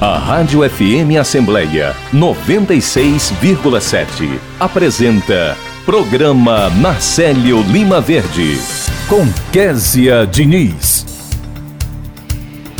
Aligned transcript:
A 0.00 0.16
Rádio 0.16 0.60
FM 0.60 1.18
Assembleia 1.20 1.92
96,7 2.14 4.38
apresenta 4.60 5.56
Programa 5.84 6.70
Marcelo 6.70 7.62
Lima 7.62 8.00
Verde 8.00 8.60
com 9.08 9.26
Késia 9.50 10.24
Diniz. 10.24 11.04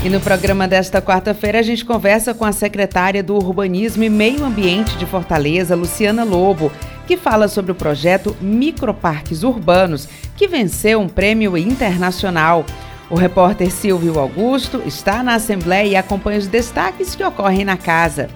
E 0.04 0.08
no 0.08 0.20
programa 0.20 0.68
desta 0.68 1.02
quarta-feira 1.02 1.58
a 1.58 1.62
gente 1.62 1.84
conversa 1.84 2.32
com 2.32 2.44
a 2.44 2.52
secretária 2.52 3.20
do 3.20 3.34
Urbanismo 3.34 4.04
e 4.04 4.08
Meio 4.08 4.44
Ambiente 4.44 4.96
de 4.96 5.04
Fortaleza, 5.04 5.74
Luciana 5.74 6.22
Lobo, 6.22 6.70
que 7.04 7.16
fala 7.16 7.48
sobre 7.48 7.72
o 7.72 7.74
projeto 7.74 8.36
Microparques 8.40 9.42
Urbanos, 9.42 10.08
que 10.36 10.46
venceu 10.46 11.00
um 11.00 11.08
prêmio 11.08 11.58
internacional. 11.58 12.64
O 13.10 13.14
repórter 13.14 13.70
Silvio 13.70 14.18
Augusto 14.18 14.82
está 14.84 15.22
na 15.22 15.34
Assembleia 15.34 15.86
e 15.86 15.96
acompanha 15.96 16.38
os 16.38 16.46
destaques 16.46 17.14
que 17.14 17.24
ocorrem 17.24 17.64
na 17.64 17.76
casa. 17.76 18.28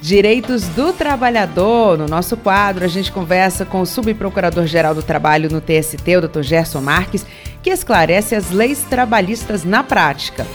Direitos 0.00 0.66
do 0.68 0.92
Trabalhador. 0.92 1.98
No 1.98 2.06
nosso 2.06 2.36
quadro, 2.36 2.84
a 2.84 2.88
gente 2.88 3.12
conversa 3.12 3.64
com 3.64 3.80
o 3.80 3.86
subprocurador-geral 3.86 4.94
do 4.94 5.02
Trabalho 5.02 5.50
no 5.50 5.60
TST, 5.60 6.16
o 6.16 6.28
Dr. 6.28 6.42
Gerson 6.42 6.80
Marques, 6.80 7.24
que 7.62 7.70
esclarece 7.70 8.34
as 8.34 8.50
leis 8.50 8.84
trabalhistas 8.88 9.64
na 9.64 9.82
prática. 9.82 10.46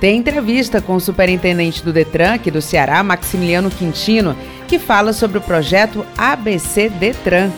Tem 0.00 0.18
entrevista 0.18 0.80
com 0.80 0.94
o 0.94 1.00
superintendente 1.00 1.84
do 1.84 1.92
Detran, 1.92 2.34
aqui 2.34 2.50
do 2.50 2.60
Ceará, 2.60 3.02
Maximiliano 3.02 3.70
Quintino, 3.70 4.36
que 4.66 4.78
fala 4.78 5.12
sobre 5.12 5.38
o 5.38 5.40
projeto 5.40 6.04
ABC 6.16 6.88
Detran. 6.88 7.50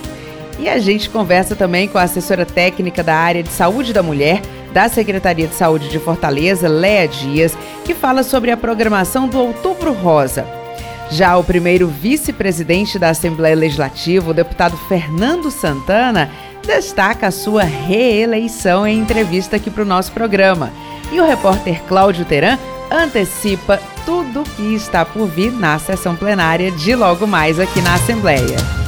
E 0.58 0.68
a 0.68 0.78
gente 0.78 1.10
conversa 1.10 1.56
também 1.56 1.88
com 1.88 1.98
a 1.98 2.02
assessora 2.02 2.44
técnica 2.44 3.02
da 3.02 3.16
área 3.16 3.42
de 3.42 3.48
saúde 3.48 3.92
da 3.92 4.02
mulher, 4.02 4.42
da 4.74 4.88
Secretaria 4.88 5.46
de 5.46 5.54
Saúde 5.54 5.88
de 5.88 6.00
Fortaleza, 6.00 6.68
Léa 6.68 7.06
Dias, 7.06 7.56
que 7.84 7.94
fala 7.94 8.24
sobre 8.24 8.50
a 8.50 8.56
programação 8.56 9.28
do 9.28 9.38
Outubro 9.38 9.92
Rosa. 9.92 10.44
Já 11.10 11.36
o 11.36 11.44
primeiro 11.44 11.86
vice-presidente 11.86 12.98
da 12.98 13.10
Assembleia 13.10 13.54
Legislativa, 13.54 14.30
o 14.30 14.34
deputado 14.34 14.76
Fernando 14.88 15.48
Santana, 15.50 16.28
destaca 16.66 17.28
a 17.28 17.30
sua 17.30 17.62
reeleição 17.62 18.84
em 18.84 18.98
entrevista 18.98 19.56
aqui 19.56 19.70
para 19.70 19.82
o 19.82 19.86
nosso 19.86 20.10
programa. 20.10 20.72
E 21.12 21.20
o 21.20 21.26
repórter 21.26 21.80
Cláudio 21.84 22.24
Teran 22.24 22.58
antecipa 22.90 23.80
tudo 24.04 24.40
o 24.40 24.44
que 24.44 24.74
está 24.74 25.04
por 25.04 25.26
vir 25.28 25.52
na 25.52 25.78
sessão 25.78 26.16
plenária 26.16 26.72
de 26.72 26.96
logo 26.96 27.26
mais 27.26 27.60
aqui 27.60 27.80
na 27.80 27.94
Assembleia. 27.94 28.83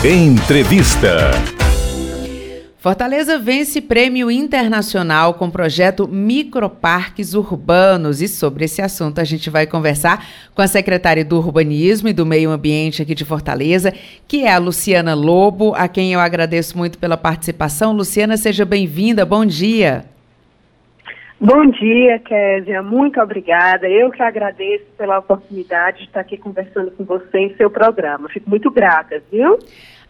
Entrevista. 0.04 1.30
Fortaleza 2.82 3.38
vence 3.38 3.80
prêmio 3.80 4.32
internacional 4.32 5.36
com 5.36 5.46
o 5.46 5.52
projeto 5.52 6.08
Microparques 6.08 7.36
Urbanos. 7.36 8.24
E 8.24 8.28
sobre 8.28 8.66
esse 8.66 8.82
assunto 8.82 9.22
a 9.22 9.24
gente 9.24 9.52
vai 9.52 9.68
conversar 9.68 10.26
com 10.56 10.64
a 10.64 10.68
secretária 10.68 11.24
do 11.24 11.38
Urbanismo 11.38 12.10
e 12.10 12.14
do 12.14 12.26
Meio 12.26 12.50
Ambiente 12.50 13.04
aqui 13.04 13.14
de 13.14 13.24
Fortaleza, 13.24 13.94
que 14.28 14.46
é 14.46 14.52
a 14.52 14.58
Luciana 14.58 15.14
Lobo, 15.14 15.76
a 15.76 15.88
quem 15.88 16.14
eu 16.14 16.20
agradeço 16.20 16.76
muito 16.76 16.98
pela 16.98 17.16
participação. 17.16 17.94
Luciana, 17.94 18.36
seja 18.36 18.66
bem-vinda. 18.66 19.24
Bom 19.28 19.46
dia. 19.46 20.04
Bom 21.40 21.68
dia, 21.68 22.18
Késia. 22.18 22.82
Muito 22.82 23.22
obrigada. 23.22 23.88
Eu 23.88 24.10
que 24.10 24.24
agradeço 24.24 24.86
pela 24.98 25.20
oportunidade 25.20 26.00
de 26.00 26.04
estar 26.06 26.22
aqui 26.22 26.36
conversando 26.36 26.90
com 26.90 27.04
você 27.04 27.38
em 27.38 27.56
seu 27.58 27.70
programa. 27.70 28.28
Fico 28.30 28.50
muito 28.50 28.72
grata, 28.72 29.22
viu? 29.32 29.60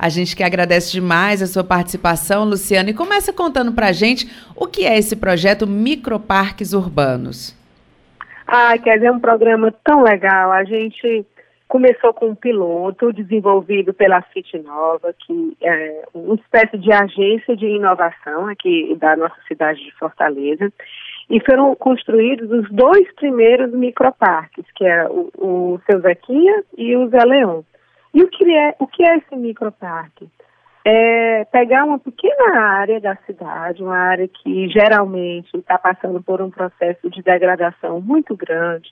A 0.02 0.10
gente 0.10 0.36
que 0.36 0.42
agradece 0.42 0.92
demais 0.92 1.44
a 1.44 1.46
sua 1.46 1.64
participação, 1.64 2.44
Luciana, 2.44 2.90
e 2.90 2.94
começa 2.94 3.32
contando 3.32 3.72
para 3.72 3.90
a 3.90 3.92
gente 3.92 4.26
o 4.56 4.66
que 4.66 4.84
é 4.84 4.98
esse 4.98 5.16
projeto 5.16 5.68
Microparques 5.68 6.74
Urbanos. 6.74 7.56
Ah, 8.48 8.76
quer 8.80 9.04
é 9.04 9.12
um 9.12 9.20
programa 9.20 9.72
tão 9.84 10.02
legal. 10.02 10.52
A 10.54 10.64
gente 10.64 11.24
começou 11.68 12.16
com 12.16 12.30
um 12.30 12.36
piloto 12.36 13.14
desenvolvido 13.14 13.94
pela 13.94 14.24
FIT 14.24 14.58
Nova, 14.64 15.14
que 15.20 15.56
é 15.62 16.02
uma 16.16 16.34
espécie 16.34 16.80
de 16.80 16.92
agência 16.92 17.56
de 17.56 17.68
inovação 17.68 18.48
aqui 18.48 18.98
da 19.00 19.16
nossa 19.16 19.38
cidade 19.48 19.84
de 19.84 19.92
Fortaleza. 20.00 20.74
E 21.30 21.40
foram 21.42 21.76
construídos 21.76 22.50
os 22.50 22.68
dois 22.72 23.08
primeiros 23.18 23.72
microparques, 23.72 24.66
que 24.76 24.84
é 24.84 25.08
o, 25.08 25.30
o 25.38 25.80
Seu 25.86 26.02
Zequinha 26.02 26.64
e 26.76 26.98
o 26.98 27.08
Zé 27.10 27.24
Leão. 27.24 27.64
E 28.14 28.24
o 28.24 28.28
que 28.28 28.56
é, 28.56 28.76
o 28.80 28.88
que 28.88 29.04
é 29.04 29.18
esse 29.18 29.36
microparque? 29.36 30.30
É 30.84 31.46
pegar 31.46 31.86
uma 31.86 32.00
pequena 32.00 32.60
área 32.60 33.00
da 33.00 33.16
cidade, 33.28 33.84
uma 33.84 33.98
área 33.98 34.28
que 34.28 34.68
geralmente 34.70 35.56
está 35.56 35.78
passando 35.78 36.22
por 36.22 36.42
um 36.42 36.50
processo 36.50 37.10
de 37.10 37.22
degradação 37.22 38.02
muito 38.02 38.36
grande, 38.36 38.92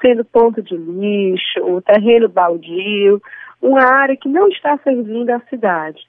sendo 0.00 0.24
ponto 0.24 0.62
de 0.62 0.76
lixo, 0.76 1.80
terreno 1.82 2.28
baldio, 2.28 3.20
uma 3.60 3.82
área 3.82 4.16
que 4.16 4.28
não 4.28 4.48
está 4.48 4.76
servindo 4.78 5.30
à 5.30 5.40
cidade. 5.48 6.06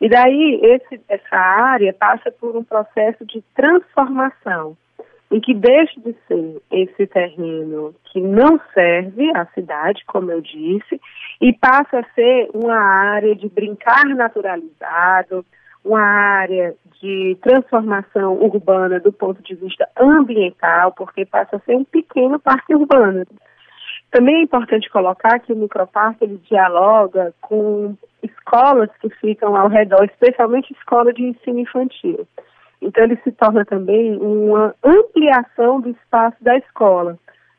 E 0.00 0.08
daí 0.08 0.60
esse, 0.62 1.00
essa 1.08 1.36
área 1.36 1.92
passa 1.92 2.32
por 2.32 2.56
um 2.56 2.64
processo 2.64 3.24
de 3.26 3.42
transformação 3.54 4.76
em 5.32 5.40
que 5.40 5.54
deixe 5.54 5.98
de 6.00 6.14
ser 6.28 6.62
esse 6.70 7.06
terreno 7.06 7.94
que 8.04 8.20
não 8.20 8.60
serve 8.74 9.30
à 9.34 9.46
cidade, 9.46 10.04
como 10.06 10.30
eu 10.30 10.42
disse, 10.42 11.00
e 11.40 11.54
passa 11.54 12.00
a 12.00 12.14
ser 12.14 12.50
uma 12.52 12.78
área 12.78 13.34
de 13.34 13.48
brincar 13.48 14.04
naturalizado, 14.04 15.44
uma 15.82 16.02
área 16.02 16.74
de 17.00 17.36
transformação 17.40 18.34
urbana 18.34 19.00
do 19.00 19.10
ponto 19.10 19.42
de 19.42 19.54
vista 19.54 19.88
ambiental, 19.98 20.92
porque 20.92 21.24
passa 21.24 21.56
a 21.56 21.60
ser 21.60 21.76
um 21.76 21.84
pequeno 21.84 22.38
parque 22.38 22.74
urbano. 22.74 23.24
Também 24.10 24.36
é 24.36 24.42
importante 24.42 24.90
colocar 24.90 25.40
que 25.40 25.54
o 25.54 25.56
microparque 25.56 26.24
ele 26.24 26.38
dialoga 26.46 27.34
com 27.40 27.96
escolas 28.22 28.90
que 29.00 29.08
ficam 29.08 29.56
ao 29.56 29.68
redor, 29.68 30.04
especialmente 30.04 30.74
escola 30.74 31.10
de 31.10 31.22
ensino 31.22 31.60
infantil. 31.60 32.28
Então, 32.82 33.04
ele 33.04 33.16
se 33.22 33.30
torna 33.30 33.64
também 33.64 34.16
uma 34.16 34.74
ampliação 34.82 35.80
do 35.80 35.90
espaço 35.90 36.36
da 36.42 36.56
escola. 36.58 37.16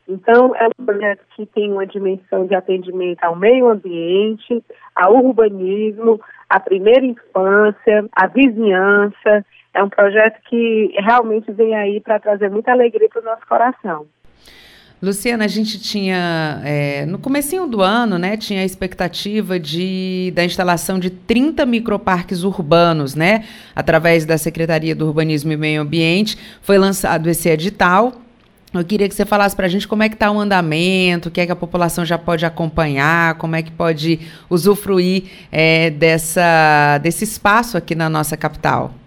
Então, 0.07 0.53
é 0.53 0.67
um 0.67 0.85
projeto 0.85 1.21
que 1.33 1.45
tem 1.45 1.71
uma 1.71 1.87
dimensão 1.87 2.45
de 2.45 2.53
atendimento 2.53 3.23
ao 3.23 3.37
meio 3.37 3.69
ambiente, 3.69 4.61
ao 4.93 5.15
urbanismo, 5.15 6.19
à 6.49 6.59
primeira 6.59 7.05
infância, 7.05 8.05
à 8.11 8.27
vizinhança. 8.27 9.45
É 9.73 9.81
um 9.81 9.89
projeto 9.89 10.41
que 10.49 10.93
realmente 10.99 11.49
vem 11.53 11.73
aí 11.73 12.01
para 12.01 12.19
trazer 12.19 12.51
muita 12.51 12.73
alegria 12.73 13.07
para 13.07 13.21
o 13.21 13.25
nosso 13.25 13.47
coração. 13.47 14.05
Luciana, 15.03 15.43
a 15.43 15.49
gente 15.49 15.77
tinha, 15.79 16.61
é, 16.63 17.05
no 17.05 17.19
comecinho 17.19 17.67
do 17.67 17.81
ano, 17.81 18.17
né, 18.17 18.37
tinha 18.37 18.61
a 18.61 18.63
expectativa 18.63 19.59
de, 19.59 20.31
da 20.33 20.45
instalação 20.45 20.97
de 20.97 21.09
30 21.09 21.65
microparques 21.65 22.43
urbanos, 22.43 23.13
né, 23.13 23.43
através 23.75 24.23
da 24.23 24.37
Secretaria 24.37 24.95
do 24.95 25.05
Urbanismo 25.05 25.51
e 25.51 25.57
Meio 25.57 25.81
Ambiente. 25.81 26.37
Foi 26.61 26.77
lançado 26.77 27.29
esse 27.29 27.49
edital. 27.49 28.13
Eu 28.73 28.85
queria 28.85 29.09
que 29.09 29.13
você 29.13 29.25
falasse 29.25 29.53
para 29.53 29.65
a 29.65 29.69
gente 29.69 29.89
como 29.89 30.03
é 30.03 30.07
que 30.07 30.15
está 30.15 30.31
o 30.31 30.39
andamento, 30.39 31.27
o 31.27 31.31
que 31.33 31.41
é 31.41 31.45
que 31.45 31.51
a 31.51 31.55
população 31.55 32.05
já 32.05 32.17
pode 32.17 32.45
acompanhar, 32.45 33.35
como 33.35 33.57
é 33.57 33.61
que 33.61 33.71
pode 33.71 34.21
usufruir 34.49 35.25
é, 35.51 35.89
dessa, 35.89 36.97
desse 36.99 37.25
espaço 37.25 37.75
aqui 37.75 37.93
na 37.93 38.09
nossa 38.09 38.37
capital. 38.37 39.02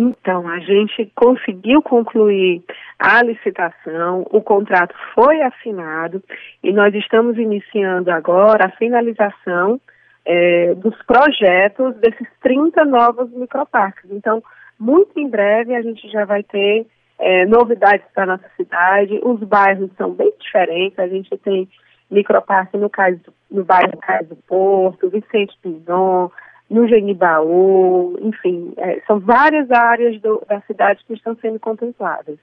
Então, 0.00 0.48
a 0.48 0.58
gente 0.60 1.12
conseguiu 1.14 1.82
concluir 1.82 2.62
a 2.98 3.22
licitação, 3.22 4.26
o 4.30 4.40
contrato 4.40 4.94
foi 5.14 5.42
assinado 5.42 6.22
e 6.64 6.72
nós 6.72 6.94
estamos 6.94 7.36
iniciando 7.36 8.10
agora 8.10 8.64
a 8.64 8.76
finalização 8.78 9.78
é, 10.24 10.74
dos 10.74 10.96
projetos 11.02 11.96
desses 11.96 12.26
30 12.40 12.82
novos 12.86 13.30
microparques. 13.30 14.10
Então, 14.10 14.42
muito 14.78 15.20
em 15.20 15.28
breve 15.28 15.74
a 15.74 15.82
gente 15.82 16.08
já 16.08 16.24
vai 16.24 16.42
ter 16.44 16.86
é, 17.18 17.44
novidades 17.44 18.06
para 18.14 18.24
nossa 18.24 18.48
cidade. 18.56 19.20
Os 19.22 19.40
bairros 19.40 19.90
são 19.98 20.12
bem 20.12 20.32
diferentes. 20.40 20.98
A 20.98 21.08
gente 21.08 21.36
tem 21.36 21.68
microparque 22.10 22.78
no, 22.78 22.88
caso, 22.88 23.20
no 23.50 23.64
bairro 23.64 23.98
Cais 23.98 24.26
do 24.26 24.36
Porto, 24.36 25.10
Vicente 25.10 25.54
Pinzon, 25.62 26.30
no 26.70 26.86
Genibaú, 26.86 28.16
enfim, 28.22 28.72
é, 28.76 29.00
são 29.06 29.18
várias 29.18 29.70
áreas 29.70 30.20
do, 30.20 30.40
da 30.48 30.60
cidade 30.62 31.00
que 31.06 31.14
estão 31.14 31.36
sendo 31.42 31.58
contempladas. 31.58 32.38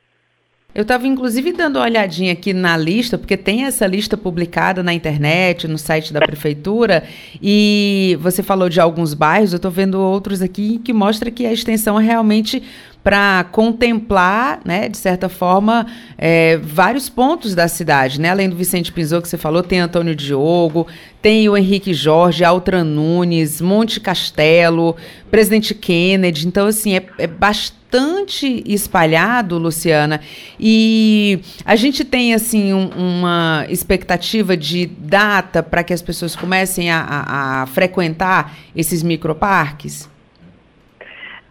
Eu 0.75 0.83
estava 0.83 1.07
inclusive 1.07 1.53
dando 1.53 1.77
uma 1.77 1.85
olhadinha 1.85 2.33
aqui 2.33 2.53
na 2.53 2.77
lista, 2.77 3.18
porque 3.18 3.35
tem 3.35 3.65
essa 3.65 3.88
lista 3.88 4.15
publicada 4.15 4.83
na 4.83 4.94
internet, 4.94 5.68
no 5.68 5.77
site 5.77 6.13
da 6.13 6.19
prefeitura, 6.19 7.03
e 7.41 8.15
você 8.21 8.44
falou 8.44 8.69
de 8.69 8.79
alguns 8.79 9.15
bairros, 9.15 9.53
eu 9.53 9.57
estou 9.57 9.71
vendo 9.71 10.00
outros 10.00 10.39
aqui 10.39 10.77
que 10.77 10.94
mostra 10.94 11.31
que 11.31 11.47
a 11.47 11.53
extensão 11.53 12.00
é 12.00 12.03
realmente 12.03 12.62
para 13.03 13.45
contemplar, 13.51 14.59
né, 14.65 14.89
de 14.89 14.97
certa 14.97 15.29
forma, 15.29 15.88
é, 16.17 16.57
vários 16.57 17.07
pontos 17.07 17.55
da 17.55 17.67
cidade, 17.69 18.19
né? 18.19 18.29
Além 18.29 18.49
do 18.49 18.55
Vicente 18.57 18.91
Pinzou 18.91 19.21
que 19.21 19.29
você 19.29 19.38
falou, 19.38 19.63
tem 19.63 19.79
Antônio 19.79 20.13
Diogo, 20.13 20.85
tem 21.21 21.47
o 21.47 21.55
Henrique 21.55 21.94
Jorge, 21.94 22.44
Altran 22.44 22.83
Nunes, 22.83 23.61
Monte 23.61 24.01
Castelo, 24.01 24.95
Presidente 25.31 25.73
Kennedy. 25.73 26.47
Então, 26.47 26.67
assim, 26.67 26.97
é, 26.97 27.05
é 27.17 27.27
bastante 27.27 28.61
espalhado, 28.65 29.57
Luciana, 29.57 30.19
e 30.59 31.39
a 31.63 31.77
gente 31.77 32.03
tem 32.03 32.33
assim 32.33 32.73
um, 32.73 32.89
uma 32.89 33.65
expectativa 33.69 34.57
de 34.57 34.85
data 34.85 35.63
para 35.63 35.81
que 35.81 35.93
as 35.93 36.01
pessoas 36.01 36.35
comecem 36.35 36.91
a, 36.91 37.00
a, 37.00 37.61
a 37.61 37.65
frequentar 37.67 38.53
esses 38.75 39.01
microparques? 39.01 40.09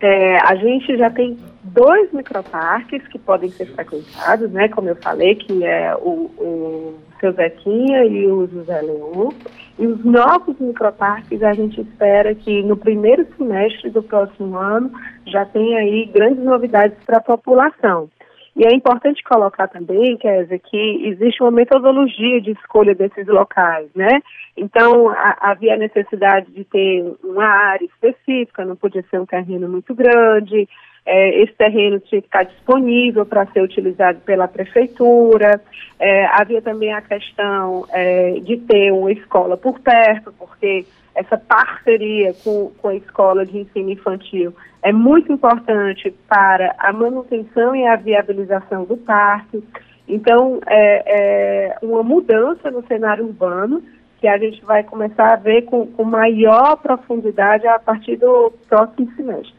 É, 0.00 0.38
a 0.38 0.54
gente 0.56 0.96
já 0.96 1.10
tem 1.10 1.38
dois 1.62 2.12
microparques 2.12 3.06
que 3.08 3.19
podem 3.19 3.50
ser 3.50 3.66
frequentados, 3.66 4.50
né? 4.50 4.69
Como 4.69 4.88
eu 4.88 4.96
falei, 4.96 5.34
que 5.34 5.64
é 5.64 5.94
o, 5.96 6.31
o 6.38 6.94
Seu 7.19 7.32
Zequinha 7.32 8.04
e 8.04 8.26
o 8.26 8.46
José 8.46 8.81
Leão. 8.82 9.32
E 9.78 9.87
os 9.87 10.04
novos 10.04 10.58
microparques 10.58 11.43
a 11.43 11.52
gente 11.52 11.81
espera 11.81 12.34
que 12.34 12.62
no 12.62 12.76
primeiro 12.76 13.26
semestre 13.37 13.90
do 13.90 14.02
próximo 14.02 14.56
ano 14.56 14.90
já 15.26 15.44
tenha 15.44 15.78
aí 15.78 16.06
grandes 16.06 16.44
novidades 16.44 16.96
para 17.04 17.19
a 17.19 17.22
população. 17.22 18.08
E 18.56 18.64
é 18.64 18.75
importante 18.75 19.23
colocar 19.23 19.69
também, 19.69 20.17
Kézia, 20.17 20.58
que 20.58 21.08
existe 21.08 21.43
uma 21.43 21.50
metodologia 21.50 22.41
de 22.41 22.53
escolha 22.53 22.94
desses 22.94 23.26
locais, 23.26 23.91
né? 23.94 24.23
Então, 24.56 25.11
a, 25.11 25.50
havia 25.50 25.76
necessidade 25.76 26.50
de 26.50 26.64
ter 26.64 27.05
uma 27.23 27.44
área 27.44 27.85
específica, 27.85 28.64
não 28.64 28.75
podia 28.75 29.05
ser 29.11 29.20
um 29.20 29.26
terreno 29.26 29.69
muito 29.69 29.94
grande, 29.94 30.67
é, 31.05 31.43
esse 31.43 31.53
terreno 31.53 32.00
tinha 32.00 32.23
que 32.23 32.29
estar 32.29 32.44
disponível 32.44 33.26
para 33.26 33.47
ser 33.49 33.61
utilizado 33.61 34.20
pela 34.20 34.49
prefeitura, 34.49 35.61
é, 36.00 36.25
havia 36.25 36.62
também 36.62 36.94
a 36.94 37.02
questão 37.02 37.87
é, 37.93 38.41
de 38.41 38.56
ter 38.56 38.91
uma 38.91 39.12
escola 39.12 39.59
por 39.59 39.79
perto, 39.81 40.32
porque 40.38 40.87
essa 41.16 41.38
parceria 41.38 42.34
com, 42.44 42.70
com 42.78 42.88
a 42.88 42.94
escola 42.94 43.44
de 43.44 43.58
ensino 43.58 43.90
infantil 43.90 44.54
é 44.82 44.92
muito 44.92 45.32
importante 45.32 46.14
para 46.28 46.74
a 46.78 46.92
manutenção 46.92 47.74
e 47.74 47.86
a 47.86 47.96
viabilização 47.96 48.84
do 48.84 48.96
parque. 48.96 49.64
Então, 50.06 50.60
é, 50.66 51.72
é 51.72 51.76
uma 51.82 52.02
mudança 52.02 52.70
no 52.70 52.86
cenário 52.86 53.24
urbano 53.24 53.82
que 54.20 54.28
a 54.28 54.38
gente 54.38 54.64
vai 54.64 54.84
começar 54.84 55.32
a 55.32 55.36
ver 55.36 55.62
com, 55.62 55.86
com 55.86 56.04
maior 56.04 56.76
profundidade 56.76 57.66
a 57.66 57.78
partir 57.78 58.16
do 58.16 58.52
próximo 58.68 59.10
semestre, 59.16 59.54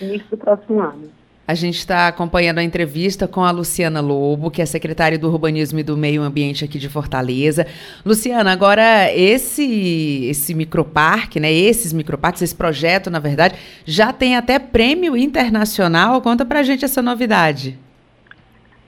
início 0.00 0.28
do 0.30 0.36
próximo 0.36 0.80
ano. 0.80 1.10
A 1.48 1.54
gente 1.54 1.78
está 1.78 2.08
acompanhando 2.08 2.58
a 2.58 2.62
entrevista 2.64 3.28
com 3.28 3.44
a 3.44 3.52
Luciana 3.52 4.00
Lobo, 4.00 4.50
que 4.50 4.60
é 4.60 4.66
secretária 4.66 5.16
do 5.16 5.30
Urbanismo 5.30 5.78
e 5.78 5.84
do 5.84 5.96
Meio 5.96 6.22
Ambiente 6.22 6.64
aqui 6.64 6.76
de 6.76 6.88
Fortaleza. 6.88 7.66
Luciana, 8.04 8.50
agora 8.50 9.12
esse 9.14 10.26
esse 10.28 10.54
microparque, 10.54 11.38
né? 11.38 11.52
Esses 11.52 11.92
microparques, 11.92 12.42
esse 12.42 12.54
projeto, 12.54 13.10
na 13.10 13.20
verdade, 13.20 13.54
já 13.84 14.12
tem 14.12 14.34
até 14.34 14.58
prêmio 14.58 15.16
internacional. 15.16 16.20
Conta 16.20 16.44
pra 16.44 16.64
gente 16.64 16.84
essa 16.84 17.00
novidade. 17.00 17.78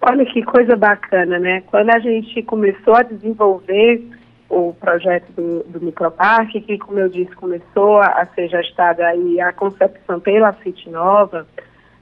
Olha 0.00 0.24
que 0.26 0.42
coisa 0.42 0.74
bacana, 0.74 1.38
né? 1.38 1.62
Quando 1.66 1.90
a 1.90 1.98
gente 2.00 2.42
começou 2.42 2.94
a 2.96 3.02
desenvolver 3.02 4.02
o 4.48 4.72
projeto 4.72 5.30
do, 5.32 5.62
do 5.64 5.84
microparque, 5.84 6.60
que, 6.60 6.78
como 6.78 6.98
eu 6.98 7.08
disse, 7.08 7.30
começou 7.36 7.98
a, 7.98 8.06
a 8.06 8.26
ser 8.34 8.48
gestada 8.48 9.06
aí 9.06 9.40
a 9.40 9.52
concepção 9.52 10.18
pela 10.18 10.52
FIT 10.54 10.88
Nova, 10.90 11.46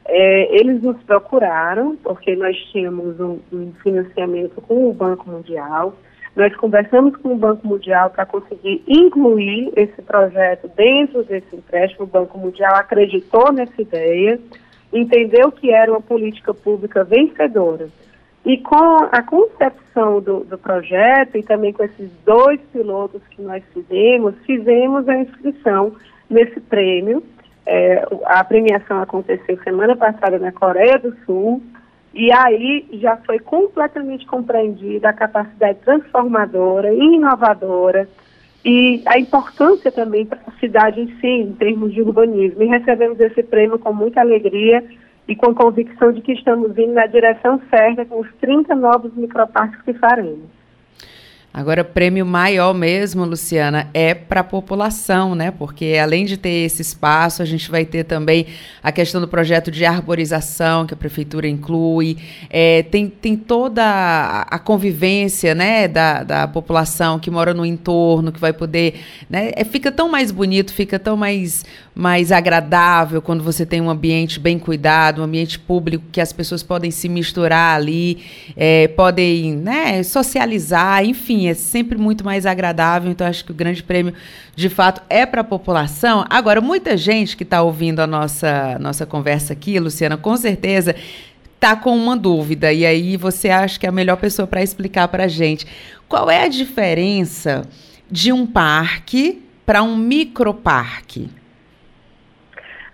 é, 0.08 0.56
eles 0.56 0.82
nos 0.82 1.02
procuraram, 1.02 1.96
porque 1.96 2.36
nós 2.36 2.56
tínhamos 2.70 3.18
um, 3.18 3.40
um, 3.52 3.72
financiamento 3.82 4.60
com 4.62 4.88
o 4.88 4.92
Banco 4.92 5.28
Mundial. 5.28 5.94
Nós 6.36 6.54
conversamos 6.56 7.16
com 7.16 7.32
o 7.32 7.36
Banco 7.36 7.66
Mundial 7.66 8.10
para 8.10 8.24
conseguir 8.26 8.82
incluir 8.86 9.72
esse 9.74 10.00
projeto 10.02 10.70
dentro 10.76 11.24
desse 11.24 11.56
empréstimo. 11.56 12.04
O 12.04 12.08
Banco 12.08 12.38
Mundial 12.38 12.76
acreditou 12.76 13.52
nessa 13.52 13.80
ideia, 13.80 14.38
entendeu 14.92 15.50
que 15.50 15.72
era 15.72 15.90
uma 15.90 16.00
política 16.00 16.54
pública 16.54 17.02
vencedora. 17.02 17.88
E 18.44 18.58
com 18.58 19.08
a 19.10 19.22
concepção 19.24 20.20
do, 20.20 20.44
do 20.44 20.56
projeto 20.56 21.36
e 21.36 21.42
também 21.42 21.72
com 21.72 21.82
esses 21.82 22.10
dois 22.24 22.60
pilotos 22.72 23.20
que 23.30 23.42
nós 23.42 23.64
fizemos, 23.74 24.36
fizemos 24.46 25.08
a 25.08 25.16
inscrição 25.16 25.96
nesse 26.30 26.60
prêmio 26.60 27.24
é, 27.66 28.06
a 28.24 28.44
premiação 28.44 29.02
aconteceu 29.02 29.60
semana 29.64 29.96
passada 29.96 30.38
na 30.38 30.52
Coreia 30.52 30.98
do 30.98 31.16
Sul, 31.24 31.60
e 32.14 32.32
aí 32.32 32.86
já 32.94 33.16
foi 33.18 33.38
completamente 33.38 34.24
compreendida 34.26 35.10
a 35.10 35.12
capacidade 35.12 35.80
transformadora 35.80 36.94
e 36.94 36.98
inovadora 36.98 38.08
e 38.64 39.02
a 39.06 39.18
importância 39.18 39.92
também 39.92 40.24
para 40.24 40.38
a 40.46 40.58
cidade 40.58 41.00
em 41.00 41.08
si, 41.20 41.26
em 41.26 41.52
termos 41.52 41.92
de 41.92 42.00
urbanismo. 42.00 42.62
E 42.62 42.66
recebemos 42.66 43.20
esse 43.20 43.42
prêmio 43.42 43.78
com 43.78 43.92
muita 43.92 44.20
alegria 44.20 44.82
e 45.28 45.36
com 45.36 45.54
convicção 45.54 46.12
de 46.12 46.22
que 46.22 46.32
estamos 46.32 46.76
indo 46.78 46.94
na 46.94 47.06
direção 47.06 47.60
certa 47.68 48.04
com 48.06 48.20
os 48.20 48.34
30 48.40 48.74
novos 48.74 49.14
microparques 49.14 49.82
que 49.82 49.92
faremos. 49.94 50.48
Agora, 51.56 51.82
prêmio 51.82 52.26
maior 52.26 52.74
mesmo, 52.74 53.24
Luciana, 53.24 53.88
é 53.94 54.12
para 54.12 54.40
a 54.40 54.44
população, 54.44 55.34
né? 55.34 55.50
Porque 55.50 55.96
além 55.98 56.26
de 56.26 56.36
ter 56.36 56.66
esse 56.66 56.82
espaço, 56.82 57.40
a 57.40 57.46
gente 57.46 57.70
vai 57.70 57.86
ter 57.86 58.04
também 58.04 58.44
a 58.82 58.92
questão 58.92 59.22
do 59.22 59.26
projeto 59.26 59.70
de 59.70 59.82
arborização 59.86 60.84
que 60.84 60.92
a 60.92 60.96
prefeitura 60.98 61.48
inclui. 61.48 62.18
É, 62.50 62.82
tem, 62.82 63.08
tem 63.08 63.38
toda 63.38 63.82
a, 63.82 64.58
convivência, 64.58 65.54
né, 65.54 65.88
da, 65.88 66.22
da 66.24 66.46
população 66.46 67.18
que 67.18 67.30
mora 67.30 67.54
no 67.54 67.64
entorno, 67.64 68.30
que 68.32 68.38
vai 68.38 68.52
poder, 68.52 69.00
né? 69.30 69.50
É, 69.56 69.64
fica 69.64 69.90
tão 69.90 70.10
mais 70.10 70.30
bonito, 70.30 70.74
fica 70.74 70.98
tão 70.98 71.16
mais, 71.16 71.64
mais 71.94 72.32
agradável 72.32 73.22
quando 73.22 73.42
você 73.42 73.64
tem 73.64 73.80
um 73.80 73.88
ambiente 73.88 74.38
bem 74.38 74.58
cuidado, 74.58 75.22
um 75.22 75.24
ambiente 75.24 75.58
público 75.58 76.04
que 76.12 76.20
as 76.20 76.34
pessoas 76.34 76.62
podem 76.62 76.90
se 76.90 77.08
misturar 77.08 77.76
ali, 77.76 78.18
é, 78.54 78.88
podem, 78.88 79.56
né, 79.56 80.02
socializar, 80.02 81.02
enfim 81.02 81.45
é 81.48 81.54
sempre 81.54 81.98
muito 81.98 82.24
mais 82.24 82.46
agradável. 82.46 83.10
Então, 83.10 83.26
acho 83.26 83.44
que 83.44 83.50
o 83.50 83.54
Grande 83.54 83.82
Prêmio, 83.82 84.14
de 84.54 84.68
fato, 84.68 85.02
é 85.08 85.24
para 85.26 85.40
a 85.40 85.44
população. 85.44 86.24
Agora, 86.28 86.60
muita 86.60 86.96
gente 86.96 87.36
que 87.36 87.42
está 87.42 87.62
ouvindo 87.62 88.00
a 88.00 88.06
nossa, 88.06 88.78
nossa 88.78 89.06
conversa 89.06 89.52
aqui, 89.52 89.78
Luciana, 89.78 90.16
com 90.16 90.36
certeza 90.36 90.94
está 91.54 91.74
com 91.74 91.96
uma 91.96 92.16
dúvida. 92.16 92.72
E 92.72 92.86
aí 92.86 93.16
você 93.16 93.48
acha 93.48 93.78
que 93.78 93.86
é 93.86 93.88
a 93.88 93.92
melhor 93.92 94.16
pessoa 94.16 94.46
para 94.46 94.62
explicar 94.62 95.08
para 95.08 95.24
a 95.24 95.28
gente. 95.28 95.66
Qual 96.08 96.30
é 96.30 96.44
a 96.44 96.48
diferença 96.48 97.62
de 98.10 98.32
um 98.32 98.46
parque 98.46 99.42
para 99.64 99.82
um 99.82 99.96
microparque? 99.96 101.28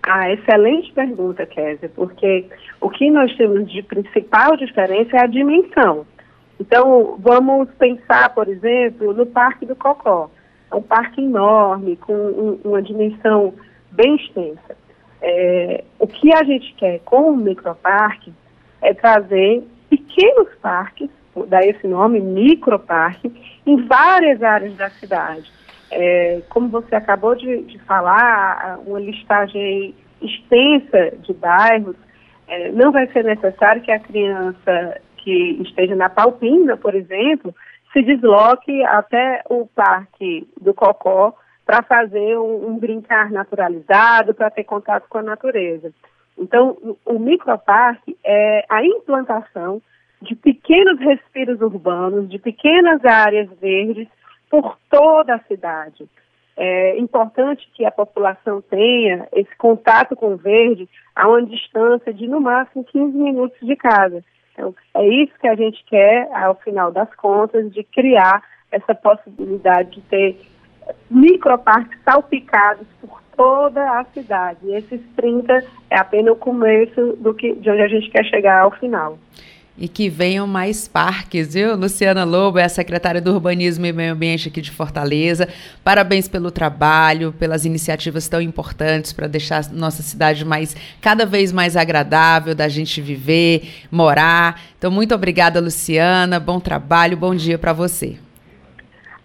Ah, 0.01 0.31
excelente 0.31 0.91
pergunta, 0.91 1.45
Kézia, 1.45 1.89
porque 1.95 2.45
o 2.81 2.89
que 2.89 3.09
nós 3.09 3.33
temos 3.37 3.71
de 3.71 3.81
principal 3.83 4.57
diferença 4.57 5.15
é 5.15 5.21
a 5.21 5.27
dimensão. 5.27 6.05
Então, 6.59 7.17
vamos 7.19 7.69
pensar, 7.71 8.33
por 8.33 8.47
exemplo, 8.47 9.13
no 9.13 9.25
Parque 9.25 9.65
do 9.65 9.75
Cocó. 9.75 10.29
É 10.71 10.75
um 10.75 10.81
parque 10.81 11.21
enorme, 11.21 11.95
com 11.97 12.13
um, 12.13 12.59
uma 12.63 12.81
dimensão 12.81 13.53
bem 13.91 14.15
extensa. 14.15 14.75
É, 15.21 15.83
o 15.99 16.07
que 16.07 16.33
a 16.33 16.43
gente 16.43 16.73
quer 16.73 16.99
com 16.99 17.29
o 17.29 17.37
microparque 17.37 18.33
é 18.81 18.93
trazer 18.93 19.63
pequenos 19.89 20.49
parques, 20.61 21.09
dá 21.47 21.65
esse 21.65 21.87
nome, 21.87 22.19
microparque, 22.19 23.31
em 23.65 23.85
várias 23.85 24.41
áreas 24.43 24.75
da 24.75 24.89
cidade. 24.89 25.49
É, 25.91 26.41
como 26.49 26.69
você 26.69 26.95
acabou 26.95 27.35
de, 27.35 27.63
de, 27.63 27.79
falar, 27.79 28.79
uma 28.85 28.99
listagem 28.99 29.93
extensa 30.21 31.15
de 31.21 31.33
bairros, 31.33 31.95
é, 32.47 32.71
não 32.71 32.91
vai 32.91 33.07
ser 33.07 33.23
necessário 33.23 33.81
que 33.81 33.91
a 33.91 33.99
criança 33.99 35.01
que 35.23 35.61
esteja 35.61 35.95
na 35.95 36.09
Palpina, 36.09 36.75
por 36.75 36.93
exemplo, 36.93 37.55
se 37.93 38.01
desloque 38.01 38.83
até 38.83 39.41
o 39.49 39.65
Parque 39.67 40.47
do 40.59 40.73
Cocó 40.73 41.33
para 41.65 41.81
fazer 41.83 42.37
um, 42.37 42.67
um, 42.67 42.77
brincar 42.77 43.31
naturalizado, 43.31 44.33
para 44.33 44.49
ter 44.49 44.65
contato 44.65 45.07
com 45.07 45.19
a 45.19 45.23
natureza. 45.23 45.93
Então, 46.37 46.77
o 47.05 47.19
microparque 47.19 48.17
é 48.23 48.65
a 48.69 48.83
implantação 48.83 49.81
de 50.21 50.35
pequenos 50.35 50.99
respiros 50.99 51.61
urbanos, 51.61 52.29
de 52.29 52.39
pequenas 52.39 53.03
áreas 53.05 53.49
verdes 53.61 54.07
por 54.49 54.77
toda 54.89 55.35
a 55.35 55.43
cidade. 55.43 56.07
É 56.55 56.97
importante 56.99 57.67
que 57.73 57.85
a 57.85 57.91
população 57.91 58.61
tenha 58.61 59.27
esse 59.31 59.55
contato 59.57 60.15
com 60.15 60.33
o 60.33 60.37
verde 60.37 60.87
a 61.15 61.27
uma 61.27 61.43
distância 61.43 62.13
de 62.13 62.27
no 62.27 62.41
máximo 62.41 62.83
15 62.83 63.17
minutos 63.17 63.57
de 63.61 63.75
casa. 63.75 64.23
Então, 64.53 64.73
é 64.95 65.07
isso 65.07 65.33
que 65.39 65.47
a 65.47 65.55
gente 65.55 65.83
quer, 65.85 66.29
ao 66.31 66.55
final 66.55 66.91
das 66.91 67.13
contas, 67.15 67.71
de 67.73 67.83
criar 67.83 68.43
essa 68.71 68.95
possibilidade 68.95 69.91
de 69.91 70.01
ter 70.01 70.39
microparques 71.09 71.97
salpicados 72.03 72.87
por 73.01 73.21
toda 73.35 73.99
a 73.99 74.05
cidade. 74.05 74.59
E 74.63 74.75
esses 74.75 75.01
30 75.15 75.63
é 75.89 75.97
apenas 75.97 76.33
o 76.33 76.37
começo 76.37 77.13
do 77.17 77.33
que, 77.33 77.53
de 77.53 77.69
onde 77.69 77.81
a 77.81 77.87
gente 77.87 78.09
quer 78.09 78.25
chegar 78.25 78.61
ao 78.61 78.71
final. 78.71 79.17
E 79.75 79.87
que 79.87 80.07
venham 80.07 80.45
mais 80.45 80.87
parques, 80.87 81.55
viu? 81.55 81.75
Luciana 81.75 82.23
Lobo 82.23 82.59
é 82.59 82.63
a 82.63 82.69
secretária 82.69 83.19
do 83.19 83.33
Urbanismo 83.33 83.87
e 83.87 83.91
Meio 83.91 84.13
Ambiente 84.13 84.47
aqui 84.47 84.61
de 84.61 84.69
Fortaleza. 84.69 85.49
Parabéns 85.83 86.27
pelo 86.27 86.51
trabalho, 86.51 87.33
pelas 87.33 87.65
iniciativas 87.65 88.27
tão 88.27 88.39
importantes 88.39 89.11
para 89.11 89.25
deixar 89.25 89.63
nossa 89.71 90.03
cidade 90.03 90.45
mais 90.45 90.75
cada 91.01 91.25
vez 91.25 91.51
mais 91.51 91.75
agradável 91.75 92.53
da 92.53 92.67
gente 92.69 93.01
viver, 93.01 93.67
morar. 93.91 94.61
Então, 94.77 94.91
muito 94.91 95.15
obrigada, 95.15 95.59
Luciana. 95.59 96.39
Bom 96.39 96.59
trabalho, 96.59 97.17
bom 97.17 97.33
dia 97.33 97.57
para 97.57 97.73
você. 97.73 98.17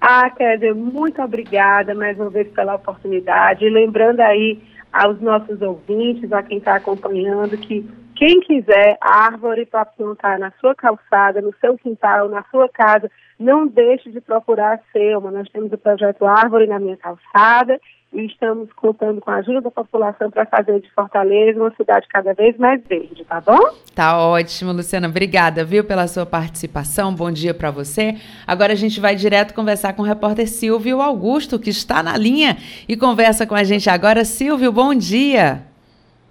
Ah, 0.00 0.30
Kézia, 0.30 0.74
muito 0.74 1.20
obrigada 1.20 1.94
mais 1.94 2.18
uma 2.18 2.30
vez 2.30 2.48
pela 2.48 2.76
oportunidade. 2.76 3.68
Lembrando 3.68 4.20
aí 4.20 4.58
aos 4.90 5.20
nossos 5.20 5.60
ouvintes, 5.60 6.32
a 6.32 6.42
quem 6.42 6.56
está 6.56 6.76
acompanhando, 6.76 7.58
que 7.58 7.84
quem 8.18 8.40
quiser 8.40 8.98
árvore 9.00 9.64
para 9.64 9.84
plantar 9.84 10.40
na 10.40 10.50
sua 10.60 10.74
calçada, 10.74 11.40
no 11.40 11.54
seu 11.60 11.78
quintal, 11.78 12.28
na 12.28 12.44
sua 12.50 12.68
casa, 12.68 13.08
não 13.38 13.68
deixe 13.68 14.10
de 14.10 14.20
procurar 14.20 14.74
a 14.74 14.80
Selma. 14.92 15.30
Nós 15.30 15.48
temos 15.50 15.72
o 15.72 15.78
projeto 15.78 16.26
Árvore 16.26 16.66
na 16.66 16.80
Minha 16.80 16.96
Calçada 16.96 17.80
e 18.12 18.26
estamos 18.26 18.72
contando 18.72 19.20
com 19.20 19.30
a 19.30 19.36
ajuda 19.36 19.60
da 19.60 19.70
população 19.70 20.32
para 20.32 20.44
fazer 20.46 20.80
de 20.80 20.90
Fortaleza 20.92 21.60
uma 21.60 21.72
cidade 21.76 22.08
cada 22.08 22.34
vez 22.34 22.56
mais 22.56 22.82
verde, 22.88 23.24
tá 23.24 23.40
bom? 23.40 23.60
Tá 23.94 24.18
ótimo, 24.18 24.72
Luciana. 24.72 25.06
Obrigada, 25.06 25.64
viu, 25.64 25.84
pela 25.84 26.08
sua 26.08 26.26
participação. 26.26 27.14
Bom 27.14 27.30
dia 27.30 27.54
para 27.54 27.70
você. 27.70 28.16
Agora 28.44 28.72
a 28.72 28.76
gente 28.76 28.98
vai 28.98 29.14
direto 29.14 29.54
conversar 29.54 29.92
com 29.92 30.02
o 30.02 30.06
repórter 30.06 30.48
Silvio 30.48 31.00
Augusto, 31.00 31.56
que 31.56 31.70
está 31.70 32.02
na 32.02 32.16
linha 32.16 32.56
e 32.88 32.96
conversa 32.96 33.46
com 33.46 33.54
a 33.54 33.62
gente 33.62 33.88
agora. 33.88 34.24
Silvio, 34.24 34.72
bom 34.72 34.92
dia. 34.92 35.68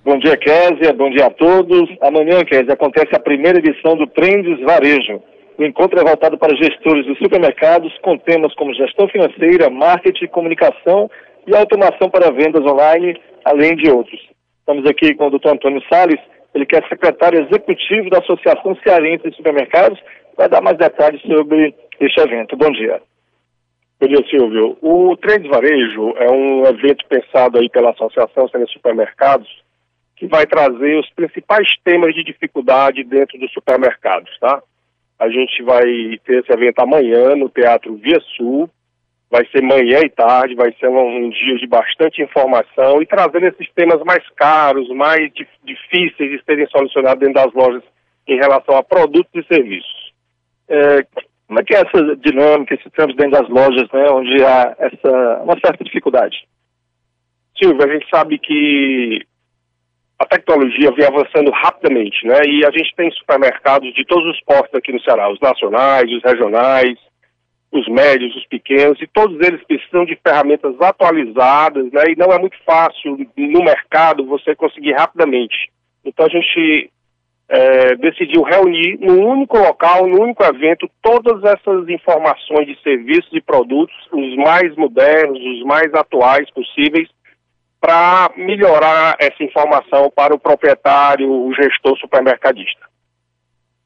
Bom 0.08 0.20
dia, 0.20 0.38
Kézia. 0.38 0.94
Bom 0.94 1.10
dia 1.10 1.26
a 1.26 1.30
todos. 1.30 1.90
Amanhã, 2.00 2.40
Kézia, 2.46 2.76
acontece 2.76 3.14
a 3.14 3.20
primeira 3.20 3.60
edição 3.60 3.98
do 3.98 4.08
Trendes 4.08 4.58
Varejo. 4.62 5.22
O 5.58 5.64
encontro 5.66 6.00
é 6.00 6.02
voltado 6.02 6.38
para 6.38 6.56
gestores 6.56 7.06
dos 7.06 7.18
supermercados 7.18 7.94
com 8.02 8.18
temas 8.18 8.56
como 8.56 8.74
gestão 8.74 9.10
financeira, 9.10 9.70
marketing, 9.70 10.28
comunicação 10.28 11.12
e 11.46 11.54
automação 11.54 12.10
para 12.10 12.32
vendas 12.32 12.66
online, 12.66 13.20
além 13.44 13.76
de 13.76 13.92
outros. 13.92 14.18
Estamos 14.62 14.90
aqui 14.90 15.14
com 15.14 15.28
o 15.28 15.30
doutor 15.30 15.56
Antônio 15.56 15.84
Salles, 15.92 16.22
ele 16.56 16.66
que 16.66 16.78
é 16.78 16.88
secretário 16.88 17.46
executivo 17.46 18.10
da 18.10 18.20
Associação 18.20 18.78
Cearense 18.88 19.30
de 19.30 19.36
Supermercados, 19.36 20.00
vai 20.38 20.48
dar 20.48 20.62
mais 20.62 20.78
detalhes 20.78 21.22
sobre 21.24 21.76
este 22.00 22.22
evento. 22.22 22.56
Bom 22.56 22.72
dia. 22.72 23.02
Bom 24.00 24.08
dia, 24.08 24.26
Silvio. 24.30 24.78
O 24.82 25.18
Trends 25.18 25.50
Varejo 25.50 26.14
é 26.16 26.32
um 26.32 26.66
evento 26.66 27.04
pensado 27.10 27.60
aí 27.60 27.70
pela 27.70 27.90
Associação 27.90 28.48
Cearense 28.48 28.72
de 28.72 28.78
Supermercados, 28.78 29.67
que 30.18 30.28
vai 30.28 30.46
trazer 30.46 31.00
os 31.00 31.10
principais 31.12 31.68
temas 31.84 32.14
de 32.14 32.24
dificuldade 32.24 33.04
dentro 33.04 33.38
dos 33.40 33.52
supermercados, 33.54 34.36
tá? 34.40 34.62
A 35.20 35.30
gente 35.30 35.64
vai 35.64 36.20
ter 36.26 36.40
esse 36.40 36.52
evento 36.52 36.80
amanhã 36.80 37.36
no 37.36 37.50
Teatro 37.50 37.96
Via 37.96 38.20
Sul, 38.36 38.70
vai 39.30 39.46
ser 39.48 39.62
manhã 39.62 40.00
e 40.04 40.10
tarde, 40.10 40.56
vai 40.56 40.74
ser 40.80 40.88
um, 40.88 41.26
um 41.26 41.30
dia 41.30 41.58
de 41.58 41.68
bastante 41.68 42.22
informação 42.22 43.02
e 43.02 43.06
trazendo 43.06 43.46
esses 43.46 43.72
temas 43.74 44.02
mais 44.04 44.28
caros, 44.36 44.90
mais 44.90 45.32
di 45.34 45.48
difíceis 45.64 46.32
de 46.32 46.44
serem 46.44 46.68
solucionados 46.68 47.20
dentro 47.20 47.36
das 47.36 47.54
lojas 47.54 47.84
em 48.28 48.38
relação 48.38 48.76
a 48.76 48.84
produtos 48.84 49.32
e 49.36 49.54
serviços. 49.54 50.14
É, 50.68 51.06
como 51.48 51.60
é 51.60 51.64
que 51.64 51.76
é 51.76 51.78
essa 51.78 52.16
dinâmica, 52.18 52.74
esse 52.74 52.90
trânsito 52.90 53.18
dentro 53.18 53.40
das 53.40 53.50
lojas, 53.50 53.88
né, 53.92 54.10
onde 54.12 54.44
há 54.44 54.76
essa, 54.80 55.42
uma 55.44 55.58
certa 55.64 55.84
dificuldade? 55.84 56.38
Silvio, 57.58 57.84
a 57.84 57.94
gente 57.94 58.08
sabe 58.10 58.38
que 58.38 59.26
a 60.20 60.26
tecnologia 60.26 60.92
vem 60.92 61.06
avançando 61.06 61.52
rapidamente, 61.52 62.26
né? 62.26 62.40
E 62.48 62.66
a 62.66 62.72
gente 62.72 62.94
tem 62.96 63.12
supermercados 63.12 63.94
de 63.94 64.04
todos 64.06 64.26
os 64.34 64.42
portos 64.42 64.74
aqui 64.74 64.92
no 64.92 65.02
Ceará, 65.02 65.32
os 65.32 65.40
nacionais, 65.40 66.12
os 66.12 66.24
regionais, 66.24 66.98
os 67.72 67.88
médios, 67.88 68.36
os 68.36 68.46
pequenos, 68.48 69.00
e 69.02 69.08
todos 69.08 69.36
eles 69.46 69.64
precisam 69.66 70.06
de 70.06 70.18
ferramentas 70.26 70.80
atualizadas, 70.82 71.92
né? 71.92 72.04
E 72.10 72.16
não 72.16 72.34
é 72.34 72.40
muito 72.40 72.58
fácil 72.66 73.18
no 73.38 73.64
mercado 73.64 74.26
você 74.26 74.56
conseguir 74.56 74.94
rapidamente. 74.94 75.70
Então 76.04 76.26
a 76.26 76.30
gente 76.30 76.90
é, 77.50 77.96
decidiu 77.96 78.42
reunir 78.42 78.98
num 79.00 79.24
único 79.24 79.58
local, 79.58 80.08
num 80.08 80.22
único 80.22 80.44
evento, 80.44 80.90
todas 81.02 81.44
essas 81.44 81.88
informações 81.90 82.66
de 82.66 82.82
serviços 82.82 83.32
e 83.34 83.42
produtos, 83.42 83.96
os 84.12 84.36
mais 84.36 84.76
modernos, 84.76 85.40
os 85.40 85.64
mais 85.64 85.94
atuais 85.94 86.50
possíveis, 86.52 87.08
para 87.80 88.32
melhorar 88.36 89.16
essa 89.20 89.44
informação 89.44 90.12
para 90.16 90.34
o 90.34 90.40
proprietário, 90.40 91.30
o 91.30 91.54
gestor 91.54 91.98
supermercadista. 91.98 92.88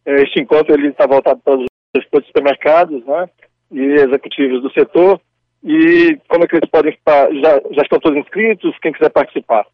Este 0.05 0.41
encontro 0.41 0.74
ele 0.74 0.88
está 0.88 1.05
voltado 1.05 1.39
para 1.43 1.57
os 1.57 1.65
gestores 1.95 2.25
de 2.25 2.27
supermercados 2.27 3.05
né, 3.05 3.29
e 3.71 3.81
executivos 3.81 4.62
do 4.62 4.71
setor. 4.71 5.19
E 5.63 6.17
como 6.27 6.43
é 6.43 6.48
que 6.48 6.55
eles 6.55 6.69
podem 6.69 6.91
estar? 6.93 7.31
Já, 7.33 7.62
já 7.71 7.81
estão 7.83 8.00
todos 8.00 8.17
inscritos? 8.17 8.75
Quem 8.81 8.91
quiser 8.91 9.10
participar? 9.10 9.65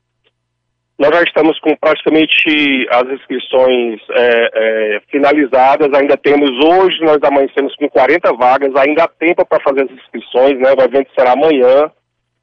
Nós 1.00 1.12
já 1.12 1.24
estamos 1.24 1.60
com 1.60 1.76
praticamente 1.78 2.88
as 2.90 3.08
inscrições 3.12 4.02
é, 4.10 4.52
é, 4.54 5.02
finalizadas. 5.12 5.94
Ainda 5.94 6.18
temos 6.18 6.50
hoje, 6.66 7.00
nós 7.02 7.20
amanhecemos 7.22 7.76
com 7.76 7.88
40 7.88 8.34
vagas. 8.34 8.76
Ainda 8.76 9.04
há 9.04 9.08
tempo 9.08 9.46
para 9.46 9.64
fazer 9.64 9.84
as 9.84 9.92
inscrições, 9.92 10.60
né? 10.60 10.74
O 10.74 10.82
evento 10.82 11.10
será 11.14 11.34
amanhã. 11.34 11.92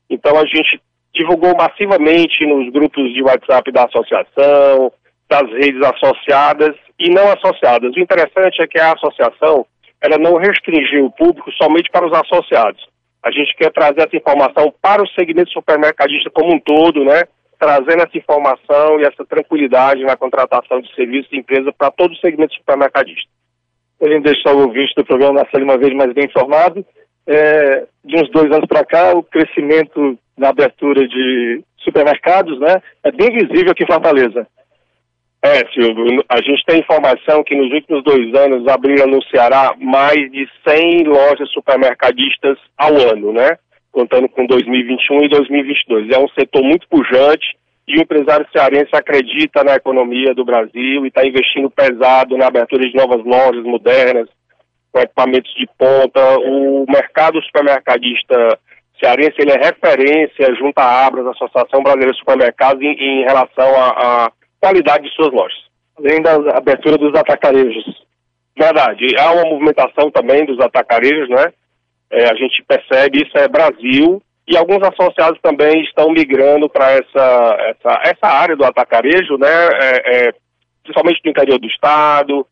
Então 0.09 0.39
a 0.39 0.47
gente 0.47 0.81
divulgou 1.15 1.55
massivamente 1.57 2.45
nos 2.45 2.71
grupos 2.73 3.13
de 3.15 3.23
WhatsApp 3.23 3.71
da 3.71 3.85
associação, 3.85 4.93
das 5.29 5.49
redes 5.53 5.81
associadas 5.83 6.75
e 6.99 7.11
não 7.11 7.31
associadas. 7.33 7.95
O 7.95 8.01
interessante 8.01 8.61
é 8.61 8.67
que 8.67 8.79
a 8.79 8.93
associação 8.93 9.65
ela 10.01 10.19
não 10.19 10.37
restringiu 10.37 11.07
o 11.07 11.13
público 11.13 11.51
somente 11.53 11.91
para 11.91 12.07
os 12.07 12.13
associados. 12.13 12.87
A 13.23 13.31
gente 13.31 13.57
quer 13.57 13.73
trazer 13.73 14.01
essa 14.01 14.17
informação 14.17 14.73
para 14.83 15.03
o 15.03 15.09
segmento 15.09 15.51
supermercadista 15.51 16.31
como 16.31 16.55
um 16.55 16.61
todo, 16.61 17.05
né? 17.05 17.23
Trazendo 17.59 18.03
essa 18.03 18.19
informação 18.19 19.01
e 19.01 19.05
essa 19.05 19.25
tranquilidade 19.25 20.05
na 20.05 20.17
contratação 20.17 20.81
de 20.83 20.95
serviços 20.95 21.31
de 21.31 21.39
empresa 21.39 21.73
para 21.73 21.91
todo 21.91 22.13
o 22.13 22.17
segmento 22.17 22.55
supermercadista. 22.55 23.31
Querendo 23.99 24.25
deixar 24.25 24.53
o 24.53 24.67
ouvinte 24.67 24.93
do 24.95 25.07
programa 25.07 25.41
nascer 25.41 25.63
uma 25.63 25.79
vez 25.79 25.95
mais 25.95 26.13
bem 26.13 26.27
informado, 26.27 26.85
é, 27.27 27.87
de 28.05 28.17
uns 28.17 28.31
dois 28.31 28.53
anos 28.53 28.67
para 28.69 28.85
cá, 28.85 29.15
o 29.15 29.23
crescimento 29.23 30.19
na 30.37 30.49
abertura 30.49 31.07
de 31.07 31.63
supermercados, 31.79 32.59
né, 32.59 32.83
é 33.05 33.13
bem 33.13 33.31
visível 33.31 33.71
aqui 33.73 33.85
em 33.85 33.87
Fortaleza. 33.87 34.47
É, 35.45 35.59
Silvio, 35.75 36.25
a 36.27 36.41
gente 36.41 36.65
tem 36.65 36.81
informação 36.81 37.45
que 37.45 37.55
nos 37.55 37.71
últimos 37.71 38.03
dois 38.03 38.35
anos 38.35 38.67
abriram 38.67 39.07
no 39.07 39.23
Ceará 39.25 39.75
mais 39.79 40.33
de 40.33 40.49
100 40.67 41.05
lojas 41.05 41.51
supermercadistas 41.53 42.57
ao 42.79 42.95
ano, 42.95 43.31
né? 43.31 43.59
Contando 43.93 44.27
com 44.27 44.47
2021 44.47 45.25
e 45.25 45.29
2022. 45.29 46.11
É 46.13 46.19
um 46.19 46.29
setor 46.29 46.63
muito 46.63 46.89
pujante 46.89 47.45
e 47.87 47.99
o 47.99 48.01
empresário 48.01 48.47
cearense 48.51 48.89
acredita 48.95 49.63
na 49.63 49.75
economia 49.75 50.35
do 50.35 50.47
Brasil 50.47 51.05
e 51.05 51.09
está 51.09 51.27
investindo 51.27 51.71
pesado 51.71 52.39
na 52.39 52.47
abertura 52.47 52.89
de 52.89 52.97
novas 52.97 53.23
lojas 53.23 53.65
modernas, 53.65 54.27
com 54.91 54.99
equipamentos 54.99 55.53
de 55.55 55.69
ponta. 55.77 56.39
O 56.39 56.87
mercado 56.89 57.39
supermercadista 57.43 58.59
cearense 58.99 59.35
ele 59.39 59.53
é 59.53 59.67
referência 59.67 60.55
junto 60.57 60.79
à 60.79 61.07
Abras, 61.07 61.27
Associação 61.27 61.83
Brasileira 61.83 62.13
de 62.13 62.19
Supermercados, 62.19 62.83
em, 62.83 62.93
em 62.93 63.25
relação 63.25 63.69
à 63.77 64.31
qualidade 64.61 65.05
de 65.05 65.15
suas 65.15 65.31
lojas, 65.33 65.59
além 65.99 66.23
da 66.23 66.35
abertura 66.57 66.97
dos 66.97 67.15
atacarejos. 67.15 67.85
Verdade, 68.57 69.15
há 69.19 69.33
uma 69.33 69.51
movimentação 69.51 70.11
também 70.11 70.47
dos 70.47 70.61
atacarejos, 70.61 71.29
né? 71.29 71.53
É, 72.11 72.27
a 72.27 72.35
gente 72.35 72.63
percebe 72.63 73.23
isso 73.23 73.37
é 73.37 73.49
Brasil 73.49 74.23
e 74.47 74.57
alguns 74.57 74.83
associados 74.83 75.41
também 75.41 75.83
estão 75.83 76.11
migrando 76.11 76.69
para 76.69 76.93
essa, 76.93 77.57
essa, 77.61 78.03
essa 78.05 78.27
área 78.27 78.55
do 78.55 78.65
atacarejo, 78.65 79.37
né? 79.39 79.69
É, 79.81 80.29
é, 80.29 80.35
principalmente 80.83 81.21
no 81.25 81.31
interior 81.31 81.59
do 81.59 81.67
estado, 81.67 82.47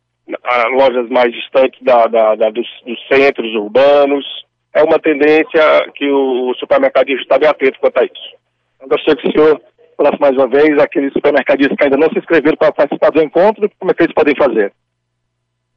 lojas 0.72 1.08
mais 1.10 1.32
distantes 1.32 1.80
da, 1.82 2.06
da, 2.06 2.34
da 2.34 2.50
dos, 2.50 2.66
dos 2.84 2.98
centros 3.08 3.54
urbanos. 3.54 4.24
É 4.74 4.82
uma 4.82 4.98
tendência 4.98 5.90
que 5.94 6.08
o 6.10 6.54
supermercadista 6.54 7.22
está 7.22 7.38
bem 7.38 7.48
atento 7.48 7.78
quanto 7.78 7.98
a 7.98 8.04
isso. 8.04 8.36
Eu 8.80 8.88
gostaria 8.88 9.16
que 9.20 9.28
o 9.28 9.32
senhor 9.32 9.60
falasse 9.96 10.20
mais 10.20 10.34
uma 10.34 10.48
vez 10.48 10.78
aqueles 10.78 11.12
supermercadistas 11.12 11.76
que 11.76 11.84
ainda 11.84 11.96
não 11.96 12.10
se 12.10 12.18
inscreveram 12.18 12.56
para 12.56 12.72
participar 12.72 13.10
do 13.10 13.22
encontro, 13.22 13.70
como 13.78 13.90
é 13.90 13.94
que 13.94 14.02
eles 14.02 14.14
podem 14.14 14.34
fazer? 14.34 14.72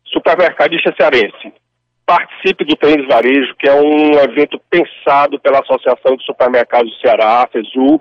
Supermercadista 0.06 0.94
cearense, 0.98 1.54
participe 2.06 2.64
do 2.64 2.76
Trends 2.76 3.08
Varejo, 3.08 3.56
que 3.60 3.68
é 3.68 3.74
um 3.74 4.14
evento 4.20 4.60
pensado 4.70 5.40
pela 5.40 5.60
Associação 5.60 6.16
de 6.16 6.26
Supermercados 6.26 6.92
do 6.92 7.00
Ceará, 7.00 7.48
FESU, 7.52 8.00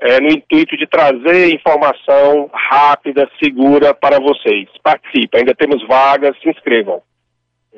é, 0.00 0.18
no 0.18 0.28
intuito 0.28 0.76
de 0.76 0.86
trazer 0.86 1.54
informação 1.54 2.50
rápida, 2.52 3.30
segura 3.42 3.94
para 3.94 4.18
vocês. 4.18 4.66
Participe, 4.82 5.36
ainda 5.36 5.54
temos 5.54 5.86
vagas, 5.86 6.34
se 6.40 6.48
inscrevam. 6.48 7.02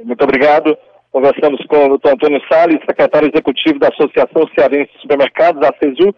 Muito 0.05 0.23
obrigado. 0.23 0.77
Conversamos 1.13 1.61
com 1.67 1.77
o 1.77 1.99
Dr. 1.99 2.09
Antônio 2.09 2.41
Salles, 2.51 2.81
secretário 2.89 3.31
executivo 3.31 3.79
da 3.79 3.89
Associação 3.89 4.49
Cearense 4.57 4.91
de 4.95 5.03
Supermercados, 5.03 5.63
a 5.63 5.71
FESU, 5.75 6.15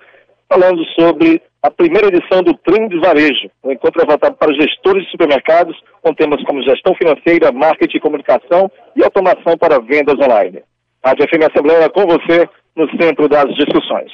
falando 0.48 0.84
sobre 0.98 1.42
a 1.60 1.70
primeira 1.70 2.06
edição 2.06 2.42
do 2.44 2.54
Trem 2.58 2.88
Varejo. 3.00 3.50
O 3.64 3.72
encontro 3.72 4.02
é 4.02 4.06
voltado 4.06 4.36
para 4.36 4.54
gestores 4.54 5.04
de 5.04 5.10
supermercados, 5.10 5.76
com 6.00 6.14
temas 6.14 6.40
como 6.44 6.62
gestão 6.62 6.94
financeira, 6.94 7.50
marketing 7.50 7.96
e 7.96 8.00
comunicação 8.00 8.70
e 8.94 9.02
automação 9.02 9.58
para 9.58 9.80
vendas 9.80 10.14
online. 10.20 10.62
A 11.02 11.10
FM 11.10 11.42
Assembleia 11.50 11.90
com 11.90 12.06
você 12.06 12.48
no 12.76 12.88
centro 12.96 13.28
das 13.28 13.52
discussões. 13.56 14.12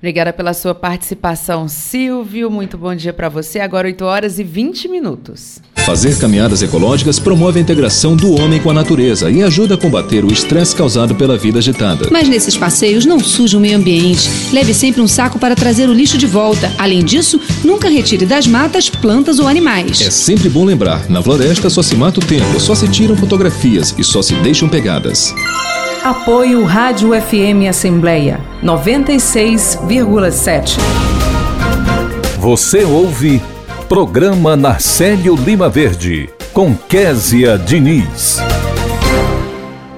Obrigada 0.00 0.32
pela 0.32 0.54
sua 0.54 0.74
participação, 0.74 1.68
Silvio. 1.68 2.50
Muito 2.50 2.78
bom 2.78 2.94
dia 2.94 3.12
para 3.12 3.28
você. 3.28 3.60
Agora 3.60 3.86
8 3.86 4.02
horas 4.02 4.38
e 4.38 4.42
20 4.42 4.88
minutos. 4.88 5.60
Fazer 5.84 6.18
caminhadas 6.18 6.62
ecológicas 6.62 7.18
promove 7.18 7.58
a 7.58 7.62
integração 7.62 8.16
do 8.16 8.32
homem 8.32 8.58
com 8.60 8.70
a 8.70 8.74
natureza 8.74 9.30
e 9.30 9.42
ajuda 9.42 9.74
a 9.74 9.78
combater 9.78 10.24
o 10.24 10.32
estresse 10.32 10.74
causado 10.74 11.14
pela 11.14 11.36
vida 11.36 11.58
agitada. 11.58 12.08
Mas 12.10 12.28
nesses 12.28 12.56
passeios 12.56 13.04
não 13.04 13.20
suja 13.20 13.58
o 13.58 13.60
meio 13.60 13.76
ambiente. 13.76 14.26
Leve 14.52 14.72
sempre 14.72 15.02
um 15.02 15.08
saco 15.08 15.38
para 15.38 15.54
trazer 15.54 15.86
o 15.86 15.92
lixo 15.92 16.16
de 16.16 16.26
volta. 16.26 16.72
Além 16.78 17.04
disso, 17.04 17.38
nunca 17.62 17.90
retire 17.90 18.24
das 18.24 18.46
matas 18.46 18.88
plantas 18.88 19.38
ou 19.38 19.46
animais. 19.46 20.00
É 20.00 20.10
sempre 20.10 20.48
bom 20.48 20.64
lembrar: 20.64 21.10
na 21.10 21.22
floresta 21.22 21.68
só 21.68 21.82
se 21.82 21.94
mata 21.94 22.20
o 22.20 22.24
tempo, 22.24 22.58
só 22.58 22.74
se 22.74 22.88
tiram 22.88 23.16
fotografias 23.16 23.94
e 23.98 24.04
só 24.04 24.22
se 24.22 24.34
deixam 24.36 24.66
pegadas. 24.66 25.34
Apoio 26.04 26.64
Rádio 26.64 27.10
FM 27.10 27.68
Assembleia 27.68 28.40
96,7. 28.62 30.78
Você 32.38 32.84
ouve 32.84 33.42
Programa 33.86 34.56
Narcélio 34.56 35.36
Lima 35.36 35.68
Verde 35.68 36.30
com 36.54 36.74
Késia 36.74 37.58
Diniz. 37.58 38.38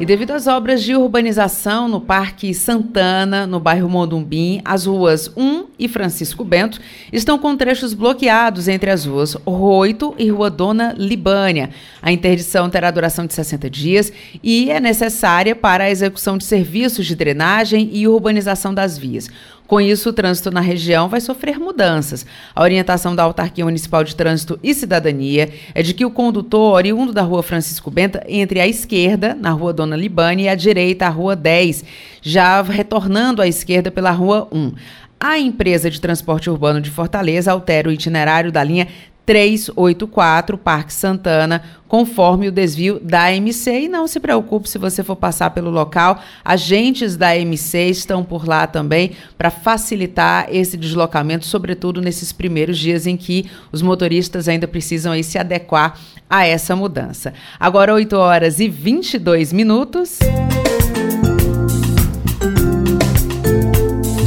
E 0.02 0.04
devido 0.04 0.32
às 0.32 0.48
obras 0.48 0.82
de 0.82 0.96
urbanização 0.96 1.86
no 1.86 2.00
Parque 2.00 2.52
Santana, 2.52 3.46
no 3.46 3.60
bairro 3.60 3.88
Mondumbim, 3.88 4.60
as 4.64 4.84
ruas 4.84 5.30
1 5.36 5.66
e 5.78 5.86
Francisco 5.86 6.42
Bento 6.42 6.80
estão 7.12 7.38
com 7.38 7.56
trechos 7.56 7.94
bloqueados 7.94 8.66
entre 8.66 8.90
as 8.90 9.04
ruas 9.04 9.34
Roito 9.46 10.12
e 10.18 10.28
Rua 10.28 10.50
Dona 10.50 10.92
Libânia. 10.98 11.70
A 12.02 12.10
interdição 12.10 12.68
terá 12.68 12.90
duração 12.90 13.26
de 13.26 13.32
60 13.32 13.70
dias 13.70 14.12
e 14.42 14.72
é 14.72 14.80
necessária 14.80 15.54
para 15.54 15.84
a 15.84 15.90
execução 15.90 16.36
de 16.36 16.46
serviços 16.46 17.06
de 17.06 17.14
drenagem 17.14 17.88
e 17.92 18.08
urbanização 18.08 18.74
das 18.74 18.98
vias. 18.98 19.30
Com 19.72 19.80
isso, 19.80 20.10
o 20.10 20.12
trânsito 20.12 20.50
na 20.50 20.60
região 20.60 21.08
vai 21.08 21.18
sofrer 21.18 21.58
mudanças. 21.58 22.26
A 22.54 22.60
orientação 22.60 23.16
da 23.16 23.22
Autarquia 23.22 23.64
Municipal 23.64 24.04
de 24.04 24.14
Trânsito 24.14 24.60
e 24.62 24.74
Cidadania 24.74 25.48
é 25.74 25.82
de 25.82 25.94
que 25.94 26.04
o 26.04 26.10
condutor 26.10 26.74
oriundo 26.74 27.10
da 27.10 27.22
rua 27.22 27.42
Francisco 27.42 27.90
Benta 27.90 28.22
entre 28.28 28.60
à 28.60 28.68
esquerda, 28.68 29.34
na 29.34 29.48
rua 29.48 29.72
Dona 29.72 29.96
Libane, 29.96 30.42
e 30.42 30.48
à 30.50 30.54
direita, 30.54 31.06
a 31.06 31.08
rua 31.08 31.34
10, 31.34 31.86
já 32.20 32.60
retornando 32.60 33.40
à 33.40 33.48
esquerda 33.48 33.90
pela 33.90 34.10
rua 34.10 34.46
1. 34.52 34.74
A 35.18 35.38
empresa 35.38 35.88
de 35.88 35.98
transporte 35.98 36.50
urbano 36.50 36.78
de 36.78 36.90
Fortaleza 36.90 37.50
altera 37.50 37.88
o 37.88 37.92
itinerário 37.92 38.52
da 38.52 38.62
linha 38.62 38.88
384 39.24 40.58
Parque 40.58 40.92
Santana, 40.92 41.62
conforme 41.86 42.48
o 42.48 42.52
desvio 42.52 42.98
da 43.00 43.32
MC. 43.32 43.82
E 43.82 43.88
não 43.88 44.06
se 44.06 44.18
preocupe 44.18 44.68
se 44.68 44.78
você 44.78 45.02
for 45.02 45.16
passar 45.16 45.50
pelo 45.50 45.70
local, 45.70 46.20
agentes 46.44 47.16
da 47.16 47.36
MC 47.36 47.90
estão 47.90 48.24
por 48.24 48.46
lá 48.46 48.66
também 48.66 49.12
para 49.38 49.50
facilitar 49.50 50.46
esse 50.50 50.76
deslocamento, 50.76 51.46
sobretudo 51.46 52.00
nesses 52.00 52.32
primeiros 52.32 52.78
dias 52.78 53.06
em 53.06 53.16
que 53.16 53.50
os 53.70 53.82
motoristas 53.82 54.48
ainda 54.48 54.66
precisam 54.66 55.20
se 55.22 55.38
adequar 55.38 55.98
a 56.28 56.46
essa 56.46 56.74
mudança. 56.74 57.34
Agora 57.60 57.94
8 57.94 58.16
horas 58.16 58.58
e 58.58 58.68
22 58.68 59.52
minutos. 59.52 60.18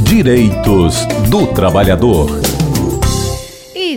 Direitos 0.04 1.04
do 1.28 1.48
Trabalhador 1.48 2.55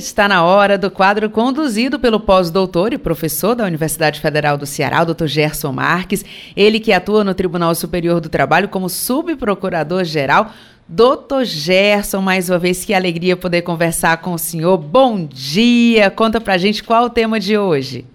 está 0.04 0.28
na 0.28 0.44
hora 0.44 0.78
do 0.78 0.90
quadro 0.90 1.30
conduzido 1.30 2.00
pelo 2.00 2.20
pós-doutor 2.20 2.94
e 2.94 2.98
professor 2.98 3.54
da 3.54 3.66
Universidade 3.66 4.20
Federal 4.20 4.58
do 4.58 4.66
Ceará, 4.66 5.02
o 5.02 5.14
Dr. 5.14 5.28
Gerson 5.28 5.72
Marques, 5.72 6.26
ele 6.56 6.80
que 6.80 6.94
atua 6.94 7.24
no 7.24 7.34
Tribunal 7.34 7.76
Superior 7.76 8.20
do 8.20 8.30
Trabalho 8.30 8.70
como 8.70 8.90
subprocurador-geral. 8.90 10.52
Doutor 10.88 11.44
Gerson, 11.44 12.22
mais 12.22 12.50
uma 12.50 12.58
vez, 12.58 12.84
que 12.84 12.94
alegria 12.94 13.38
poder 13.38 13.62
conversar 13.62 14.22
com 14.22 14.34
o 14.34 14.40
senhor. 14.40 14.78
Bom 14.78 15.26
dia! 15.26 16.10
Conta 16.10 16.42
pra 16.42 16.58
gente 16.58 16.84
qual 16.84 17.06
o 17.06 17.10
tema 17.10 17.40
de 17.40 17.58
hoje. 17.58 18.06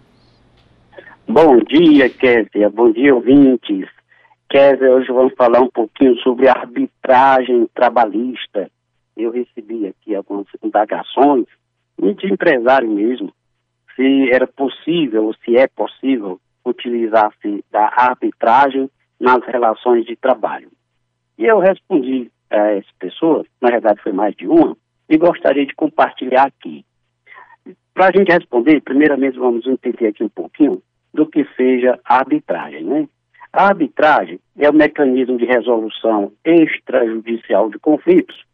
Bom 1.29 1.59
dia, 1.59 2.09
Kézia. 2.09 2.69
Bom 2.71 2.91
dia, 2.91 3.15
ouvintes. 3.15 3.87
Kézia, 4.49 4.91
hoje 4.91 5.09
vamos 5.13 5.35
falar 5.35 5.61
um 5.61 5.71
pouquinho 5.71 6.17
sobre 6.17 6.49
arbitragem 6.49 7.69
trabalhista. 7.75 8.71
Eu 9.17 9.31
recebi 9.31 9.87
aqui 9.87 10.15
algumas 10.15 10.47
indagações 10.63 11.47
e 12.03 12.15
de 12.15 12.33
empresário 12.33 12.91
mesmo, 12.91 13.33
se 13.95 14.31
era 14.31 14.47
possível, 14.47 15.27
ou 15.27 15.35
se 15.35 15.57
é 15.57 15.67
possível, 15.67 16.41
utilizar-se 16.65 17.65
da 17.71 17.87
arbitragem 17.97 18.91
nas 19.21 19.45
relações 19.47 20.05
de 20.05 20.17
trabalho. 20.17 20.71
E 21.39 21.45
eu 21.45 21.59
respondi 21.59 22.31
a 22.51 22.73
essa 22.73 22.91
pessoa, 22.99 23.45
na 23.61 23.71
verdade 23.71 24.03
foi 24.03 24.13
mais 24.13 24.35
de 24.35 24.47
uma, 24.47 24.77
e 25.09 25.17
gostaria 25.17 25.67
de 25.67 25.75
compartilhar 25.75 26.47
aqui. 26.47 26.85
Para 27.93 28.09
a 28.09 28.13
gente 28.17 28.33
responder, 28.33 28.81
primeiramente 28.81 29.39
vamos 29.39 29.67
entender 29.67 30.09
aqui 30.09 30.25
um 30.25 30.29
pouquinho 30.29 30.83
do 31.13 31.27
que 31.27 31.45
seja 31.57 31.99
a 32.05 32.19
arbitragem, 32.19 32.85
né? 32.85 33.09
A 33.53 33.69
arbitragem 33.69 34.41
é 34.59 34.69
o 34.69 34.75
mecanismo 34.75 35.39
de 35.39 35.45
resolução 35.45 36.33
extrajudicial 36.45 37.71
de 37.71 37.79
conflitos 37.79 38.45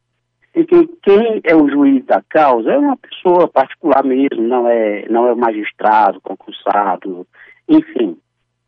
e 0.55 0.65
que 0.65 0.87
quem 1.03 1.41
é 1.45 1.55
o 1.55 1.69
juiz 1.69 2.05
da 2.05 2.23
causa 2.29 2.73
é 2.73 2.79
uma 2.79 2.97
pessoa 2.97 3.49
particular 3.49 4.05
mesmo, 4.05 4.43
não 4.43 4.69
é, 4.69 5.07
não 5.09 5.27
é 5.27 5.33
o 5.33 5.37
magistrado, 5.37 6.21
concursado, 6.21 7.27
enfim. 7.69 8.17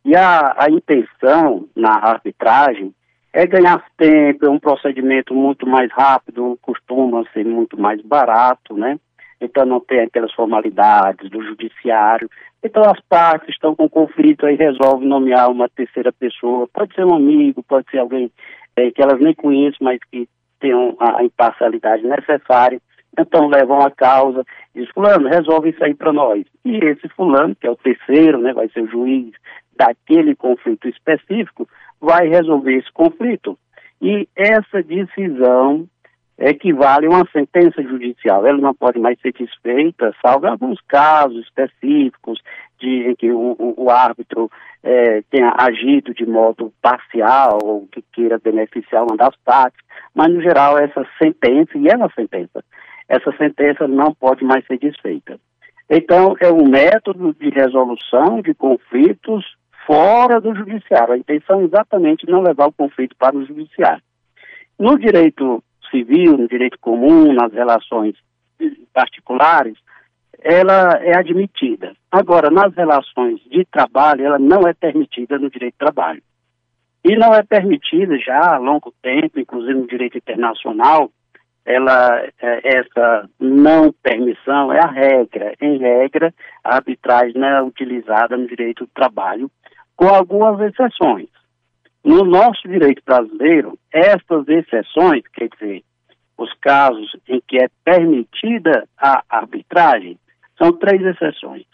E 0.05 0.17
a, 0.17 0.55
a 0.59 0.71
intenção 0.71 1.69
na 1.77 1.93
arbitragem 1.93 2.95
é 3.33 3.47
ganhar 3.47 3.85
tempo, 3.97 4.47
é 4.47 4.51
um 4.51 4.59
procedimento 4.59 5.35
muito 5.35 5.67
mais 5.67 5.91
rápido, 5.93 6.59
costuma 6.61 7.25
ser 7.33 7.45
muito 7.45 7.81
mais 7.81 8.01
barato, 8.03 8.77
né? 8.77 8.99
Então 9.41 9.65
não 9.65 9.81
tem 9.81 10.01
aquelas 10.01 10.33
formalidades 10.35 11.29
do 11.31 11.43
judiciário. 11.43 12.29
Então 12.63 12.83
as 12.85 13.01
partes 13.09 13.49
estão 13.49 13.75
com 13.75 13.89
conflito 13.89 14.47
aí 14.47 14.55
resolve 14.55 15.05
nomear 15.05 15.51
uma 15.51 15.69
terceira 15.69 16.13
pessoa, 16.13 16.69
pode 16.73 16.95
ser 16.95 17.05
um 17.05 17.15
amigo, 17.15 17.63
pode 17.65 17.91
ser 17.91 17.99
alguém 17.99 18.31
é, 18.77 18.91
que 18.91 19.03
elas 19.03 19.19
nem 19.21 19.35
conhecem, 19.35 19.79
mas 19.81 19.99
que 20.11 20.29
tenham 20.63 20.97
a 20.99 21.23
imparcialidade 21.23 22.07
necessária, 22.07 22.81
então 23.19 23.49
levam 23.49 23.83
a 23.83 23.91
causa 23.91 24.43
diz, 24.75 24.89
fulano, 24.91 25.29
resolve 25.29 25.71
isso 25.71 25.85
aí 25.85 25.95
para 25.95 26.13
nós. 26.13 26.45
E 26.65 26.77
esse 26.79 27.09
fulano, 27.11 27.55
que 27.55 27.67
é 27.67 27.71
o 27.71 27.77
terceiro, 27.77 28.39
né, 28.39 28.53
vai 28.53 28.69
ser 28.69 28.83
o 28.83 28.91
juiz 28.91 29.33
daquele 29.77 30.35
conflito 30.35 30.89
específico, 30.89 31.69
vai 32.01 32.29
resolver 32.29 32.77
esse 32.77 32.91
conflito. 32.93 33.59
E 34.01 34.27
essa 34.35 34.83
decisão 34.83 35.87
equivale 36.43 37.07
a 37.07 37.11
uma 37.11 37.29
sentença 37.33 37.83
judicial. 37.83 38.45
Ela 38.45 38.59
não 38.59 38.75
pode 38.75 38.99
mais 38.99 39.19
ser 39.21 39.33
desfeita, 39.33 40.15
salvo 40.21 40.47
alguns 40.47 40.81
casos 40.89 41.45
específicos 41.45 42.41
de, 42.81 43.11
em 43.11 43.15
que 43.15 43.31
o, 43.31 43.57
o, 43.77 43.91
árbitro 43.91 44.51
é, 44.83 45.23
tenha 45.31 45.55
agido 45.57 46.13
de 46.13 46.27
modo 46.27 46.73
parcial 46.83 47.59
ou 47.63 47.87
que 47.87 48.03
queira 48.13 48.39
beneficiar 48.39 49.05
uma 49.05 49.17
das 49.17 49.37
partes, 49.45 49.81
mas 50.15 50.33
no 50.33 50.43
geral 50.43 50.77
essa 50.79 51.07
sentença, 51.23 51.79
e 51.79 51.89
é 51.89 51.97
uma 51.97 52.11
sentença, 52.13 52.65
essa 53.09 53.31
sentença 53.37 53.87
não 53.87 54.13
pode 54.13 54.45
mais 54.45 54.67
ser 54.67 54.79
desfeita. 54.79 55.39
Então, 55.89 56.35
é 56.41 56.51
um 56.51 56.69
método 56.69 57.35
de 57.35 57.51
resolução 57.51 58.41
de 58.41 58.55
conflitos 58.55 59.45
fora 59.87 60.41
do 60.41 60.55
judiciário. 60.55 61.15
A 61.15 61.19
intenção 61.19 61.61
é 61.61 61.65
exatamente 61.65 62.27
não 62.27 62.41
levar 62.41 62.69
o 62.69 62.73
conflito 62.73 63.15
para 63.17 63.37
o 63.37 63.45
judiciário. 63.45 64.03
No 64.79 64.99
direito 64.99 65.63
civil, 65.93 66.37
no 66.37 66.49
direito 66.49 66.77
comum, 66.81 67.33
nas 67.33 67.53
relações 67.53 68.17
particulares, 68.93 69.77
ela 70.43 70.99
é 71.01 71.17
admitida. 71.17 71.93
Agora, 72.11 72.51
nas 72.51 72.75
relações 72.75 73.41
de 73.45 73.65
trabalho, 73.65 74.27
ela 74.27 74.39
não 74.39 74.67
é 74.67 74.75
permitida 74.75 75.39
no 75.39 75.49
direito 75.49 75.75
de 75.75 75.79
trabalho. 75.79 76.23
E 77.05 77.17
não 77.17 77.33
é 77.35 77.43
permitida 77.43 78.19
já 78.19 78.55
há 78.55 78.59
longo 78.59 78.93
tempo, 79.03 79.39
inclusive 79.39 79.75
no 79.75 79.87
direito 79.87 80.19
internacional, 80.19 81.11
ela, 81.65 82.25
é, 82.41 82.79
essa 82.79 83.29
não 83.39 83.93
permissão 84.03 84.73
é 84.73 84.81
a 84.81 84.91
regra. 84.91 85.55
Em 85.61 85.79
regra, 85.79 86.35
a 86.65 86.77
arbitragem 86.77 87.41
não 87.41 87.49
é 87.49 87.63
utilizada 87.63 88.37
no 88.37 88.47
direito 88.47 88.85
do 88.85 88.91
trabalho, 88.93 89.51
com 89.97 90.09
algumas 90.09 90.61
exceções. 90.61 91.29
No 92.05 92.25
nosso 92.25 92.67
direito 92.67 93.01
brasileiro, 93.05 93.79
essas 93.93 94.49
exceções, 94.49 95.23
quer 95.33 95.49
dizer, 95.49 95.85
os 96.37 96.53
casos 96.61 97.15
em 97.29 97.41
que 97.47 97.63
é 97.63 97.69
permitida 97.85 98.89
a 98.99 99.23
arbitragem, 99.29 100.19
são 100.59 100.73
três 100.73 101.01
exceções. 101.01 101.65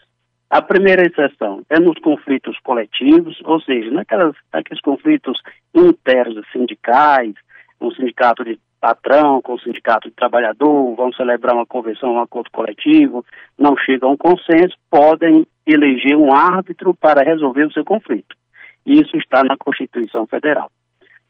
A 0.49 0.61
primeira 0.61 1.03
exceção 1.03 1.63
é 1.69 1.79
nos 1.79 1.99
conflitos 1.99 2.57
coletivos, 2.63 3.39
ou 3.43 3.59
seja, 3.61 3.91
naquelas, 3.91 4.35
naqueles 4.53 4.81
conflitos 4.81 5.39
internos 5.73 6.45
sindicais, 6.51 7.33
um 7.81 7.91
sindicato 7.91 8.43
de 8.43 8.59
patrão 8.79 9.41
com 9.41 9.53
o 9.53 9.59
sindicato 9.59 10.09
de 10.09 10.15
trabalhador, 10.15 10.95
vão 10.95 11.11
celebrar 11.13 11.55
uma 11.55 11.65
convenção, 11.65 12.13
um 12.13 12.21
acordo 12.21 12.49
coletivo, 12.51 13.25
não 13.57 13.75
chegam 13.77 14.09
a 14.09 14.13
um 14.13 14.17
consenso, 14.17 14.75
podem 14.89 15.45
eleger 15.65 16.15
um 16.15 16.33
árbitro 16.33 16.93
para 16.95 17.23
resolver 17.23 17.65
o 17.65 17.73
seu 17.73 17.83
conflito. 17.83 18.35
Isso 18.85 19.15
está 19.17 19.43
na 19.43 19.57
Constituição 19.57 20.25
Federal. 20.27 20.71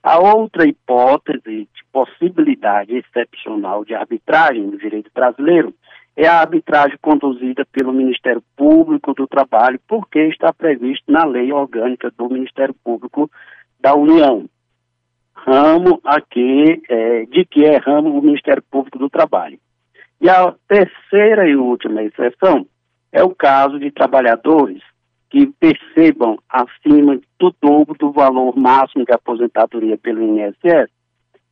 A 0.02 0.18
outra 0.18 0.66
hipótese 0.66 1.42
de 1.44 1.84
possibilidade 1.92 2.96
excepcional 2.96 3.84
de 3.84 3.94
arbitragem 3.94 4.64
no 4.64 4.78
direito 4.78 5.12
brasileiro 5.14 5.74
é 6.16 6.28
a 6.28 6.40
arbitragem 6.40 6.98
conduzida 7.02 7.66
pelo 7.72 7.94
Ministério 7.94 8.42
Público 8.56 9.14
do 9.14 9.28
Trabalho, 9.28 9.80
porque 9.88 10.20
está 10.28 10.54
previsto 10.54 11.12
na 11.12 11.26
lei 11.26 11.52
orgânica 11.52 12.12
do 12.18 12.30
Ministério 12.30 12.74
Público 12.84 13.30
da 13.80 13.94
União. 13.94 14.50
Ramo 15.34 16.00
aqui, 16.04 16.82
é, 16.90 17.26
de 17.26 17.46
que 17.46 17.64
é 17.66 17.78
ramo 17.78 18.18
o 18.18 18.22
Ministério 18.22 18.64
Público 18.70 19.00
do 19.00 19.10
Trabalho. 19.10 19.60
E 20.22 20.30
a 20.30 20.54
terceira 20.68 21.48
e 21.48 21.56
última 21.56 22.04
exceção 22.04 22.66
é 23.12 23.24
o 23.24 23.34
caso 23.34 23.80
de 23.80 23.92
trabalhadores 23.92 24.82
que 25.30 25.48
percebam 25.60 26.40
acima 26.50 27.20
do 27.40 27.54
dobro 27.62 27.96
do 27.98 28.12
valor 28.12 28.56
máximo 28.58 29.06
de 29.06 29.14
aposentadoria 29.14 29.98
pelo 29.98 30.24
INSS, 30.24 30.90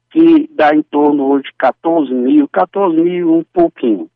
que 0.10 0.50
dá 0.54 0.74
em 0.74 0.82
torno 0.82 1.26
hoje 1.26 1.46
de 1.46 1.54
14 1.58 2.14
mil, 2.14 2.48
14 2.48 2.96
mil 3.00 3.36
um 3.36 3.44
pouquinho 3.44 4.10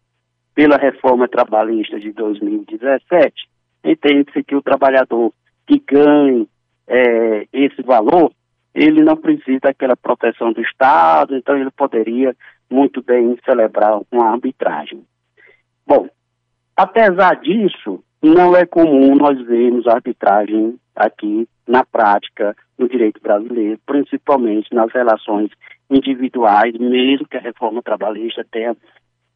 pela 0.55 0.77
reforma 0.77 1.27
trabalhista 1.27 1.99
de 1.99 2.11
2017, 2.11 3.33
entende-se 3.83 4.43
que 4.43 4.55
o 4.55 4.61
trabalhador 4.61 5.31
que 5.67 5.79
ganhe 5.79 6.47
é, 6.87 7.47
esse 7.53 7.81
valor, 7.83 8.31
ele 8.73 9.03
não 9.03 9.15
precisa 9.15 9.59
daquela 9.61 9.95
proteção 9.95 10.51
do 10.51 10.61
Estado, 10.61 11.35
então 11.35 11.55
ele 11.55 11.71
poderia 11.71 12.35
muito 12.69 13.01
bem 13.01 13.37
celebrar 13.45 13.99
uma 14.11 14.31
arbitragem. 14.31 15.03
Bom, 15.85 16.09
apesar 16.75 17.35
disso, 17.35 18.03
não 18.21 18.55
é 18.55 18.65
comum 18.65 19.15
nós 19.15 19.39
vermos 19.45 19.87
arbitragem 19.87 20.75
aqui 20.95 21.47
na 21.67 21.83
prática 21.83 22.55
no 22.77 22.87
direito 22.87 23.21
brasileiro, 23.21 23.79
principalmente 23.85 24.73
nas 24.73 24.91
relações 24.91 25.49
individuais, 25.89 26.73
mesmo 26.77 27.27
que 27.27 27.37
a 27.37 27.41
reforma 27.41 27.81
trabalhista 27.81 28.45
tenha 28.51 28.75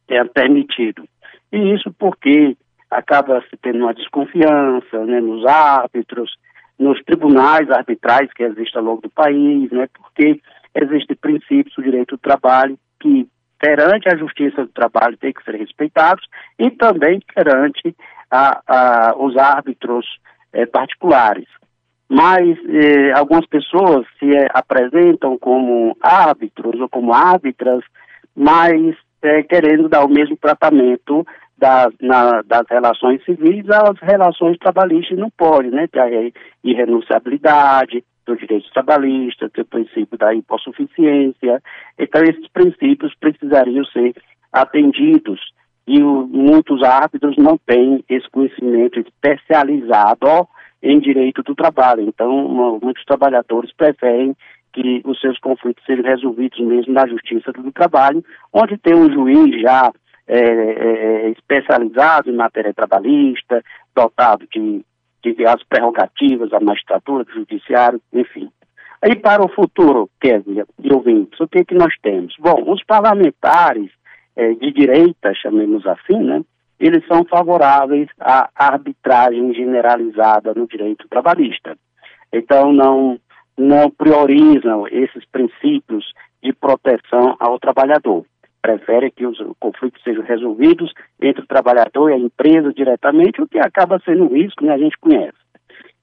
tenha 0.06 0.24
permitido. 0.24 1.04
E 1.52 1.74
isso 1.74 1.92
porque 1.98 2.56
acaba 2.90 3.42
se 3.50 3.56
tendo 3.60 3.80
uma 3.80 3.94
desconfiança 3.94 5.04
né, 5.04 5.20
nos 5.20 5.44
árbitros, 5.44 6.36
nos 6.78 7.02
tribunais 7.02 7.68
arbitrais 7.70 8.32
que 8.32 8.44
existem 8.44 8.78
ao 8.78 8.84
longo 8.84 9.02
do 9.02 9.10
país, 9.10 9.70
né, 9.70 9.88
porque 9.94 10.40
existem 10.74 11.16
princípios 11.16 11.74
do 11.74 11.82
direito 11.82 12.16
do 12.16 12.18
trabalho 12.18 12.78
que 13.00 13.26
perante 13.58 14.08
a 14.08 14.16
justiça 14.16 14.62
do 14.62 14.72
trabalho 14.72 15.16
tem 15.16 15.32
que 15.32 15.42
ser 15.42 15.56
respeitados 15.56 16.24
e 16.58 16.70
também 16.70 17.20
perante 17.34 17.96
a, 18.30 18.60
a, 18.66 19.16
os 19.16 19.36
árbitros 19.36 20.06
eh, 20.52 20.66
particulares. 20.66 21.46
Mas 22.08 22.56
eh, 22.68 23.12
algumas 23.12 23.46
pessoas 23.46 24.06
se 24.18 24.30
eh, 24.30 24.48
apresentam 24.54 25.36
como 25.38 25.96
árbitros 26.00 26.80
ou 26.80 26.88
como 26.88 27.12
árbitras, 27.12 27.82
mas 28.34 28.96
é, 29.22 29.42
querendo 29.42 29.88
dar 29.88 30.04
o 30.04 30.08
mesmo 30.08 30.36
tratamento 30.36 31.26
das, 31.58 31.92
na, 32.00 32.42
das 32.42 32.64
relações 32.68 33.24
civis 33.24 33.68
às 33.70 33.98
relações 34.00 34.58
trabalhistas, 34.58 35.18
não 35.18 35.30
pode, 35.30 35.70
né? 35.70 35.86
Tem 35.88 36.02
a 36.02 36.30
irrenunciabilidade 36.62 38.04
do 38.26 38.36
direito 38.36 38.70
trabalhista, 38.72 39.48
tem 39.48 39.62
o 39.62 39.66
princípio 39.66 40.18
da 40.18 40.34
hipossuficiência. 40.34 41.62
Então, 41.98 42.22
esses 42.22 42.48
princípios 42.48 43.14
precisariam 43.18 43.84
ser 43.86 44.14
atendidos 44.52 45.40
e 45.86 46.02
o, 46.02 46.26
muitos 46.26 46.82
árbitros 46.82 47.36
não 47.36 47.58
têm 47.58 48.04
esse 48.08 48.28
conhecimento 48.30 48.98
especializado 49.00 50.48
em 50.82 50.98
direito 50.98 51.42
do 51.42 51.54
trabalho. 51.54 52.02
Então, 52.02 52.78
muitos 52.82 53.04
trabalhadores 53.04 53.72
preferem 53.72 54.36
que 54.72 55.00
os 55.04 55.18
seus 55.20 55.38
conflitos 55.38 55.82
sejam 55.86 56.04
resolvidos 56.04 56.58
mesmo 56.60 56.92
na 56.92 57.06
Justiça 57.06 57.50
do 57.52 57.72
Trabalho, 57.72 58.22
onde 58.52 58.76
tem 58.76 58.94
um 58.94 59.10
juiz 59.10 59.60
já 59.62 59.90
é, 60.26 60.38
é, 60.38 61.30
especializado 61.30 62.30
em 62.30 62.36
matéria 62.36 62.74
trabalhista, 62.74 63.62
dotado 63.94 64.46
de, 64.52 64.84
de 65.22 65.46
as 65.46 65.62
prerrogativas 65.64 66.50
da 66.50 66.60
magistratura, 66.60 67.24
do 67.24 67.32
judiciário, 67.32 68.00
enfim. 68.12 68.50
Aí 69.00 69.16
para 69.16 69.44
o 69.44 69.48
futuro, 69.48 70.10
Kézia 70.20 70.66
e 70.82 70.92
ouvintes, 70.92 71.38
o 71.40 71.48
que, 71.48 71.60
é 71.60 71.64
que 71.64 71.74
nós 71.74 71.94
temos? 72.02 72.34
Bom, 72.38 72.70
os 72.70 72.82
parlamentares 72.84 73.90
é, 74.36 74.52
de 74.54 74.70
direita, 74.72 75.34
chamemos 75.34 75.86
assim, 75.86 76.18
né, 76.18 76.42
eles 76.78 77.04
são 77.06 77.24
favoráveis 77.24 78.08
à 78.20 78.50
arbitragem 78.54 79.54
generalizada 79.54 80.52
no 80.54 80.66
direito 80.66 81.08
trabalhista. 81.08 81.76
Então, 82.32 82.72
não 82.72 83.18
não 83.58 83.90
priorizam 83.90 84.86
esses 84.88 85.24
princípios 85.32 86.04
de 86.42 86.52
proteção 86.52 87.34
ao 87.40 87.58
trabalhador. 87.58 88.24
Prefere 88.60 89.10
que 89.10 89.26
os 89.26 89.38
conflitos 89.58 90.02
sejam 90.02 90.22
resolvidos 90.22 90.92
entre 91.20 91.42
o 91.42 91.46
trabalhador 91.46 92.10
e 92.10 92.14
a 92.14 92.18
empresa 92.18 92.72
diretamente, 92.72 93.40
o 93.40 93.48
que 93.48 93.58
acaba 93.58 94.00
sendo 94.04 94.24
um 94.24 94.34
risco, 94.34 94.64
né, 94.64 94.74
a 94.74 94.78
gente 94.78 94.98
conhece. 94.98 95.38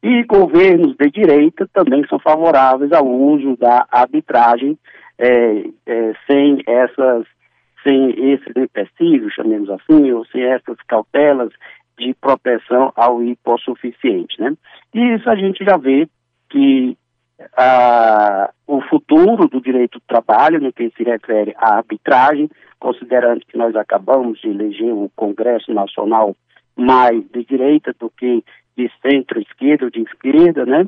E 0.01 0.23
governos 0.23 0.95
de 0.97 1.09
direita 1.11 1.69
também 1.73 2.05
são 2.07 2.19
favoráveis 2.19 2.91
ao 2.91 3.07
uso 3.07 3.55
da 3.57 3.85
arbitragem 3.91 4.77
é, 5.17 5.63
é, 5.85 6.13
sem 6.27 6.61
essas, 6.67 7.25
sem 7.83 8.31
esses 8.31 8.55
empecilhos, 8.55 9.33
chamemos 9.33 9.69
assim, 9.69 10.11
ou 10.11 10.25
sem 10.25 10.43
essas 10.43 10.77
cautelas 10.87 11.51
de 11.97 12.13
proteção 12.15 12.91
ao 12.95 13.21
hipossuficiente, 13.21 14.39
né? 14.41 14.53
E 14.93 15.15
isso 15.15 15.29
a 15.29 15.35
gente 15.35 15.63
já 15.63 15.77
vê 15.77 16.07
que 16.49 16.97
ah, 17.57 18.51
o 18.65 18.81
futuro 18.81 19.47
do 19.47 19.61
direito 19.61 19.99
do 19.99 20.05
trabalho, 20.07 20.61
no 20.61 20.71
que 20.71 20.91
se 20.95 21.03
refere 21.03 21.53
à 21.57 21.77
arbitragem, 21.77 22.49
considerando 22.79 23.41
que 23.45 23.57
nós 23.57 23.75
acabamos 23.75 24.39
de 24.39 24.49
eleger 24.49 24.93
um 24.93 25.09
Congresso 25.15 25.73
Nacional 25.73 26.35
mais 26.75 27.23
de 27.31 27.45
direita 27.45 27.93
do 27.99 28.09
que 28.09 28.43
de 28.75 28.91
centro-esquerda 29.01 29.85
ou 29.85 29.91
de 29.91 30.01
esquerda, 30.01 30.65
né? 30.65 30.85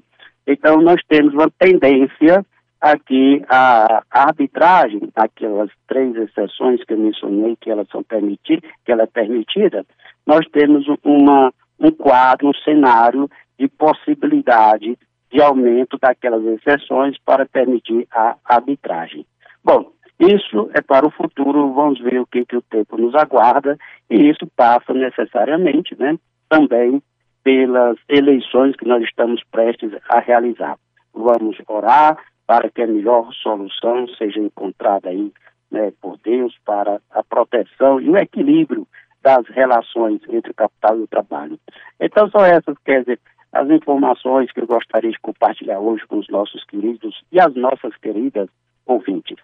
Então, 0.47 0.81
nós 0.81 1.01
temos 1.07 1.33
uma 1.33 1.49
tendência 1.49 2.45
aqui 2.85 3.43
a 3.49 4.03
arbitragem, 4.11 5.09
aquelas 5.15 5.71
três 5.87 6.15
exceções 6.15 6.83
que 6.83 6.93
eu 6.93 6.99
mencionei 6.99 7.55
que 7.59 7.71
elas 7.71 7.87
são 7.89 8.03
permitidas, 8.03 8.69
que 8.85 8.91
ela 8.91 9.03
é 9.03 9.07
permitida, 9.07 9.83
nós 10.25 10.45
temos 10.51 10.85
uma, 11.03 11.51
um 11.79 11.89
quadro, 11.89 12.47
um 12.47 12.53
cenário 12.53 13.27
de 13.57 13.67
possibilidade 13.67 14.97
de 15.31 15.41
aumento 15.41 15.97
daquelas 15.99 16.45
exceções 16.45 17.17
para 17.25 17.47
permitir 17.47 18.07
a 18.11 18.35
arbitragem. 18.45 19.25
Bom, 19.63 19.91
isso 20.19 20.69
é 20.75 20.81
para 20.81 21.07
o 21.07 21.11
futuro, 21.11 21.73
vamos 21.73 21.99
ver 21.99 22.21
o 22.21 22.27
que, 22.27 22.45
que 22.45 22.55
o 22.55 22.61
tempo 22.61 22.97
nos 22.97 23.15
aguarda, 23.15 23.77
e 24.11 24.29
isso 24.29 24.45
passa 24.55 24.93
necessariamente 24.93 25.99
né, 25.99 26.17
também 26.47 27.01
pelas 27.43 27.97
eleições 28.07 28.75
que 28.75 28.87
nós 28.87 29.03
estamos 29.03 29.41
prestes 29.51 29.91
a 30.07 30.19
realizar. 30.19 30.77
Vamos 31.13 31.57
orar 31.67 32.17
para 32.47 32.69
que 32.69 32.81
a 32.81 32.87
melhor 32.87 33.33
solução 33.33 34.07
seja 34.17 34.39
encontrada 34.39 35.09
aí 35.09 35.31
né, 35.71 35.91
por 36.01 36.17
Deus 36.23 36.55
para 36.65 37.01
a 37.11 37.23
proteção 37.23 37.99
e 37.99 38.09
o 38.09 38.17
equilíbrio 38.17 38.87
das 39.21 39.47
relações 39.47 40.21
entre 40.29 40.51
o 40.51 40.55
capital 40.55 40.99
e 40.99 41.03
o 41.03 41.07
trabalho. 41.07 41.59
Então, 41.99 42.29
são 42.29 42.45
essas, 42.45 42.77
quer 42.85 42.99
dizer, 42.99 43.19
as 43.51 43.69
informações 43.69 44.51
que 44.51 44.59
eu 44.59 44.67
gostaria 44.67 45.09
de 45.09 45.19
compartilhar 45.19 45.79
hoje 45.79 46.05
com 46.05 46.19
os 46.19 46.29
nossos 46.29 46.63
queridos 46.65 47.23
e 47.31 47.39
as 47.39 47.55
nossas 47.55 47.95
queridas 47.97 48.49
ouvintes. 48.85 49.37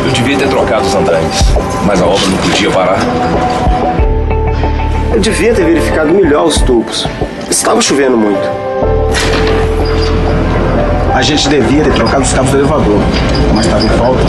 Eu 0.05 0.11
devia 0.11 0.37
ter 0.37 0.49
trocado 0.49 0.85
os 0.85 0.93
andaimes, 0.93 1.37
mas 1.85 2.01
a 2.01 2.05
obra 2.05 2.27
não 2.27 2.37
podia 2.39 2.69
parar. 2.69 2.99
Eu 5.13 5.21
devia 5.21 5.53
ter 5.53 5.63
verificado 5.63 6.09
melhor 6.09 6.47
os 6.47 6.59
tubos. 6.59 7.07
Estava 7.49 7.79
chovendo 7.79 8.17
muito. 8.17 8.41
A 11.15 11.21
gente 11.21 11.47
devia 11.47 11.85
ter 11.85 11.93
trocado 11.93 12.23
os 12.23 12.33
cabos 12.33 12.51
do 12.51 12.57
elevador, 12.57 12.99
mas 13.55 13.65
estava 13.67 13.85
em 13.85 13.89
falta. 13.89 14.21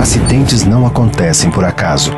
Acidentes 0.00 0.64
não 0.64 0.86
acontecem 0.86 1.50
por 1.50 1.64
acaso. 1.64 2.12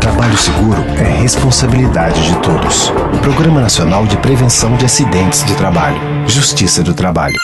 Trabalho 0.00 0.36
seguro 0.38 0.82
é 0.98 1.20
responsabilidade 1.20 2.22
de 2.26 2.34
todos. 2.40 2.90
Programa 3.20 3.60
Nacional 3.60 4.06
de 4.06 4.16
Prevenção 4.16 4.74
de 4.76 4.86
Acidentes 4.86 5.44
de 5.44 5.54
Trabalho. 5.54 6.00
Justiça 6.26 6.82
do 6.82 6.94
Trabalho. 6.94 7.36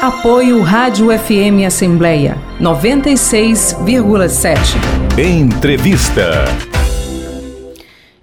Apoio 0.00 0.62
Rádio 0.62 1.08
FM 1.08 1.66
Assembleia 1.66 2.38
96,7. 2.60 4.56
Entrevista. 5.18 6.44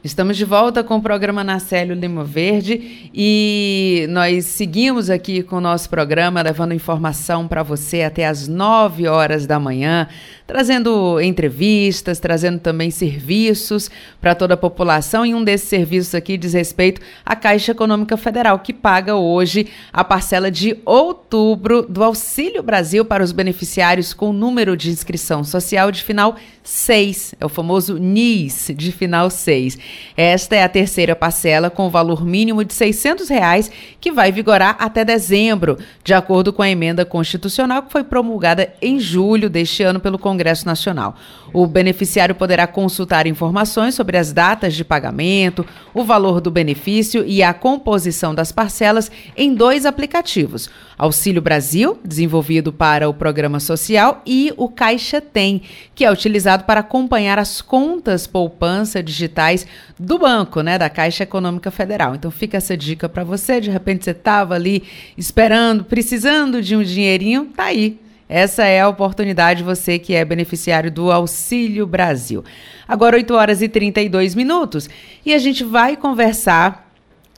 Estamos 0.03 0.35
de 0.35 0.43
volta 0.43 0.83
com 0.83 0.97
o 0.97 1.01
programa 1.01 1.45
Nacélio 1.45 1.95
Lima 1.95 2.25
Verde 2.25 3.09
e 3.13 4.05
nós 4.09 4.45
seguimos 4.47 5.09
aqui 5.09 5.41
com 5.41 5.55
o 5.55 5.61
nosso 5.61 5.89
programa, 5.89 6.41
levando 6.41 6.73
informação 6.73 7.47
para 7.47 7.63
você 7.63 8.01
até 8.01 8.27
às 8.27 8.45
9 8.49 9.07
horas 9.07 9.47
da 9.47 9.57
manhã, 9.57 10.09
trazendo 10.45 11.19
entrevistas, 11.21 12.19
trazendo 12.19 12.59
também 12.59 12.91
serviços 12.91 13.89
para 14.21 14.35
toda 14.35 14.53
a 14.53 14.57
população. 14.57 15.25
E 15.25 15.33
um 15.33 15.43
desses 15.43 15.67
serviços 15.67 16.13
aqui 16.13 16.37
diz 16.37 16.53
respeito 16.53 17.01
à 17.25 17.35
Caixa 17.35 17.71
Econômica 17.71 18.17
Federal, 18.17 18.59
que 18.59 18.73
paga 18.73 19.15
hoje 19.15 19.67
a 19.91 20.03
parcela 20.03 20.51
de 20.51 20.77
outubro 20.85 21.83
do 21.83 22.03
Auxílio 22.03 22.61
Brasil 22.61 23.03
para 23.03 23.23
os 23.23 23.31
beneficiários 23.31 24.13
com 24.13 24.31
número 24.31 24.77
de 24.77 24.89
inscrição 24.89 25.43
social 25.43 25.91
de 25.91 26.03
final 26.03 26.35
6. 26.61 27.35
É 27.39 27.45
o 27.45 27.49
famoso 27.49 27.97
NIS 27.97 28.71
de 28.75 28.91
final 28.91 29.29
6. 29.29 29.77
Esta 30.15 30.55
é 30.55 30.63
a 30.63 30.69
terceira 30.69 31.15
parcela 31.15 31.69
com 31.69 31.89
valor 31.89 32.25
mínimo 32.25 32.63
de 32.63 32.73
600 32.73 33.29
reais, 33.29 33.71
que 33.99 34.11
vai 34.11 34.31
vigorar 34.31 34.75
até 34.79 35.03
dezembro, 35.03 35.77
de 36.03 36.13
acordo 36.13 36.53
com 36.53 36.61
a 36.61 36.69
emenda 36.69 37.05
constitucional 37.05 37.83
que 37.83 37.91
foi 37.91 38.03
promulgada 38.03 38.73
em 38.81 38.99
julho 38.99 39.49
deste 39.49 39.83
ano 39.83 39.99
pelo 39.99 40.19
Congresso 40.19 40.42
Nacional. 40.65 41.15
O 41.53 41.65
beneficiário 41.67 42.35
poderá 42.35 42.65
consultar 42.65 43.27
informações 43.27 43.95
sobre 43.95 44.17
as 44.17 44.33
datas 44.33 44.73
de 44.73 44.83
pagamento, 44.83 45.65
o 45.93 46.03
valor 46.03 46.41
do 46.41 46.49
benefício 46.49 47.23
e 47.25 47.43
a 47.43 47.53
composição 47.53 48.33
das 48.33 48.51
parcelas 48.51 49.11
em 49.37 49.53
dois 49.53 49.85
aplicativos: 49.85 50.69
Auxílio 50.97 51.41
Brasil, 51.41 51.99
desenvolvido 52.03 52.73
para 52.73 53.07
o 53.07 53.13
programa 53.13 53.59
social, 53.59 54.21
e 54.25 54.53
o 54.57 54.67
Caixa 54.67 55.21
Tem, 55.21 55.61
que 55.93 56.03
é 56.03 56.11
utilizado 56.11 56.63
para 56.63 56.79
acompanhar 56.79 57.37
as 57.37 57.61
contas 57.61 58.25
poupança 58.25 59.01
digitais 59.01 59.65
do 59.99 60.17
banco, 60.17 60.61
né, 60.61 60.77
da 60.77 60.89
Caixa 60.89 61.23
Econômica 61.23 61.71
Federal. 61.71 62.15
Então 62.15 62.31
fica 62.31 62.57
essa 62.57 62.75
dica 62.75 63.07
para 63.07 63.23
você, 63.23 63.61
de 63.61 63.69
repente 63.69 64.05
você 64.05 64.11
estava 64.11 64.55
ali 64.55 64.83
esperando, 65.17 65.83
precisando 65.83 66.61
de 66.61 66.75
um 66.75 66.83
dinheirinho, 66.83 67.45
tá 67.55 67.65
aí 67.65 68.02
essa 68.27 68.63
é 68.65 68.81
a 68.81 68.87
oportunidade, 68.87 69.63
você 69.63 69.99
que 69.99 70.13
é 70.13 70.23
beneficiário 70.23 70.91
do 70.91 71.11
Auxílio 71.11 71.85
Brasil. 71.85 72.43
Agora, 72.87 73.15
8 73.17 73.33
horas 73.33 73.61
e 73.61 73.67
32 73.67 74.35
minutos, 74.35 74.89
e 75.25 75.33
a 75.33 75.37
gente 75.37 75.63
vai 75.63 75.95
conversar 75.95 76.91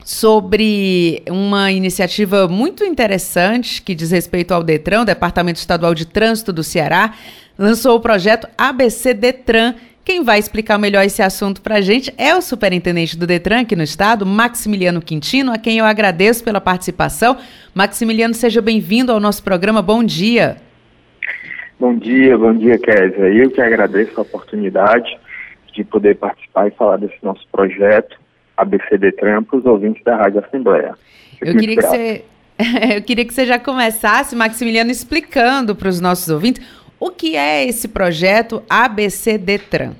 sobre 0.06 1.20
uma 1.28 1.72
iniciativa 1.72 2.46
muito 2.46 2.84
interessante 2.84 3.82
que 3.82 3.92
diz 3.92 4.12
respeito 4.12 4.54
ao 4.54 4.62
Detran, 4.62 5.02
o 5.02 5.04
Departamento 5.04 5.58
Estadual 5.58 5.94
de 5.94 6.06
Trânsito 6.06 6.52
do 6.52 6.62
Ceará, 6.62 7.12
lançou 7.58 7.96
o 7.96 8.00
projeto 8.00 8.46
ABC 8.56 9.12
Detran. 9.12 9.74
Quem 10.04 10.22
vai 10.22 10.38
explicar 10.38 10.78
melhor 10.78 11.04
esse 11.04 11.20
assunto 11.20 11.60
para 11.60 11.76
a 11.76 11.80
gente 11.80 12.14
é 12.16 12.32
o 12.36 12.40
superintendente 12.40 13.16
do 13.16 13.26
Detran 13.26 13.62
aqui 13.62 13.74
no 13.74 13.82
estado, 13.82 14.24
Maximiliano 14.24 15.02
Quintino, 15.02 15.52
a 15.52 15.58
quem 15.58 15.78
eu 15.78 15.84
agradeço 15.84 16.44
pela 16.44 16.60
participação. 16.60 17.36
Maximiliano, 17.74 18.32
seja 18.32 18.62
bem-vindo 18.62 19.10
ao 19.10 19.18
nosso 19.18 19.42
programa. 19.42 19.82
Bom 19.82 20.04
dia. 20.04 20.65
Bom 21.78 21.94
dia, 21.96 22.38
bom 22.38 22.54
dia, 22.54 22.78
Kézia. 22.78 23.28
Eu 23.34 23.50
que 23.50 23.60
agradeço 23.60 24.18
a 24.18 24.22
oportunidade 24.22 25.18
de 25.74 25.84
poder 25.84 26.16
participar 26.16 26.68
e 26.68 26.70
falar 26.70 26.96
desse 26.96 27.18
nosso 27.22 27.46
projeto 27.52 28.16
ABCD 28.56 29.12
Tram 29.12 29.44
para 29.44 29.58
os 29.58 29.66
ouvintes 29.66 30.02
da 30.02 30.16
Rádio 30.16 30.42
Assembleia. 30.42 30.94
Eu, 31.40 31.52
eu 31.52 31.58
queria, 31.58 31.76
que 31.76 31.82
você, 31.82 32.24
eu 32.96 33.02
queria 33.02 33.26
que 33.26 33.34
você 33.34 33.44
já 33.44 33.58
começasse, 33.58 34.34
Maximiliano, 34.34 34.90
explicando 34.90 35.76
para 35.76 35.88
os 35.88 36.00
nossos 36.00 36.28
ouvintes 36.30 36.64
o 36.98 37.10
que 37.10 37.36
é 37.36 37.66
esse 37.66 37.88
projeto 37.88 38.62
ABCD 38.70 39.58
Tram. 39.58 39.94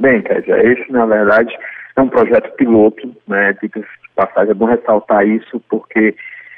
Bem, 0.00 0.22
Kézia, 0.22 0.56
esse, 0.66 0.90
na 0.90 1.04
verdade, 1.04 1.54
é 1.96 2.00
um 2.00 2.08
projeto 2.08 2.50
piloto, 2.56 3.14
né? 3.28 3.54
De 3.62 3.70
passagem, 4.14 4.52
é 4.52 4.54
bom 4.54 4.64
ressaltar 4.64 5.26
isso, 5.26 5.62
porque 5.68 6.14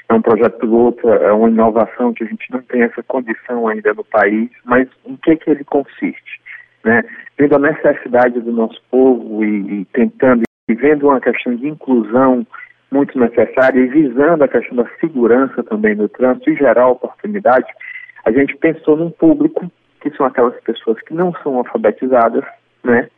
é 0.08 0.14
um 0.14 0.22
projeto 0.22 0.58
piloto, 0.58 1.08
é 1.08 1.32
uma 1.32 1.48
inovação 1.48 2.12
que 2.12 2.24
a 2.24 2.26
gente 2.26 2.50
não 2.50 2.60
tem 2.62 2.82
essa 2.82 3.02
condição 3.02 3.66
ainda 3.68 3.94
no 3.94 4.04
país, 4.04 4.50
mas 4.64 4.88
em 5.06 5.16
que, 5.16 5.36
que 5.36 5.50
ele 5.50 5.64
consiste? 5.64 6.40
Né? 6.84 7.02
Vendo 7.38 7.56
a 7.56 7.58
necessidade 7.58 8.40
do 8.40 8.52
nosso 8.52 8.80
povo 8.90 9.44
e, 9.44 9.80
e 9.80 9.84
tentando, 9.86 10.42
e 10.68 10.74
vendo 10.74 11.08
uma 11.08 11.20
questão 11.20 11.54
de 11.56 11.66
inclusão 11.68 12.46
muito 12.90 13.18
necessária 13.18 13.80
e 13.80 13.88
visando 13.88 14.44
a 14.44 14.48
questão 14.48 14.76
da 14.76 14.88
segurança 15.00 15.62
também 15.64 15.94
no 15.94 16.08
trânsito 16.08 16.50
e 16.50 16.56
gerar 16.56 16.88
oportunidade, 16.88 17.66
a 18.24 18.30
gente 18.30 18.56
pensou 18.56 18.96
num 18.96 19.10
público 19.10 19.70
que 20.00 20.10
são 20.16 20.26
aquelas 20.26 20.54
pessoas 20.62 21.00
que 21.02 21.14
não 21.14 21.32
são 21.42 21.56
alfabetizadas, 21.56 22.44
né? 22.84 23.08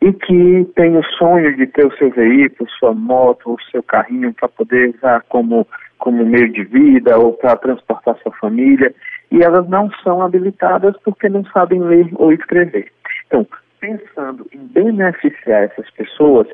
E 0.00 0.12
que 0.12 0.64
tem 0.76 0.96
o 0.96 1.04
sonho 1.16 1.56
de 1.56 1.66
ter 1.66 1.86
o 1.86 1.96
seu 1.96 2.10
veículo, 2.10 2.68
sua 2.70 2.92
moto, 2.92 3.54
o 3.54 3.70
seu 3.70 3.82
carrinho 3.82 4.32
para 4.34 4.48
poder 4.48 4.94
usar 4.94 5.24
como 5.28 5.66
como 5.98 6.24
meio 6.24 6.50
de 6.52 6.64
vida 6.64 7.18
ou 7.18 7.32
para 7.32 7.56
transportar 7.56 8.16
sua 8.22 8.32
família, 8.32 8.94
e 9.30 9.42
elas 9.42 9.68
não 9.68 9.90
são 10.02 10.22
habilitadas 10.22 10.94
porque 11.04 11.28
não 11.28 11.44
sabem 11.46 11.80
ler 11.80 12.08
ou 12.14 12.32
escrever. 12.32 12.90
Então, 13.26 13.46
pensando 13.80 14.46
em 14.52 14.58
beneficiar 14.58 15.64
essas 15.64 15.90
pessoas, 15.90 16.46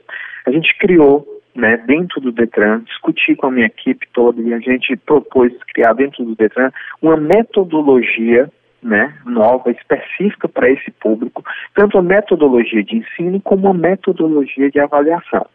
a 0.47 0.51
gente 0.51 0.77
criou, 0.79 1.27
né, 1.55 1.77
dentro 1.87 2.21
do 2.21 2.33
Detran, 2.33 2.81
discuti 2.81 3.37
com 3.37 3.47
a 3.47 3.51
minha 3.51 3.67
equipe 3.67 4.07
toda 4.13 4.41
e 4.43 4.53
a 4.53 4.59
gente 4.59 4.97
propôs 4.97 5.53
criar 5.73 5.93
dentro 5.95 6.25
do 6.25 6.35
Detran 6.35 6.71
uma 7.01 7.17
metodologia 7.17 8.51
né, 8.83 9.15
nova, 9.25 9.71
específica 9.71 10.47
para 10.47 10.69
esse 10.69 10.91
público, 10.91 11.43
tanto 11.75 11.97
a 11.97 12.03
metodologia 12.03 12.85
de 12.85 12.97
ensino 12.97 13.41
como 13.41 13.69
a 13.69 13.75
metodologia 13.75 14.71
de 14.71 14.79
avaliação 14.79 15.47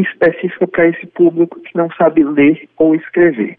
específica 0.00 0.66
para 0.66 0.88
esse 0.88 1.06
público 1.06 1.60
que 1.60 1.76
não 1.76 1.90
sabe 1.92 2.24
ler 2.24 2.68
ou 2.76 2.94
escrever. 2.94 3.56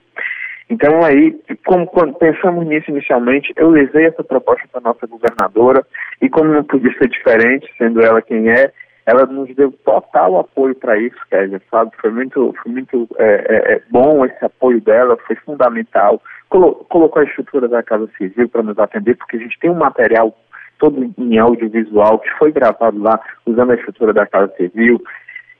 Então 0.69 1.03
aí, 1.03 1.37
como 1.65 1.85
quando 1.85 2.15
pensamos 2.15 2.65
nisso 2.65 2.89
inicialmente, 2.89 3.53
eu 3.55 3.69
levei 3.69 4.05
essa 4.05 4.23
proposta 4.23 4.67
para 4.71 4.81
nossa 4.81 5.05
governadora 5.05 5.85
e 6.21 6.29
como 6.29 6.51
não 6.51 6.63
podia 6.63 6.91
ser 6.97 7.07
diferente, 7.07 7.71
sendo 7.77 8.01
ela 8.01 8.21
quem 8.21 8.49
é, 8.49 8.71
ela 9.05 9.25
nos 9.27 9.53
deu 9.55 9.71
total 9.71 10.39
apoio 10.39 10.73
para 10.73 10.97
isso, 10.97 11.17
Kézia, 11.29 11.61
sabe? 11.69 11.91
Foi 12.01 12.09
muito, 12.09 12.53
foi 12.63 12.71
muito 12.71 13.07
é, 13.17 13.25
é, 13.25 13.73
é, 13.73 13.81
bom 13.91 14.25
esse 14.25 14.43
apoio 14.43 14.81
dela, 14.81 15.17
foi 15.27 15.35
fundamental. 15.37 16.19
Colo 16.49 16.83
colocou 16.89 17.21
a 17.21 17.25
estrutura 17.25 17.67
da 17.67 17.83
Casa 17.83 18.09
Civil 18.17 18.49
para 18.49 18.63
nos 18.63 18.79
atender, 18.79 19.15
porque 19.15 19.37
a 19.37 19.39
gente 19.39 19.59
tem 19.59 19.69
um 19.69 19.75
material 19.75 20.35
todo 20.79 21.13
em 21.17 21.37
audiovisual 21.37 22.19
que 22.19 22.29
foi 22.31 22.51
gravado 22.51 22.99
lá 22.99 23.19
usando 23.45 23.71
a 23.71 23.75
estrutura 23.75 24.11
da 24.11 24.25
Casa 24.25 24.51
Civil. 24.57 24.99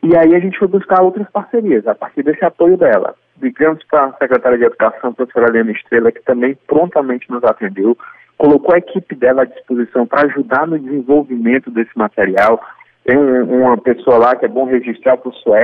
E 0.06 0.16
aí 0.16 0.36
a 0.36 0.40
gente 0.40 0.60
foi 0.60 0.68
buscar 0.68 1.02
outras 1.02 1.28
parcerias, 1.32 1.88
a 1.88 1.96
partir 1.96 2.22
desse 2.22 2.46
apoio 2.46 2.78
dela. 2.78 3.16
Ligamos 3.42 3.84
para 3.86 4.06
a 4.06 4.14
secretária 4.14 4.56
de 4.56 4.64
Educação, 4.64 5.10
a 5.10 5.14
professora 5.14 5.50
Helena 5.50 5.72
Estrela, 5.72 6.12
que 6.12 6.22
também 6.22 6.56
prontamente 6.68 7.28
nos 7.32 7.44
atendeu, 7.44 7.98
colocou 8.38 8.76
a 8.76 8.78
equipe 8.78 9.16
dela 9.16 9.42
à 9.42 9.46
disposição 9.46 10.06
para 10.06 10.28
ajudar 10.28 10.68
no 10.68 10.78
desenvolvimento 10.78 11.72
desse 11.72 11.90
material. 11.98 12.62
Tem 13.04 13.18
um, 13.18 13.64
uma 13.64 13.78
pessoa 13.80 14.20
lá 14.20 14.36
que 14.36 14.46
é 14.46 14.48
bom 14.48 14.66
registrar, 14.66 15.16
o 15.16 15.18
professor 15.18 15.58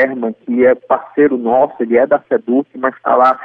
que 0.44 0.66
é 0.66 0.74
parceiro 0.74 1.38
nosso, 1.38 1.76
ele 1.80 2.00
é 2.00 2.08
da 2.08 2.20
SEDUC, 2.28 2.68
mas 2.80 2.96
está 2.96 3.16
lá 3.16 3.40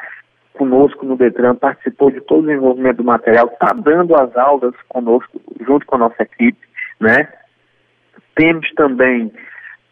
conosco 0.55 1.05
no 1.05 1.19
Detran, 1.19 1.57
participou 1.57 2.11
de 2.11 2.23
todo 2.23 2.45
o 2.45 2.47
desenvolvimento 2.47 2.97
do 2.97 3.05
material, 3.05 3.49
está 3.49 3.75
dando 3.75 4.17
as 4.17 4.35
aulas 4.35 4.75
conosco, 4.89 5.39
junto 5.61 5.85
com 5.85 5.97
a 5.97 5.99
nossa 5.99 6.23
equipe, 6.23 6.67
né? 6.99 7.29
Temos 8.35 8.67
também 8.73 9.31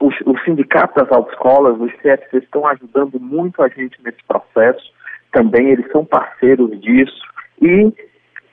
o, 0.05 0.31
o 0.31 0.39
sindicato 0.41 0.95
das 1.01 1.11
autoescolas, 1.11 1.81
os 1.81 1.93
CFC 1.95 2.39
estão 2.39 2.67
ajudando 2.67 3.19
muito 3.19 3.63
a 3.63 3.69
gente 3.69 3.99
nesse 4.05 4.23
processo, 4.29 4.93
também 5.33 5.71
eles 5.71 5.91
são 5.91 6.05
parceiros 6.05 6.79
disso, 6.81 7.21
e 7.61 7.93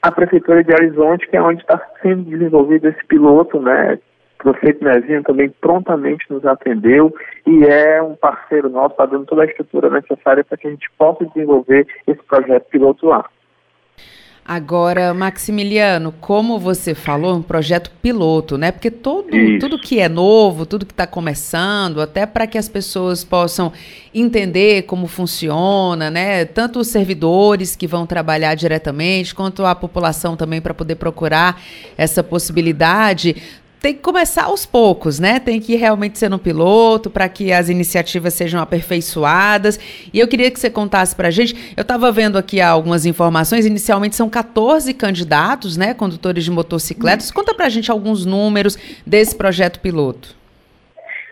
a 0.01 0.11
Prefeitura 0.11 0.63
de 0.63 0.71
Horizonte, 0.73 1.27
que 1.27 1.35
é 1.35 1.41
onde 1.41 1.61
está 1.61 1.79
sendo 2.01 2.23
desenvolvido 2.23 2.87
esse 2.87 3.05
piloto, 3.05 3.59
né? 3.59 3.99
O 4.39 4.43
prefeito 4.43 4.83
Nezinho 4.83 5.21
também 5.21 5.53
prontamente 5.61 6.25
nos 6.31 6.43
atendeu 6.43 7.13
e 7.45 7.63
é 7.63 8.01
um 8.01 8.15
parceiro 8.15 8.69
nosso, 8.69 8.93
está 8.93 9.05
dando 9.05 9.25
toda 9.25 9.43
a 9.43 9.45
estrutura 9.45 9.87
necessária 9.91 10.43
para 10.43 10.57
que 10.57 10.67
a 10.67 10.71
gente 10.71 10.89
possa 10.97 11.23
desenvolver 11.25 11.85
esse 12.07 12.23
projeto 12.23 12.67
piloto 12.69 13.05
lá. 13.05 13.29
Agora, 14.43 15.13
Maximiliano, 15.13 16.11
como 16.19 16.59
você 16.59 16.95
falou, 16.95 17.35
um 17.35 17.43
projeto 17.43 17.91
piloto, 18.01 18.57
né? 18.57 18.71
Porque 18.71 18.89
todo, 18.89 19.27
tudo 19.59 19.79
que 19.79 19.99
é 19.99 20.09
novo, 20.09 20.65
tudo 20.65 20.85
que 20.85 20.91
está 20.91 21.05
começando, 21.05 22.01
até 22.01 22.25
para 22.25 22.47
que 22.47 22.57
as 22.57 22.67
pessoas 22.67 23.23
possam 23.23 23.71
entender 24.13 24.81
como 24.83 25.07
funciona, 25.07 26.09
né? 26.09 26.43
Tanto 26.43 26.79
os 26.79 26.87
servidores 26.87 27.75
que 27.75 27.85
vão 27.85 28.05
trabalhar 28.07 28.55
diretamente, 28.55 29.33
quanto 29.33 29.63
a 29.63 29.75
população 29.75 30.35
também 30.35 30.59
para 30.59 30.73
poder 30.73 30.95
procurar 30.95 31.61
essa 31.95 32.23
possibilidade 32.23 33.35
tem 33.81 33.95
que 33.95 34.01
começar 34.01 34.43
aos 34.43 34.63
poucos, 34.63 35.19
né? 35.19 35.39
Tem 35.39 35.59
que 35.59 35.75
realmente 35.75 36.19
ser 36.19 36.29
no 36.29 36.37
piloto 36.37 37.09
para 37.09 37.27
que 37.27 37.51
as 37.51 37.67
iniciativas 37.67 38.35
sejam 38.35 38.61
aperfeiçoadas. 38.61 39.79
E 40.13 40.19
eu 40.19 40.27
queria 40.27 40.51
que 40.51 40.59
você 40.59 40.69
contasse 40.69 41.15
para 41.15 41.29
a 41.29 41.31
gente. 41.31 41.73
Eu 41.75 41.81
estava 41.81 42.11
vendo 42.11 42.37
aqui 42.37 42.61
algumas 42.61 43.07
informações. 43.07 43.65
Inicialmente 43.65 44.15
são 44.15 44.29
14 44.29 44.93
candidatos, 44.93 45.77
né? 45.77 45.95
Condutores 45.95 46.43
de 46.43 46.51
motocicletas. 46.51 47.31
Conta 47.31 47.55
para 47.55 47.65
a 47.65 47.69
gente 47.69 47.89
alguns 47.89 48.23
números 48.23 48.77
desse 49.05 49.35
projeto 49.35 49.79
piloto. 49.79 50.35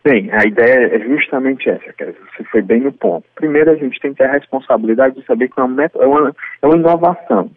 Bem, 0.04 0.32
a 0.32 0.44
ideia 0.48 0.96
é 0.96 1.00
justamente 1.02 1.70
essa, 1.70 1.94
que 1.94 2.06
você 2.06 2.44
foi 2.50 2.62
bem 2.64 2.82
no 2.82 2.92
ponto. 2.92 3.26
Primeiro, 3.36 3.70
a 3.70 3.76
gente 3.76 4.00
tem 4.00 4.12
que 4.12 4.18
ter 4.18 4.24
a 4.24 4.32
responsabilidade 4.32 5.16
de 5.20 5.26
saber 5.26 5.50
que 5.50 5.60
é 5.60 5.64
uma, 5.64 5.84
é 5.84 6.08
uma, 6.08 6.36
é 6.64 6.66
uma 6.66 6.78
inovação. 6.78 7.52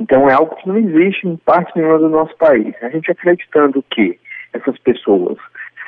Então, 0.00 0.28
é 0.28 0.32
algo 0.32 0.56
que 0.56 0.68
não 0.68 0.76
existe 0.76 1.28
em 1.28 1.36
parte 1.36 1.72
nenhuma 1.76 1.98
do 1.98 2.08
nosso 2.08 2.36
país. 2.36 2.74
A 2.82 2.88
gente 2.88 3.10
acreditando 3.10 3.84
que 3.90 4.18
essas 4.54 4.78
pessoas 4.78 5.36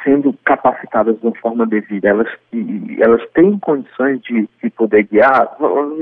sendo 0.05 0.33
capacitadas 0.45 1.19
de 1.19 1.27
uma 1.27 1.35
forma 1.37 1.67
devida, 1.67 2.09
elas, 2.09 2.29
elas 3.01 3.29
têm 3.31 3.59
condições 3.59 4.21
de, 4.23 4.49
de 4.63 4.71
poder 4.71 5.03
guiar, 5.05 5.57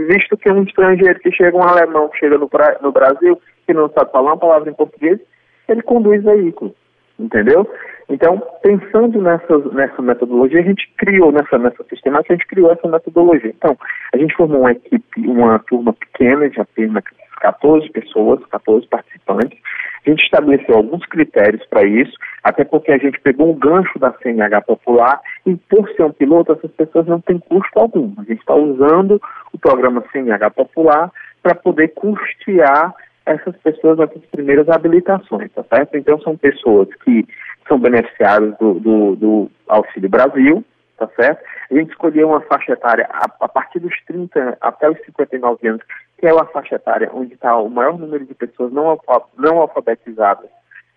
visto 0.09 0.37
que 0.37 0.53
um 0.53 0.63
estrangeiro 0.63 1.19
que 1.21 1.33
chega, 1.33 1.57
um 1.57 1.63
alemão 1.63 2.11
que 2.11 2.19
chega 2.19 2.37
no, 2.37 2.51
no 2.83 2.93
Brasil, 2.93 3.41
que 3.67 3.73
não 3.73 3.89
sabe 3.89 4.13
falar 4.13 4.33
uma 4.33 4.39
palavra 4.39 4.71
em 4.71 4.75
português, 4.75 5.19
ele 5.67 5.81
conduz 5.81 6.23
veículo, 6.23 6.75
entendeu? 7.19 7.67
Então, 8.11 8.43
pensando 8.63 9.21
nessa, 9.23 9.59
nessa 9.73 10.03
metodologia, 10.03 10.61
a 10.61 10.65
gente 10.65 10.87
criou, 10.99 11.33
nessa, 11.33 11.57
nessa 11.57 11.83
sistemática, 11.85 12.35
a 12.35 12.37
gente 12.37 12.47
criou 12.47 12.71
essa 12.71 12.87
metodologia. 12.87 13.55
Então, 13.57 13.77
a 14.13 14.19
gente 14.19 14.35
formou 14.35 14.61
uma 14.61 14.73
equipe, 14.73 15.27
uma 15.27 15.59
turma 15.61 15.95
pequena 15.95 16.51
de 16.51 16.61
apenas 16.61 17.03
14 17.45 17.91
pessoas, 17.91 18.41
14 18.47 18.87
participantes, 18.87 19.59
a 20.07 20.11
gente 20.11 20.23
estabeleceu 20.23 20.77
alguns 20.77 21.05
critérios 21.07 21.63
para 21.67 21.87
isso, 21.87 22.13
até 22.43 22.65
porque 22.65 22.91
a 22.91 22.97
gente 22.97 23.21
pegou 23.21 23.51
um 23.51 23.59
gancho 23.59 23.99
da 23.99 24.13
CNH 24.23 24.63
popular 24.63 25.21
e, 25.45 25.55
por 25.55 25.87
ser 25.91 26.05
um 26.05 26.13
piloto, 26.13 26.53
essas 26.53 26.71
pessoas 26.71 27.07
não 27.07 27.21
têm 27.21 27.39
custo 27.39 27.79
algum. 27.79 28.15
A 28.19 28.23
gente 28.23 28.41
está 28.41 28.55
usando 28.55 29.21
o 29.53 29.59
programa 29.59 30.03
CNH 30.11 30.51
popular 30.51 31.11
para 31.43 31.55
poder 31.55 31.89
custear 31.89 32.95
essas 33.27 33.57
pessoas 33.59 33.99
nessas 33.99 34.25
primeiras 34.27 34.69
habilitações, 34.71 35.51
tá 35.53 35.65
certo? 35.65 35.97
Então, 35.97 36.19
são 36.21 36.37
pessoas 36.37 36.89
que 37.05 37.27
são 37.69 37.79
beneficiários 37.79 38.57
do, 38.59 38.75
do, 38.81 39.17
do 39.17 39.51
Auxílio 39.69 40.09
Brasil, 40.09 40.65
tá 40.97 41.09
certo? 41.17 41.43
A 41.71 41.75
gente 41.75 41.91
escolheu 41.91 42.29
uma 42.29 42.41
faixa 42.43 42.73
etária 42.73 43.07
a, 43.11 43.25
a, 43.41 43.49
partir 43.49 43.81
dos 43.81 43.95
30 44.07 44.59
até 44.61 44.89
os 44.91 44.99
59 45.05 45.69
anos, 45.69 45.83
que 46.19 46.27
é 46.27 46.33
uma 46.33 46.47
faixa 46.47 46.77
etária 46.77 47.11
onde 47.13 47.35
está 47.35 47.57
o 47.57 47.69
maior 47.69 47.99
número 47.99 48.25
de 48.25 48.35
pessoas 48.35 48.73
não, 48.73 48.99
não 49.37 49.61
alfabetizadas 49.61 50.49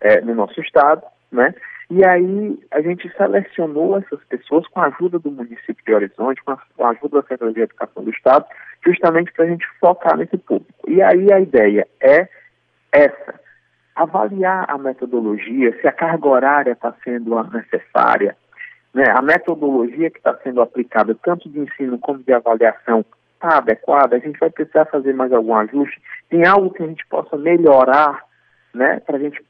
é, 0.02 0.22
no 0.22 0.36
nosso 0.36 0.60
estado, 0.62 1.04
né? 1.32 1.54
E 1.90 2.04
aí 2.04 2.60
a 2.72 2.82
gente 2.82 3.10
selecionou 3.16 3.98
essas 3.98 4.22
pessoas 4.26 4.68
com 4.68 4.82
a 4.82 4.88
ajuda 4.88 5.20
do 5.20 5.32
município 5.32 5.84
de 5.86 5.94
Horizonte, 5.94 6.44
com 6.44 6.52
a, 6.52 6.58
com 6.76 6.86
a 6.86 6.90
ajuda 6.90 7.18
da 7.18 7.22
Secretaria 7.22 7.54
de 7.54 7.62
Educação 7.62 8.04
do 8.04 8.12
Estado, 8.12 8.46
justamente 8.86 9.32
para 9.32 9.46
a 9.46 9.48
gente 9.48 9.66
focar 9.80 10.18
nesse 10.18 10.38
público. 10.38 10.74
E 10.86 11.02
aí 11.02 11.32
a 11.32 11.40
ideia 11.40 11.88
é 12.02 12.28
essa, 12.92 13.40
avaliar 13.96 14.66
a 14.70 14.78
metodologia, 14.78 15.80
se 15.80 15.88
a 15.88 15.92
carga 15.92 16.28
horária 16.28 16.72
está 16.74 16.94
sendo 17.04 17.42
necessária, 17.46 18.36
né, 18.94 19.06
a 19.16 19.22
metodologia 19.22 20.10
que 20.10 20.18
está 20.18 20.38
sendo 20.44 20.62
aplicada, 20.62 21.16
tanto 21.24 21.50
de 21.50 21.60
ensino 21.60 21.98
como 22.00 22.20
de 22.20 22.34
avaliação, 22.34 23.06
está 23.38 23.58
adequada, 23.58 24.15
a 24.15 24.19
gente 24.19 24.39
vai 24.39 24.50
precisar 24.50 24.86
fazer 24.86 25.13
mais 25.13 25.32
algum 25.32 25.56
ajuste, 25.56 26.02
tem 26.30 26.45
algo 26.45 26.71
que 26.71 26.84
a 26.84 26.88
gente 26.88 27.06
possa 27.08 27.38
melhorar, 27.38 28.23
né, 28.73 29.00
para 29.06 29.17
a 29.17 29.19
gente 29.19 29.41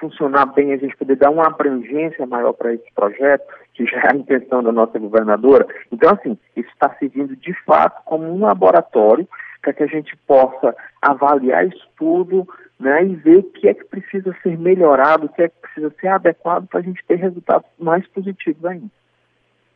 funcionar 0.00 0.46
bem, 0.46 0.72
a 0.72 0.76
gente 0.76 0.96
poder 0.96 1.16
dar 1.16 1.30
uma 1.30 1.46
abrangência 1.46 2.26
maior 2.26 2.52
para 2.52 2.72
esse 2.72 2.90
projeto, 2.94 3.44
que 3.74 3.84
já 3.84 3.98
é 3.98 4.12
a 4.12 4.16
intenção 4.16 4.62
da 4.62 4.72
nossa 4.72 4.98
governadora. 4.98 5.66
Então, 5.92 6.10
assim, 6.10 6.38
isso 6.56 6.68
está 6.70 6.94
servindo 6.98 7.36
de 7.36 7.52
fato 7.64 8.02
como 8.04 8.24
um 8.24 8.40
laboratório 8.40 9.28
para 9.60 9.72
que 9.72 9.82
a 9.82 9.86
gente 9.86 10.16
possa 10.18 10.74
avaliar 11.02 11.66
isso 11.66 11.88
tudo 11.96 12.48
né, 12.78 13.04
e 13.04 13.14
ver 13.16 13.38
o 13.38 13.42
que 13.42 13.68
é 13.68 13.74
que 13.74 13.84
precisa 13.84 14.34
ser 14.42 14.56
melhorado, 14.56 15.26
o 15.26 15.28
que 15.28 15.42
é 15.42 15.48
que 15.48 15.60
precisa 15.60 15.92
ser 16.00 16.08
adequado 16.08 16.68
para 16.68 16.80
a 16.80 16.82
gente 16.82 17.04
ter 17.06 17.16
resultados 17.16 17.68
mais 17.78 18.06
positivos 18.08 18.64
ainda. 18.64 18.90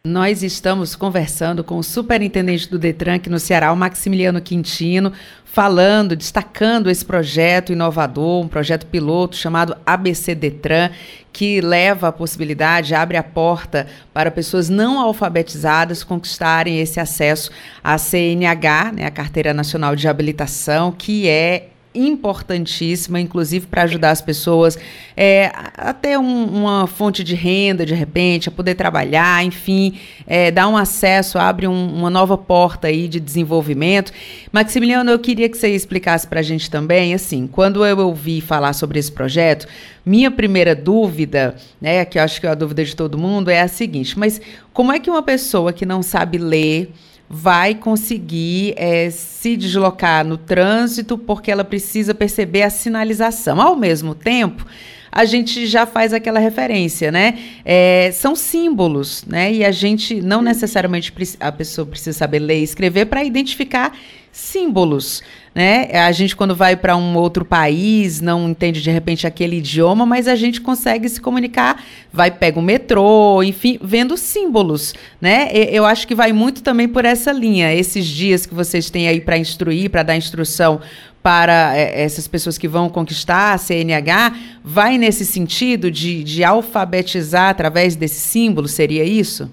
Nós 0.05 0.43
estamos 0.43 0.97
conversando 0.97 1.63
com 1.63 1.79
o 1.79 1.83
superintendente 1.83 2.69
do 2.69 2.77
Detran 2.77 3.15
aqui 3.15 3.31
no 3.31 3.39
Ceará, 3.39 3.73
o 3.73 3.77
Maximiliano 3.77 4.41
Quintino, 4.41 5.13
falando, 5.45 6.17
destacando 6.17 6.91
esse 6.91 7.05
projeto 7.05 7.73
inovador, 7.73 8.45
um 8.45 8.49
projeto 8.49 8.85
piloto 8.87 9.37
chamado 9.37 9.77
ABC 9.87 10.35
Detran, 10.35 10.91
que 11.33 11.61
leva 11.61 12.09
a 12.09 12.13
possibilidade, 12.13 12.97
abre 12.97 13.17
a 13.17 13.23
porta 13.23 13.87
para 14.13 14.33
pessoas 14.33 14.69
não 14.69 14.99
alfabetizadas 14.99 16.03
conquistarem 16.03 16.81
esse 16.81 16.99
acesso 16.99 17.53
à 17.81 17.97
CNH, 17.97 18.91
né, 18.95 19.07
a 19.07 19.11
Carteira 19.11 19.55
Nacional 19.55 19.95
de 19.95 20.09
Habilitação, 20.09 20.91
que 20.91 21.29
é 21.29 21.69
importantíssima, 21.95 23.21
inclusive 23.21 23.67
para 23.67 23.83
ajudar 23.83 24.11
as 24.11 24.23
pessoas 24.23 24.79
é, 25.17 25.53
a 25.77 25.93
ter 25.93 26.19
um, 26.19 26.45
uma 26.45 26.87
fonte 26.87 27.23
de 27.23 27.35
renda 27.35 27.85
de 27.85 27.95
repente, 27.95 28.49
a 28.49 28.53
poder 28.53 28.75
trabalhar, 28.75 29.45
enfim, 29.45 29.99
é, 30.27 30.51
dar 30.51 30.69
um 30.69 30.77
acesso, 30.77 31.39
abre 31.39 31.67
um, 31.67 31.95
uma 31.95 32.11
nova 32.11 32.37
porta 32.39 32.89
aí 32.89 33.09
de 33.09 33.21
desenvolvimento. 33.21 34.13
Maximiliano, 34.51 35.11
eu 35.11 35.19
queria 35.19 35.49
que 35.49 35.57
você 35.57 35.69
explicasse 35.69 36.27
para 36.27 36.41
a 36.41 36.43
gente 36.43 36.71
também, 36.71 37.15
assim, 37.15 37.47
quando 37.47 37.85
eu 37.85 37.99
ouvi 37.99 38.41
falar 38.41 38.73
sobre 38.73 38.99
esse 38.99 39.13
projeto, 39.13 39.67
minha 40.05 40.31
primeira 40.31 40.75
dúvida, 40.75 41.55
né, 41.81 42.05
que 42.05 42.19
eu 42.19 42.23
acho 42.23 42.41
que 42.41 42.47
é 42.47 42.51
a 42.51 42.55
dúvida 42.55 42.85
de 42.85 42.97
todo 42.97 43.19
mundo, 43.19 43.51
é 43.51 43.61
a 43.61 43.69
seguinte: 43.69 44.19
mas 44.19 44.41
como 44.73 44.93
é 44.93 44.99
que 44.99 45.11
uma 45.11 45.23
pessoa 45.23 45.73
que 45.73 45.87
não 45.87 46.03
sabe 46.03 46.39
ler 46.39 46.93
vai 47.35 47.75
conseguir 47.75 48.75
é, 48.77 49.09
se 49.09 49.57
deslocar 49.57 50.23
no 50.23 50.37
trânsito 50.37 51.17
porque 51.17 51.51
ela 51.51 51.65
precisa 51.65 52.15
perceber 52.15 52.61
a 52.61 52.69
sinalização. 52.69 53.59
Ao 53.59 53.75
mesmo 53.75 54.15
tempo, 54.15 54.67
a 55.11 55.25
gente 55.25 55.67
já 55.67 55.87
faz 55.87 56.13
aquela 56.13 56.39
referência, 56.39 57.11
né? 57.11 57.39
É, 57.65 58.11
são 58.13 58.37
símbolos, 58.37 59.25
né? 59.27 59.51
E 59.51 59.65
a 59.65 59.71
gente 59.71 60.21
não 60.21 60.43
necessariamente 60.43 61.11
a 61.41 61.51
pessoa 61.51 61.87
precisa 61.87 62.19
saber 62.19 62.39
ler 62.39 62.61
e 62.61 62.65
escrever 62.65 63.07
para 63.07 63.25
identificar 63.25 63.97
símbolos 64.33 65.23
né? 65.55 65.91
A 65.93 66.11
gente 66.13 66.35
quando 66.35 66.55
vai 66.55 66.77
para 66.77 66.97
um 66.97 67.15
outro 67.17 67.45
país 67.45 68.21
não 68.21 68.49
entende 68.49 68.81
de 68.81 68.91
repente 68.91 69.27
aquele 69.27 69.57
idioma, 69.57 70.07
mas 70.07 70.27
a 70.27 70.35
gente 70.35 70.61
consegue 70.61 71.09
se 71.09 71.21
comunicar, 71.21 71.85
vai 72.11 72.31
pega 72.31 72.59
o 72.59 72.63
metrô, 72.63 73.43
enfim, 73.43 73.79
vendo 73.83 74.17
símbolos, 74.17 74.95
né? 75.21 75.51
Eu 75.53 75.85
acho 75.85 76.07
que 76.09 76.15
vai 76.15 76.33
muito 76.33 76.63
também 76.63 76.89
por 76.89 77.05
essa 77.05 77.31
linha. 77.33 77.73
Esses 77.75 78.07
dias 78.07 78.47
que 78.47 78.55
vocês 78.55 78.89
têm 78.89 79.09
aí 79.09 79.21
para 79.21 79.37
instruir, 79.37 79.91
para 79.91 80.03
dar 80.03 80.17
instrução 80.17 80.81
para 81.23 81.77
é, 81.77 82.03
essas 82.03 82.27
pessoas 82.27 82.59
que 82.59 82.67
vão 82.67 82.89
conquistar 82.89 83.53
a 83.53 83.59
CNH, 83.59 84.35
vai 84.65 84.99
nesse 84.99 85.25
sentido 85.25 85.91
de, 85.91 86.25
de 86.25 86.43
alfabetizar 86.43 87.51
através 87.51 87.95
desse 87.95 88.19
símbolo, 88.19 88.67
seria 88.67 89.05
isso? 89.05 89.49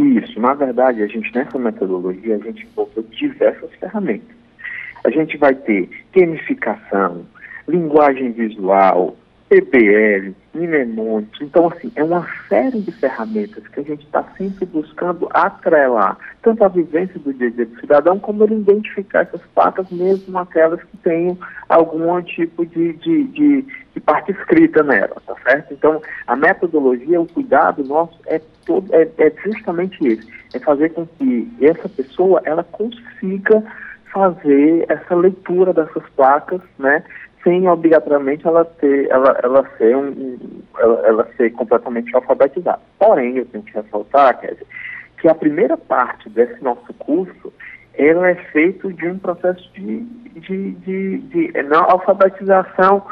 Isso, 0.00 0.40
na 0.40 0.54
verdade, 0.54 1.02
a 1.02 1.06
gente 1.06 1.34
nessa 1.34 1.58
metodologia, 1.58 2.36
a 2.36 2.38
gente 2.38 2.66
envolveu 2.66 3.02
diversas 3.10 3.70
ferramentas 3.74 4.40
a 5.04 5.10
gente 5.10 5.36
vai 5.36 5.54
ter 5.54 5.88
gamificação, 6.14 7.24
linguagem 7.66 8.32
visual, 8.32 9.16
PBL, 9.48 10.34
mnemônicos. 10.54 11.40
Então, 11.40 11.68
assim, 11.68 11.90
é 11.96 12.04
uma 12.04 12.26
série 12.48 12.80
de 12.80 12.92
ferramentas 12.92 13.66
que 13.68 13.80
a 13.80 13.82
gente 13.82 14.04
está 14.04 14.22
sempre 14.36 14.64
buscando 14.66 15.28
atrelar, 15.32 16.16
tanto 16.42 16.62
a 16.62 16.68
vivência 16.68 17.18
do 17.18 17.32
dia 17.34 17.48
a 17.48 17.50
dia 17.50 17.66
do 17.66 17.80
cidadão, 17.80 18.18
como 18.18 18.44
ele 18.44 18.56
identificar 18.56 19.22
essas 19.22 19.42
placas, 19.54 19.90
mesmo 19.90 20.38
aquelas 20.38 20.80
que 20.82 20.96
tenham 20.98 21.36
algum 21.68 22.20
tipo 22.22 22.64
de, 22.64 22.92
de, 22.94 23.24
de, 23.24 23.66
de 23.94 24.00
parte 24.00 24.32
escrita 24.32 24.82
nela, 24.82 25.16
tá 25.26 25.34
certo? 25.42 25.74
Então, 25.74 26.00
a 26.26 26.36
metodologia, 26.36 27.20
o 27.20 27.26
cuidado 27.26 27.84
nosso 27.84 28.18
é, 28.26 28.40
todo, 28.64 28.92
é, 28.94 29.08
é 29.18 29.32
justamente 29.44 30.06
esse, 30.06 30.26
é 30.54 30.58
fazer 30.58 30.90
com 30.90 31.06
que 31.06 31.50
essa 31.60 31.88
pessoa, 31.88 32.40
ela 32.44 32.64
consiga 32.64 33.62
fazer 34.12 34.86
essa 34.88 35.14
leitura 35.14 35.72
dessas 35.72 36.02
placas, 36.16 36.60
né, 36.78 37.02
sem 37.42 37.68
obrigatoriamente 37.68 38.46
ela 38.46 38.64
ter, 38.64 39.08
ela, 39.10 39.38
ela 39.42 39.68
ser 39.78 39.96
um, 39.96 40.36
ela, 40.78 41.06
ela, 41.06 41.28
ser 41.36 41.50
completamente 41.50 42.14
alfabetizada. 42.14 42.80
Porém, 42.98 43.38
eu 43.38 43.46
tenho 43.46 43.64
que 43.64 43.72
ressaltar, 43.72 44.40
dizer, 44.40 44.66
que 45.18 45.28
a 45.28 45.34
primeira 45.34 45.76
parte 45.76 46.28
desse 46.28 46.62
nosso 46.62 46.92
curso 46.94 47.52
ela 47.94 48.30
é 48.30 48.34
feito 48.34 48.92
de 48.92 49.08
um 49.08 49.18
processo 49.18 49.70
de, 49.74 50.00
de, 50.00 50.70
de, 50.72 51.18
de 51.18 51.62
não, 51.64 51.82
alfabetização 51.90 53.02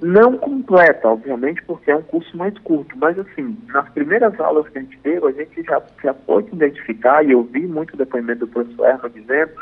não 0.00 0.36
completa, 0.36 1.08
obviamente, 1.08 1.62
porque 1.62 1.90
é 1.90 1.96
um 1.96 2.02
curso 2.02 2.36
mais 2.36 2.56
curto, 2.58 2.96
mas 2.98 3.18
assim, 3.18 3.56
nas 3.68 3.88
primeiras 3.90 4.38
aulas 4.38 4.68
que 4.68 4.78
a 4.78 4.80
gente 4.82 4.98
deu, 5.02 5.26
a 5.26 5.32
gente 5.32 5.62
já, 5.62 5.82
já 6.02 6.12
pode 6.12 6.48
identificar, 6.54 7.24
e 7.24 7.32
eu 7.32 7.42
vi 7.44 7.66
muito 7.66 7.96
depoimento 7.96 8.40
do 8.40 8.48
professor 8.48 8.86
Erno 8.88 9.08
dizendo, 9.08 9.52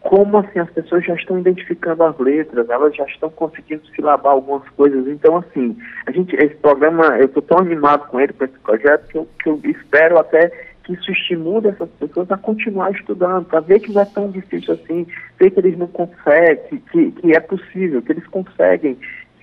como 0.00 0.38
assim 0.38 0.58
as 0.58 0.70
pessoas 0.70 1.04
já 1.04 1.14
estão 1.14 1.38
identificando 1.38 2.02
as 2.02 2.18
letras, 2.18 2.70
elas 2.70 2.94
já 2.96 3.04
estão 3.04 3.28
conseguindo 3.28 3.86
silabar 3.88 4.32
algumas 4.32 4.66
coisas. 4.70 5.06
Então, 5.06 5.36
assim, 5.36 5.76
a 6.06 6.12
gente, 6.12 6.34
esse 6.36 6.54
programa, 6.56 7.18
eu 7.18 7.26
estou 7.26 7.42
tão 7.42 7.58
animado 7.58 8.08
com 8.08 8.20
ele, 8.20 8.32
com 8.32 8.44
esse 8.44 8.58
projeto, 8.60 9.08
que 9.08 9.18
eu, 9.18 9.28
que 9.42 9.48
eu 9.48 9.60
espero 9.64 10.18
até 10.18 10.50
que 10.84 10.94
isso 10.94 11.12
estimule 11.12 11.68
essas 11.68 11.90
pessoas 11.90 12.30
a 12.30 12.38
continuar 12.38 12.90
estudando, 12.92 13.44
para 13.44 13.60
ver 13.60 13.80
que 13.80 13.92
não 13.92 14.00
é 14.00 14.06
tão 14.06 14.30
difícil 14.30 14.72
assim, 14.72 15.06
ver 15.38 15.50
que 15.50 15.60
eles 15.60 15.76
não 15.76 15.88
conseguem, 15.88 16.80
que, 16.90 17.12
que 17.12 17.36
é 17.36 17.40
possível, 17.40 18.00
que 18.00 18.12
eles 18.12 18.26
conseguem 18.28 18.96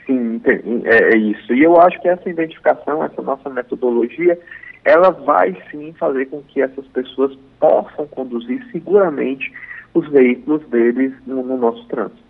sim, 0.06 0.42
é, 0.46 1.16
é 1.16 1.18
isso. 1.18 1.54
E 1.54 1.64
eu 1.64 1.80
acho 1.80 2.00
que 2.02 2.08
essa 2.08 2.30
identificação, 2.30 3.04
essa 3.04 3.22
nossa 3.22 3.50
metodologia, 3.50 4.40
ela 4.84 5.10
vai 5.12 5.56
sim 5.72 5.94
fazer 5.94 6.26
com 6.28 6.42
que 6.44 6.62
essas 6.62 6.86
pessoas 6.88 7.38
possam 7.60 8.08
conduzir 8.08 8.66
seguramente 8.72 9.52
os 9.94 10.08
veículos 10.10 10.66
deles 10.68 11.14
no, 11.26 11.44
no 11.44 11.58
nosso 11.58 11.86
trânsito 11.88 12.26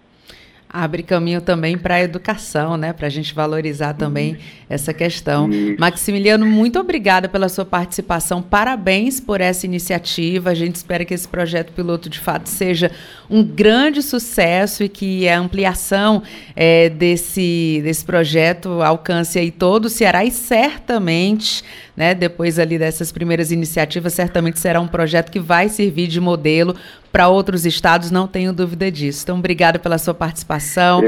abre 0.70 1.04
caminho 1.04 1.42
também 1.42 1.78
para 1.78 1.96
a 1.96 2.02
educação, 2.02 2.76
né? 2.76 2.92
Para 2.92 3.08
a 3.08 3.10
gente 3.10 3.34
valorizar 3.34 3.94
também 3.94 4.38
essa 4.70 4.94
questão. 4.94 5.50
Maximiliano, 5.80 6.46
muito 6.46 6.80
obrigada 6.80 7.30
pela 7.30 7.48
sua 7.48 7.66
participação. 7.66 8.42
Parabéns 8.42 9.20
por 9.20 9.40
essa 9.40 9.66
iniciativa. 9.66 10.50
A 10.50 10.54
gente 10.54 10.76
espera 10.76 11.06
que 11.06 11.14
esse 11.14 11.28
projeto 11.28 11.72
piloto 11.72 12.10
de 12.10 12.20
fato 12.20 12.50
seja 12.50 12.92
um 13.30 13.44
grande 13.44 14.02
sucesso 14.02 14.84
e 14.84 14.90
que 14.90 15.30
a 15.30 15.40
ampliação 15.40 16.22
é, 16.56 16.90
desse, 16.90 17.82
desse 17.84 18.04
projeto 18.04 18.82
alcance 18.82 19.40
aí 19.40 19.52
todo 19.52 19.86
o 19.86 19.90
Ceará 19.90 20.26
e 20.26 20.32
certamente 20.32 21.64
né, 21.96 22.14
depois 22.14 22.60
ali 22.60 22.78
dessas 22.78 23.12
primeiras 23.12 23.52
iniciativas, 23.52 24.14
certamente 24.14 24.60
será 24.60 24.80
um 24.80 24.88
projeto 24.88 25.32
que 25.32 25.40
vai 25.40 25.70
servir 25.70 26.08
de 26.08 26.20
modelo 26.20 26.76
para 27.12 27.30
outros 27.30 27.66
estados, 27.66 28.12
não 28.12 28.28
tenho 28.28 28.52
dúvida 28.52 28.92
disso. 28.92 29.24
Então, 29.24 29.40
obrigado 29.40 29.80
pela 29.80 29.98
sua 29.98 30.14
participação. 30.14 31.02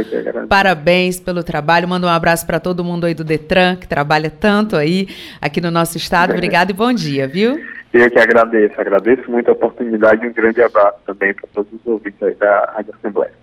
Parabéns 0.48 1.20
pelo 1.20 1.44
trabalho. 1.44 1.88
Manda 1.88 2.08
um 2.08 2.10
abraço 2.10 2.46
para 2.46 2.60
todo 2.60 2.84
mundo 2.84 3.06
aí 3.06 3.14
do 3.14 3.26
Detran, 3.26 3.76
que 3.76 3.88
trabalha 3.88 4.30
tanto 4.30 4.78
aí 4.78 5.10
aqui 5.42 5.60
no 5.60 5.70
nosso 5.70 5.98
estado. 5.98 6.32
Obrigado 6.32 6.70
e 6.70 6.74
bom 6.74 6.94
dia, 6.94 7.28
viu? 7.28 7.60
Eu 7.94 8.12
que 8.12 8.20
agradeço, 8.20 8.80
agradeço 8.80 9.30
muito 9.30 9.50
a 9.50 9.54
oportunidade 9.54 10.24
e 10.24 10.30
um 10.30 10.34
grande 10.34 10.62
abraço 10.62 10.98
também 11.06 11.34
para 11.34 11.48
todos 11.54 11.72
os 11.74 11.86
ouvintes 11.86 12.22
aí 12.22 12.36
da 12.36 12.72
Rádio 12.76 12.94
Assembleia. 12.98 13.34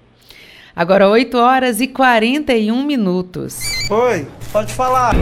Agora 0.76 1.08
8 1.08 1.36
horas 1.36 1.80
e 1.80 1.88
41 1.88 2.84
minutos. 2.84 3.88
Oi, 3.90 4.26
pode 4.52 4.72
falar. 4.72 5.14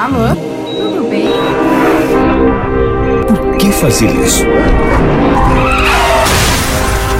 Alô? 0.00 0.34
Tudo 0.34 1.08
bem? 1.10 1.28
Por 3.28 3.58
que 3.58 3.70
fazer 3.70 4.08
isso? 4.24 4.46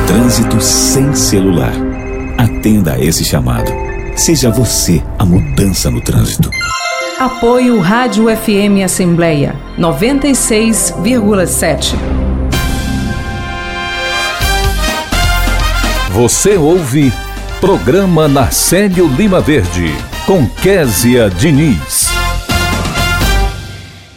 Trânsito 0.06 0.58
sem 0.62 1.14
celular. 1.14 1.74
Atenda 2.38 2.94
a 2.94 2.98
esse 2.98 3.22
chamado. 3.22 3.70
Seja 4.16 4.50
você 4.50 5.02
a 5.18 5.26
mudança 5.26 5.90
no 5.90 6.00
trânsito. 6.00 6.48
Apoio 7.18 7.78
Rádio 7.80 8.34
FM 8.34 8.82
Assembleia 8.82 9.54
96,7. 9.78 11.96
Você 16.12 16.56
ouve 16.56 17.12
Programa 17.60 18.26
Narcélio 18.26 19.06
Lima 19.06 19.42
Verde 19.42 19.94
com 20.24 20.46
Késia 20.46 21.28
Diniz. 21.28 22.19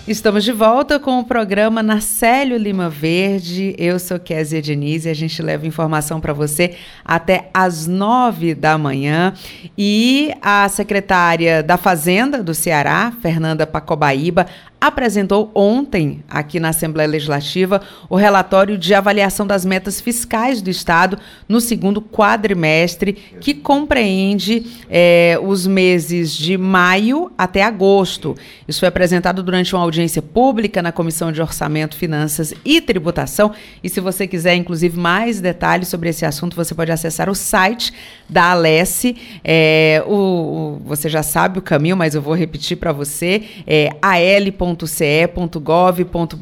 Estamos 0.05 0.43
de 0.43 0.51
volta 0.51 0.99
com 0.99 1.19
o 1.19 1.23
programa 1.23 1.81
Narcélio 1.81 2.57
Lima 2.57 2.89
Verde. 2.89 3.73
Eu 3.77 3.97
sou 3.97 4.19
Kézia 4.19 4.61
Diniz 4.61 5.05
e 5.05 5.09
a 5.09 5.13
gente 5.13 5.41
leva 5.41 5.65
informação 5.65 6.19
para 6.19 6.33
você 6.33 6.75
até 7.05 7.49
às 7.53 7.87
nove 7.87 8.53
da 8.53 8.77
manhã. 8.77 9.33
E 9.77 10.33
a 10.41 10.67
secretária 10.67 11.63
da 11.63 11.77
Fazenda 11.77 12.43
do 12.43 12.53
Ceará, 12.53 13.13
Fernanda 13.21 13.65
Pacobaíba, 13.65 14.45
apresentou 14.83 15.49
ontem, 15.55 16.21
aqui 16.29 16.59
na 16.59 16.69
Assembleia 16.69 17.09
Legislativa, 17.09 17.81
o 18.09 18.17
relatório 18.17 18.77
de 18.77 18.93
avaliação 18.93 19.47
das 19.47 19.63
metas 19.63 20.01
fiscais 20.01 20.61
do 20.61 20.69
Estado 20.69 21.17
no 21.47 21.61
segundo 21.61 22.01
quadrimestre, 22.01 23.13
que 23.13 23.53
compreende 23.53 24.65
é, 24.89 25.39
os 25.41 25.65
meses 25.65 26.33
de 26.33 26.57
maio 26.57 27.31
até 27.37 27.63
agosto. 27.63 28.35
Isso 28.67 28.81
foi 28.81 28.89
apresentado 28.89 29.41
durante 29.41 29.73
uma 29.73 29.83
audiência 29.83 30.21
pública 30.21 30.81
na 30.81 30.91
Comissão 30.91 31.31
de 31.31 31.41
Orçamento, 31.41 31.95
Finanças 31.95 32.53
e 32.65 32.81
Tributação. 32.81 33.53
E 33.81 33.87
se 33.87 34.01
você 34.01 34.27
quiser, 34.27 34.55
inclusive, 34.55 34.99
mais 34.99 35.39
detalhes 35.39 35.87
sobre 35.87 36.09
esse 36.09 36.25
assunto, 36.25 36.57
você 36.57 36.75
pode 36.75 36.91
acessar 36.91 37.29
o 37.29 37.35
site 37.35 37.93
da 38.27 38.51
Alesse. 38.51 39.15
É, 39.45 40.03
o, 40.05 40.13
o, 40.13 40.81
você 40.83 41.07
já 41.07 41.23
sabe 41.23 41.59
o 41.59 41.61
caminho, 41.61 41.95
mas 41.95 42.15
eu 42.15 42.21
vou 42.21 42.35
repetir 42.35 42.75
para 42.75 42.91
você. 42.91 43.43
É 43.65 43.91
al.com 44.01 44.72
www.ce.gov.br. 44.75 46.37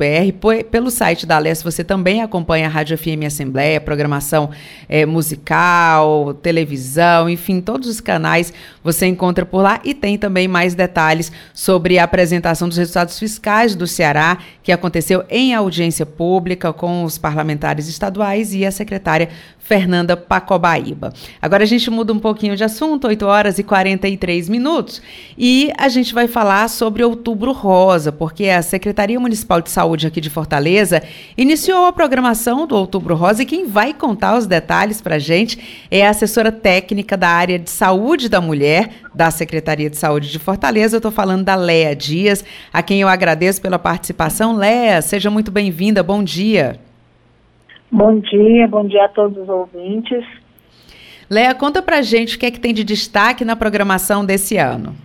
Pelo 0.69 0.89
site 0.91 1.25
da 1.25 1.35
Aless 1.37 1.63
você 1.63 1.83
também 1.83 2.21
acompanha 2.21 2.67
a 2.67 2.69
Rádio 2.69 2.97
FM 2.97 3.25
Assembleia, 3.25 3.79
programação 3.81 4.49
é, 4.87 5.05
musical, 5.05 6.33
televisão, 6.35 7.29
enfim, 7.29 7.61
todos 7.61 7.87
os 7.89 8.01
canais 8.01 8.53
você 8.83 9.05
encontra 9.05 9.45
por 9.45 9.61
lá 9.61 9.79
e 9.83 9.93
tem 9.93 10.17
também 10.17 10.47
mais 10.47 10.73
detalhes 10.73 11.31
sobre 11.53 11.99
a 11.99 12.03
apresentação 12.03 12.67
dos 12.67 12.77
resultados 12.77 13.17
fiscais 13.17 13.75
do 13.75 13.87
Ceará, 13.87 14.37
que 14.63 14.71
aconteceu 14.71 15.23
em 15.29 15.53
audiência 15.53 16.05
pública 16.05 16.73
com 16.73 17.03
os 17.03 17.17
parlamentares 17.17 17.87
estaduais 17.87 18.53
e 18.53 18.65
a 18.65 18.71
secretária 18.71 19.29
Fernanda 19.71 20.17
Pacobaíba. 20.17 21.13
Agora 21.41 21.63
a 21.63 21.65
gente 21.65 21.89
muda 21.89 22.11
um 22.11 22.19
pouquinho 22.19 22.57
de 22.57 22.63
assunto, 22.63 23.07
8 23.07 23.25
horas 23.25 23.57
e 23.57 23.63
43 23.63 24.49
minutos, 24.49 25.01
e 25.37 25.71
a 25.77 25.87
gente 25.87 26.13
vai 26.13 26.27
falar 26.27 26.67
sobre 26.67 27.03
Outubro 27.05 27.53
Rosa, 27.53 28.11
porque 28.11 28.49
a 28.49 28.61
Secretaria 28.61 29.17
Municipal 29.17 29.61
de 29.61 29.69
Saúde 29.69 30.07
aqui 30.07 30.19
de 30.19 30.29
Fortaleza 30.29 31.01
iniciou 31.37 31.85
a 31.85 31.93
programação 31.93 32.67
do 32.67 32.75
Outubro 32.75 33.15
Rosa 33.15 33.43
e 33.43 33.45
quem 33.45 33.65
vai 33.65 33.93
contar 33.93 34.37
os 34.37 34.45
detalhes 34.45 34.99
para 34.99 35.15
a 35.15 35.19
gente 35.19 35.85
é 35.89 36.05
a 36.05 36.09
assessora 36.09 36.51
técnica 36.51 37.15
da 37.15 37.29
área 37.29 37.57
de 37.57 37.69
saúde 37.69 38.27
da 38.27 38.41
mulher 38.71 38.89
da 39.13 39.29
Secretaria 39.29 39.89
de 39.89 39.97
Saúde 39.97 40.31
de 40.31 40.39
Fortaleza. 40.39 40.95
Eu 40.95 40.99
estou 40.99 41.11
falando 41.11 41.43
da 41.43 41.55
Léa 41.55 41.95
Dias, 41.95 42.45
a 42.71 42.81
quem 42.81 43.01
eu 43.01 43.07
agradeço 43.07 43.61
pela 43.61 43.77
participação. 43.77 44.55
Léa, 44.55 45.01
seja 45.01 45.29
muito 45.29 45.51
bem-vinda, 45.51 46.01
bom 46.01 46.23
dia. 46.23 46.77
Bom 47.91 48.19
dia, 48.19 48.67
bom 48.67 48.87
dia 48.87 49.05
a 49.05 49.09
todos 49.09 49.37
os 49.37 49.49
ouvintes. 49.49 50.23
Léa, 51.29 51.53
conta 51.53 51.81
pra 51.81 52.01
gente 52.01 52.35
o 52.35 52.39
que 52.39 52.45
é 52.45 52.51
que 52.51 52.59
tem 52.59 52.73
de 52.73 52.83
destaque 52.83 53.43
na 53.43 53.55
programação 53.55 54.25
desse 54.25 54.57
ano. 54.57 54.95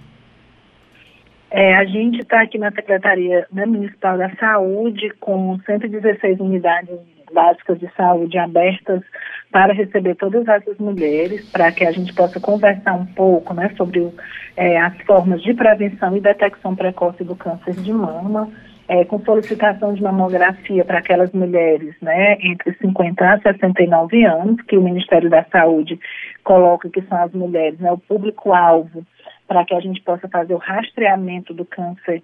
É, 1.51 1.77
a 1.77 1.85
gente 1.85 2.21
está 2.21 2.43
aqui 2.43 2.59
na 2.59 2.71
Secretaria 2.71 3.47
né, 3.53 3.67
Municipal 3.67 4.19
da 4.19 4.31
Saúde 4.37 5.11
com 5.21 5.59
116 5.65 6.39
unidades 6.41 6.99
básicas 7.33 7.79
de 7.79 7.89
saúde 7.97 8.39
abertas 8.39 9.03
para 9.51 9.73
receber 9.73 10.17
todas 10.17 10.47
essas 10.47 10.77
mulheres, 10.79 11.49
para 11.51 11.71
que 11.73 11.85
a 11.85 11.93
gente 11.93 12.13
possa 12.15 12.41
conversar 12.41 12.95
um 12.95 13.07
pouco 13.07 13.55
né, 13.55 13.73
sobre 13.77 14.13
é, 14.57 14.79
as 14.79 14.97
formas 15.03 15.43
de 15.43 15.55
prevenção 15.55 16.17
e 16.17 16.21
detecção 16.21 16.75
precoce 16.75 17.25
do 17.25 17.35
câncer 17.37 17.75
de 17.75 17.93
mama 17.93 18.51
é, 18.89 19.05
com 19.05 19.19
solicitação 19.21 19.95
de 19.95 20.03
mamografia 20.03 20.85
para 20.85 20.99
aquelas 20.99 21.33
mulheres 21.33 21.95
né, 22.01 22.37
entre 22.41 22.73
50 22.75 23.25
a 23.25 23.41
69 23.41 24.25
anos, 24.25 24.61
que 24.63 24.77
o 24.77 24.83
Ministério 24.83 25.29
da 25.29 25.45
Saúde 25.45 25.99
coloca 26.45 26.89
que 26.89 27.03
são 27.03 27.19
as 27.19 27.33
mulheres, 27.33 27.79
né, 27.81 27.91
o 27.91 27.99
público-alvo, 27.99 29.05
para 29.49 29.65
que 29.65 29.75
a 29.75 29.81
gente 29.81 30.01
possa 30.03 30.29
fazer 30.29 30.55
o 30.55 30.59
rastreamento 30.59 31.53
do 31.53 31.65
câncer 31.65 32.23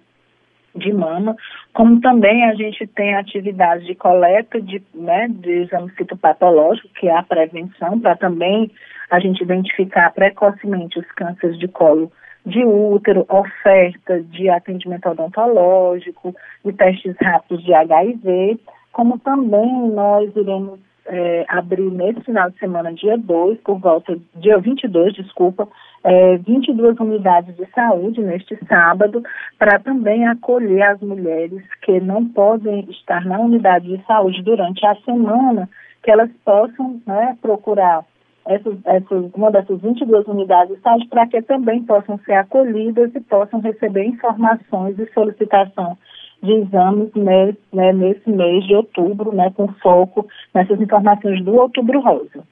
de 0.75 0.91
mama, 0.91 1.35
como 1.73 2.01
também 2.01 2.45
a 2.45 2.53
gente 2.55 2.87
tem 2.87 3.15
atividade 3.15 3.85
de 3.85 3.95
coleta 3.95 4.61
de, 4.61 4.81
né, 4.93 5.27
de 5.29 5.63
exame 5.63 5.91
citopatológico, 5.97 6.89
que 6.99 7.07
é 7.07 7.15
a 7.15 7.23
prevenção, 7.23 7.99
para 7.99 8.15
também 8.15 8.71
a 9.09 9.19
gente 9.19 9.43
identificar 9.43 10.11
precocemente 10.11 10.99
os 10.99 11.05
cânceres 11.11 11.57
de 11.59 11.67
colo 11.67 12.11
de 12.45 12.63
útero, 12.65 13.25
oferta 13.29 14.21
de 14.21 14.49
atendimento 14.49 15.07
odontológico, 15.07 16.35
de 16.65 16.73
testes 16.73 17.15
rápidos 17.21 17.63
de 17.63 17.73
HIV, 17.73 18.59
como 18.91 19.17
também 19.19 19.89
nós 19.89 20.35
iremos 20.35 20.79
é, 21.05 21.45
abrir 21.47 21.89
nesse 21.91 22.21
final 22.21 22.49
de 22.49 22.57
semana, 22.59 22.93
dia 22.93 23.17
2, 23.17 23.59
por 23.61 23.79
volta, 23.79 24.17
dia 24.35 24.57
22, 24.57 25.13
desculpa, 25.13 25.67
é, 26.03 26.37
22 26.37 26.99
unidades 26.99 27.55
de 27.55 27.65
saúde 27.71 28.21
neste 28.21 28.57
sábado, 28.65 29.23
para 29.57 29.79
também 29.79 30.27
acolher 30.27 30.83
as 30.83 31.01
mulheres 31.01 31.63
que 31.81 31.99
não 31.99 32.25
podem 32.25 32.81
estar 32.89 33.25
na 33.25 33.39
unidade 33.39 33.87
de 33.87 34.05
saúde 34.05 34.41
durante 34.43 34.85
a 34.85 34.95
semana, 35.05 35.69
que 36.03 36.11
elas 36.11 36.29
possam 36.43 37.01
né, 37.07 37.37
procurar 37.41 38.03
essas, 38.45 38.77
essas, 38.85 39.31
uma 39.33 39.49
dessas 39.51 39.79
22 39.81 40.27
unidades 40.27 40.75
de 40.75 40.81
saúde 40.81 41.07
para 41.07 41.25
que 41.27 41.41
também 41.41 41.83
possam 41.83 42.19
ser 42.19 42.33
acolhidas 42.33 43.15
e 43.15 43.21
possam 43.21 43.61
receber 43.61 44.03
informações 44.03 44.99
e 44.99 45.11
solicitação 45.13 45.97
de 46.41 46.51
exames 46.51 47.09
né, 47.15 47.55
né, 47.71 47.93
nesse 47.93 48.29
mês 48.29 48.65
de 48.65 48.75
outubro, 48.75 49.33
né, 49.33 49.49
com 49.55 49.69
foco 49.75 50.27
nessas 50.53 50.79
informações 50.81 51.41
do 51.45 51.55
Outubro 51.55 52.01
Rosa. 52.01 52.43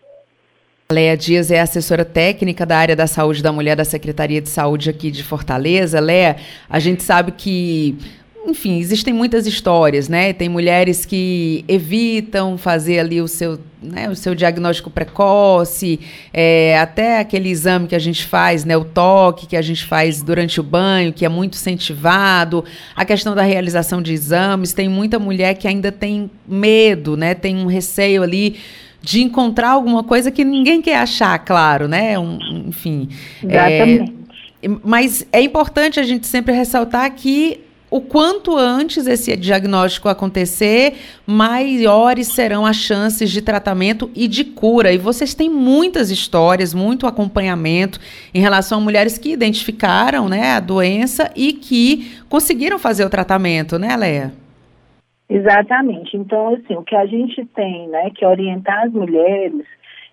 Leia 0.91 1.17
Dias 1.17 1.49
é 1.49 1.59
assessora 1.59 2.05
técnica 2.05 2.65
da 2.65 2.77
área 2.77 2.95
da 2.95 3.07
saúde 3.07 3.41
da 3.41 3.51
mulher 3.51 3.75
da 3.75 3.85
Secretaria 3.85 4.41
de 4.41 4.49
Saúde 4.49 4.89
aqui 4.89 5.09
de 5.09 5.23
Fortaleza. 5.23 5.99
Leia, 5.99 6.35
a 6.69 6.79
gente 6.79 7.01
sabe 7.01 7.31
que 7.31 7.97
enfim, 8.45 8.79
existem 8.79 9.13
muitas 9.13 9.45
histórias, 9.45 10.09
né? 10.09 10.33
Tem 10.33 10.49
mulheres 10.49 11.05
que 11.05 11.63
evitam 11.67 12.57
fazer 12.57 12.99
ali 12.99 13.21
o 13.21 13.27
seu, 13.27 13.59
né, 13.81 14.09
o 14.09 14.15
seu 14.15 14.33
diagnóstico 14.33 14.89
precoce, 14.89 15.99
é, 16.33 16.77
até 16.79 17.19
aquele 17.19 17.49
exame 17.49 17.87
que 17.87 17.95
a 17.95 17.99
gente 17.99 18.25
faz, 18.25 18.65
né, 18.65 18.75
o 18.75 18.83
toque 18.83 19.45
que 19.45 19.55
a 19.55 19.61
gente 19.61 19.85
faz 19.85 20.23
durante 20.23 20.59
o 20.59 20.63
banho, 20.63 21.13
que 21.13 21.23
é 21.23 21.29
muito 21.29 21.53
incentivado, 21.53 22.65
a 22.95 23.05
questão 23.05 23.35
da 23.35 23.43
realização 23.43 24.01
de 24.01 24.11
exames, 24.11 24.73
tem 24.73 24.89
muita 24.89 25.19
mulher 25.19 25.53
que 25.53 25.67
ainda 25.67 25.91
tem 25.91 26.29
medo, 26.47 27.15
né? 27.15 27.35
Tem 27.35 27.55
um 27.55 27.67
receio 27.67 28.23
ali 28.23 28.57
de 29.01 29.21
encontrar 29.21 29.71
alguma 29.71 30.03
coisa 30.03 30.29
que 30.29 30.43
ninguém 30.43 30.81
quer 30.81 30.97
achar, 30.97 31.37
claro, 31.39 31.87
né? 31.87 32.17
Um, 32.19 32.37
enfim. 32.67 33.09
Exatamente. 33.43 34.13
É, 34.61 34.69
mas 34.83 35.25
é 35.31 35.41
importante 35.41 35.99
a 35.99 36.03
gente 36.03 36.27
sempre 36.27 36.53
ressaltar 36.53 37.11
que 37.15 37.61
o 37.91 37.99
quanto 37.99 38.55
antes 38.55 39.05
esse 39.05 39.35
diagnóstico 39.35 40.07
acontecer, 40.07 40.93
maiores 41.27 42.27
serão 42.27 42.65
as 42.65 42.77
chances 42.77 43.29
de 43.29 43.41
tratamento 43.41 44.09
e 44.15 44.29
de 44.29 44.45
cura. 44.45 44.93
E 44.93 44.97
vocês 44.97 45.33
têm 45.33 45.49
muitas 45.49 46.09
histórias, 46.09 46.73
muito 46.73 47.05
acompanhamento 47.05 47.99
em 48.33 48.39
relação 48.39 48.77
a 48.77 48.81
mulheres 48.81 49.17
que 49.17 49.33
identificaram 49.33 50.29
né, 50.29 50.53
a 50.53 50.61
doença 50.61 51.29
e 51.35 51.51
que 51.51 52.13
conseguiram 52.29 52.79
fazer 52.79 53.03
o 53.03 53.09
tratamento, 53.09 53.77
né, 53.77 53.97
Leia? 53.97 54.40
Exatamente. 55.31 56.17
Então, 56.17 56.55
assim, 56.55 56.75
o 56.75 56.83
que 56.83 56.93
a 56.93 57.05
gente 57.05 57.45
tem, 57.55 57.87
né, 57.87 58.09
que 58.09 58.25
orientar 58.25 58.83
as 58.83 58.91
mulheres 58.91 59.65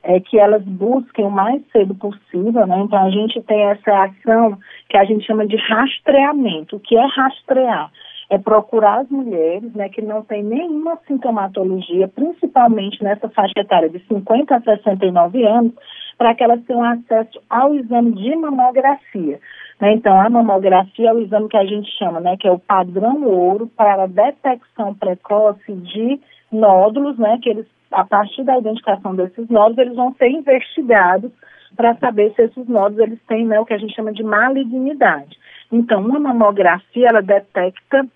é 0.05 0.21
que 0.21 0.39
elas 0.39 0.63
busquem 0.63 1.25
o 1.25 1.31
mais 1.31 1.61
cedo 1.73 1.93
possível, 1.93 2.65
né? 2.69 2.79
Então 2.79 3.05
a 3.05 3.11
gente 3.11 3.43
tem 3.43 3.63
essa 3.65 4.05
ação 4.05 4.57
que 4.89 4.97
a 4.97 5.05
gente 5.05 5.27
chama 5.27 5.45
de 5.45 5.57
rastreamento. 5.57 6.77
O 6.77 6.81
que 6.81 6.97
é 6.97 7.05
rastrear? 7.05 7.91
É 8.31 8.39
procurar 8.39 9.01
as 9.01 9.09
mulheres, 9.11 9.75
né, 9.75 9.89
que 9.89 10.01
não 10.01 10.23
têm 10.23 10.45
nenhuma 10.45 10.99
sintomatologia, 11.09 12.07
principalmente 12.07 13.03
nessa 13.03 13.29
faixa 13.31 13.59
etária 13.59 13.89
de 13.89 13.99
50 14.07 14.55
a 14.55 14.61
69 14.61 15.45
anos, 15.45 15.73
para 16.17 16.33
que 16.35 16.45
elas 16.45 16.63
tenham 16.65 16.85
acesso 16.85 17.41
ao 17.51 17.75
exame 17.75 18.13
de 18.13 18.37
mamografia. 18.37 19.41
Né? 19.81 19.93
Então, 19.93 20.21
a 20.21 20.29
mamografia 20.29 21.11
é 21.11 21.13
o 21.13 21.21
exame 21.21 21.49
que 21.49 21.57
a 21.57 21.65
gente 21.65 21.91
chama, 21.99 22.21
né, 22.21 22.37
que 22.37 22.49
é 22.49 22.51
o 22.51 22.59
padrão 22.59 23.25
ouro 23.25 23.67
para 23.77 24.05
a 24.05 24.07
detecção 24.07 24.95
precoce 24.95 25.73
de 25.73 26.21
nódulos, 26.51 27.19
né, 27.19 27.39
que 27.43 27.51
eles 27.51 27.67
a 27.91 28.05
partir 28.05 28.45
da 28.45 28.59
identificação 28.59 29.15
desses 29.15 29.49
nódulos, 29.49 29.79
eles 29.79 29.97
vão 29.97 30.13
ser 30.15 30.29
investigados 30.29 31.33
para 31.77 31.97
saber 31.97 32.33
se 32.35 32.43
esses 32.43 32.69
nódulos 32.69 32.99
eles 32.99 33.19
têm 33.27 33.47
né, 33.47 33.59
o 33.61 33.65
que 33.65 33.75
a 33.75 33.79
gente 33.79 33.95
chama 33.95 34.13
de 34.13 34.23
malignidade. 34.23 35.39
Então, 35.71 36.01
uma 36.01 36.19
mamografia, 36.19 37.09
ela 37.09 37.23
detecta 37.23 38.07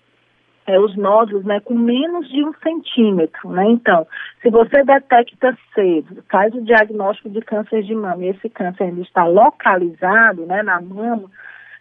é, 0.65 0.79
os 0.79 0.95
nódulos 0.95 1.43
né, 1.45 1.59
com 1.59 1.73
menos 1.73 2.29
de 2.29 2.43
um 2.43 2.53
centímetro. 2.61 3.49
Né? 3.49 3.65
Então, 3.71 4.07
se 4.41 4.49
você 4.49 4.83
detecta 4.83 5.57
cedo, 5.73 6.23
faz 6.29 6.53
o 6.53 6.61
diagnóstico 6.61 7.29
de 7.29 7.41
câncer 7.41 7.83
de 7.83 7.93
mama 7.93 8.23
e 8.23 8.29
esse 8.29 8.49
câncer 8.49 8.85
ainda 8.85 9.01
está 9.01 9.25
localizado 9.25 10.45
né, 10.45 10.63
na 10.63 10.81
mama, 10.81 11.29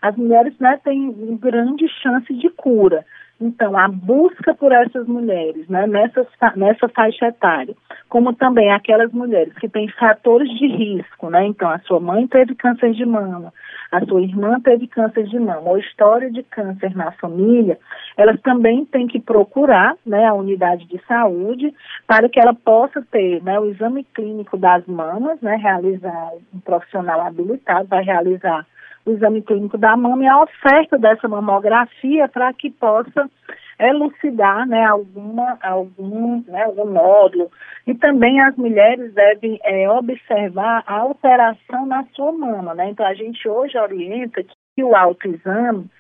as 0.02 0.16
mulheres 0.16 0.52
né, 0.58 0.78
têm 0.84 1.38
grande 1.40 1.86
chance 2.02 2.34
de 2.34 2.50
cura. 2.50 3.04
Então, 3.40 3.76
a 3.76 3.88
busca 3.88 4.54
por 4.54 4.70
essas 4.70 5.06
mulheres, 5.08 5.66
né, 5.68 5.84
nessa, 5.86 6.24
nessa 6.54 6.88
faixa 6.88 7.26
etária, 7.26 7.74
como 8.08 8.32
também 8.32 8.70
aquelas 8.70 9.12
mulheres 9.12 9.52
que 9.54 9.68
têm 9.68 9.88
fatores 9.88 10.48
de 10.58 10.66
risco, 10.68 11.28
né, 11.28 11.46
então 11.46 11.68
a 11.68 11.80
sua 11.80 11.98
mãe 11.98 12.24
teve 12.28 12.54
câncer 12.54 12.92
de 12.92 13.04
mama, 13.04 13.52
a 13.90 14.00
sua 14.06 14.22
irmã 14.22 14.60
teve 14.60 14.86
câncer 14.86 15.24
de 15.24 15.40
mama, 15.40 15.70
ou 15.70 15.78
história 15.78 16.30
de 16.30 16.44
câncer 16.44 16.94
na 16.94 17.10
família, 17.12 17.78
elas 18.16 18.40
também 18.42 18.84
têm 18.84 19.08
que 19.08 19.18
procurar, 19.18 19.96
né, 20.06 20.24
a 20.24 20.34
unidade 20.34 20.86
de 20.86 21.00
saúde 21.08 21.74
para 22.06 22.28
que 22.28 22.38
ela 22.38 22.54
possa 22.54 23.02
ter, 23.10 23.42
né, 23.42 23.58
o 23.58 23.66
exame 23.66 24.04
clínico 24.14 24.56
das 24.56 24.86
mamas, 24.86 25.40
né, 25.40 25.56
realizar 25.56 26.30
um 26.54 26.60
profissional 26.60 27.20
habilitado 27.20 27.88
vai 27.88 28.04
realizar 28.04 28.64
o 29.04 29.10
exame 29.10 29.42
clínico 29.42 29.76
da 29.76 29.96
mama 29.96 30.24
e 30.24 30.26
a 30.28 30.42
oferta 30.42 30.98
dessa 30.98 31.28
mamografia 31.28 32.28
para 32.28 32.52
que 32.52 32.70
possa 32.70 33.28
elucidar 33.78 34.66
né, 34.66 34.84
alguma, 34.84 35.58
algum, 35.62 36.42
né, 36.46 36.64
algum 36.64 36.84
nódulo. 36.84 37.50
E 37.86 37.94
também 37.94 38.40
as 38.40 38.54
mulheres 38.56 39.12
devem 39.12 39.58
é, 39.64 39.88
observar 39.90 40.84
a 40.86 40.98
alteração 40.98 41.86
na 41.86 42.04
sua 42.14 42.32
mama. 42.32 42.74
Né? 42.74 42.90
Então, 42.90 43.04
a 43.04 43.14
gente 43.14 43.48
hoje 43.48 43.76
orienta 43.76 44.42
que 44.42 44.84
o 44.84 44.94
autoexame 44.94 45.90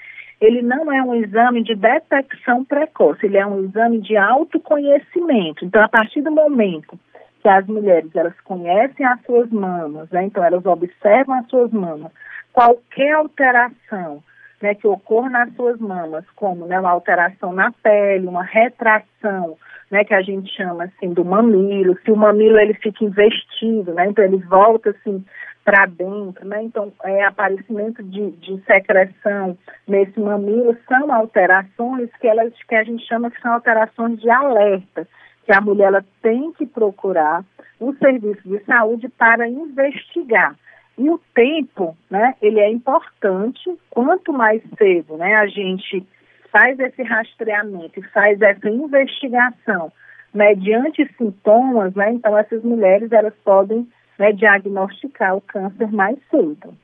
ele 0.40 0.60
não 0.60 0.92
é 0.92 1.00
um 1.00 1.14
exame 1.14 1.62
de 1.62 1.74
detecção 1.76 2.64
precoce, 2.64 3.26
ele 3.26 3.36
é 3.36 3.46
um 3.46 3.64
exame 3.64 4.00
de 4.00 4.16
autoconhecimento. 4.16 5.64
Então, 5.64 5.80
a 5.80 5.88
partir 5.88 6.20
do 6.20 6.32
momento 6.32 6.98
que 7.40 7.48
as 7.48 7.64
mulheres 7.66 8.14
elas 8.14 8.38
conhecem 8.40 9.06
as 9.06 9.20
suas 9.22 9.50
mamas, 9.50 10.08
né? 10.10 10.24
então 10.24 10.44
elas 10.44 10.64
observam 10.64 11.36
as 11.36 11.46
suas 11.48 11.70
mamas, 11.72 12.10
qualquer 12.52 13.12
alteração 13.12 14.22
né, 14.62 14.74
que 14.74 14.86
ocorra 14.86 15.28
nas 15.28 15.54
suas 15.54 15.78
mamas, 15.80 16.24
como 16.36 16.66
né, 16.66 16.78
uma 16.78 16.90
alteração 16.90 17.52
na 17.52 17.72
pele, 17.82 18.28
uma 18.28 18.44
retração, 18.44 19.58
né, 19.90 20.04
que 20.04 20.14
a 20.14 20.22
gente 20.22 20.54
chama 20.54 20.84
assim 20.84 21.12
do 21.12 21.24
mamilo, 21.24 21.98
se 22.04 22.12
o 22.12 22.16
mamilo 22.16 22.58
ele 22.58 22.74
fica 22.74 23.04
investido, 23.04 23.92
né, 23.92 24.06
então 24.06 24.24
ele 24.24 24.38
volta 24.38 24.90
assim 24.90 25.24
para 25.64 25.86
dentro, 25.86 26.46
né, 26.46 26.62
então 26.62 26.92
é 27.04 27.24
aparecimento 27.24 28.02
de, 28.02 28.30
de 28.32 28.62
secreção 28.64 29.58
nesse 29.86 30.18
mamilo 30.18 30.76
são 30.88 31.12
alterações 31.12 32.10
que 32.20 32.26
elas 32.26 32.52
que 32.68 32.74
a 32.74 32.84
gente 32.84 33.04
chama 33.06 33.30
que 33.30 33.40
são 33.40 33.52
alterações 33.52 34.20
de 34.20 34.30
alerta, 34.30 35.06
que 35.44 35.52
a 35.52 35.60
mulher 35.60 35.88
ela 35.88 36.04
tem 36.20 36.52
que 36.52 36.66
procurar 36.66 37.44
o 37.80 37.92
serviço 37.94 38.48
de 38.48 38.64
saúde 38.64 39.08
para 39.08 39.48
investigar. 39.48 40.54
E 40.98 41.08
o 41.08 41.18
tempo, 41.34 41.96
né, 42.10 42.34
ele 42.42 42.60
é 42.60 42.70
importante, 42.70 43.76
quanto 43.90 44.32
mais 44.32 44.62
cedo, 44.76 45.16
né, 45.16 45.34
a 45.36 45.46
gente 45.46 46.06
faz 46.50 46.78
esse 46.78 47.02
rastreamento 47.02 47.98
e 47.98 48.08
faz 48.08 48.40
essa 48.42 48.68
investigação 48.68 49.90
mediante 50.34 51.06
sintomas, 51.16 51.94
né, 51.94 52.12
então 52.12 52.36
essas 52.36 52.62
mulheres, 52.62 53.10
elas 53.10 53.34
podem 53.44 53.88
né, 54.18 54.32
diagnosticar 54.32 55.36
o 55.36 55.40
câncer 55.40 55.90
mais 55.90 56.18
cedo. 56.30 56.74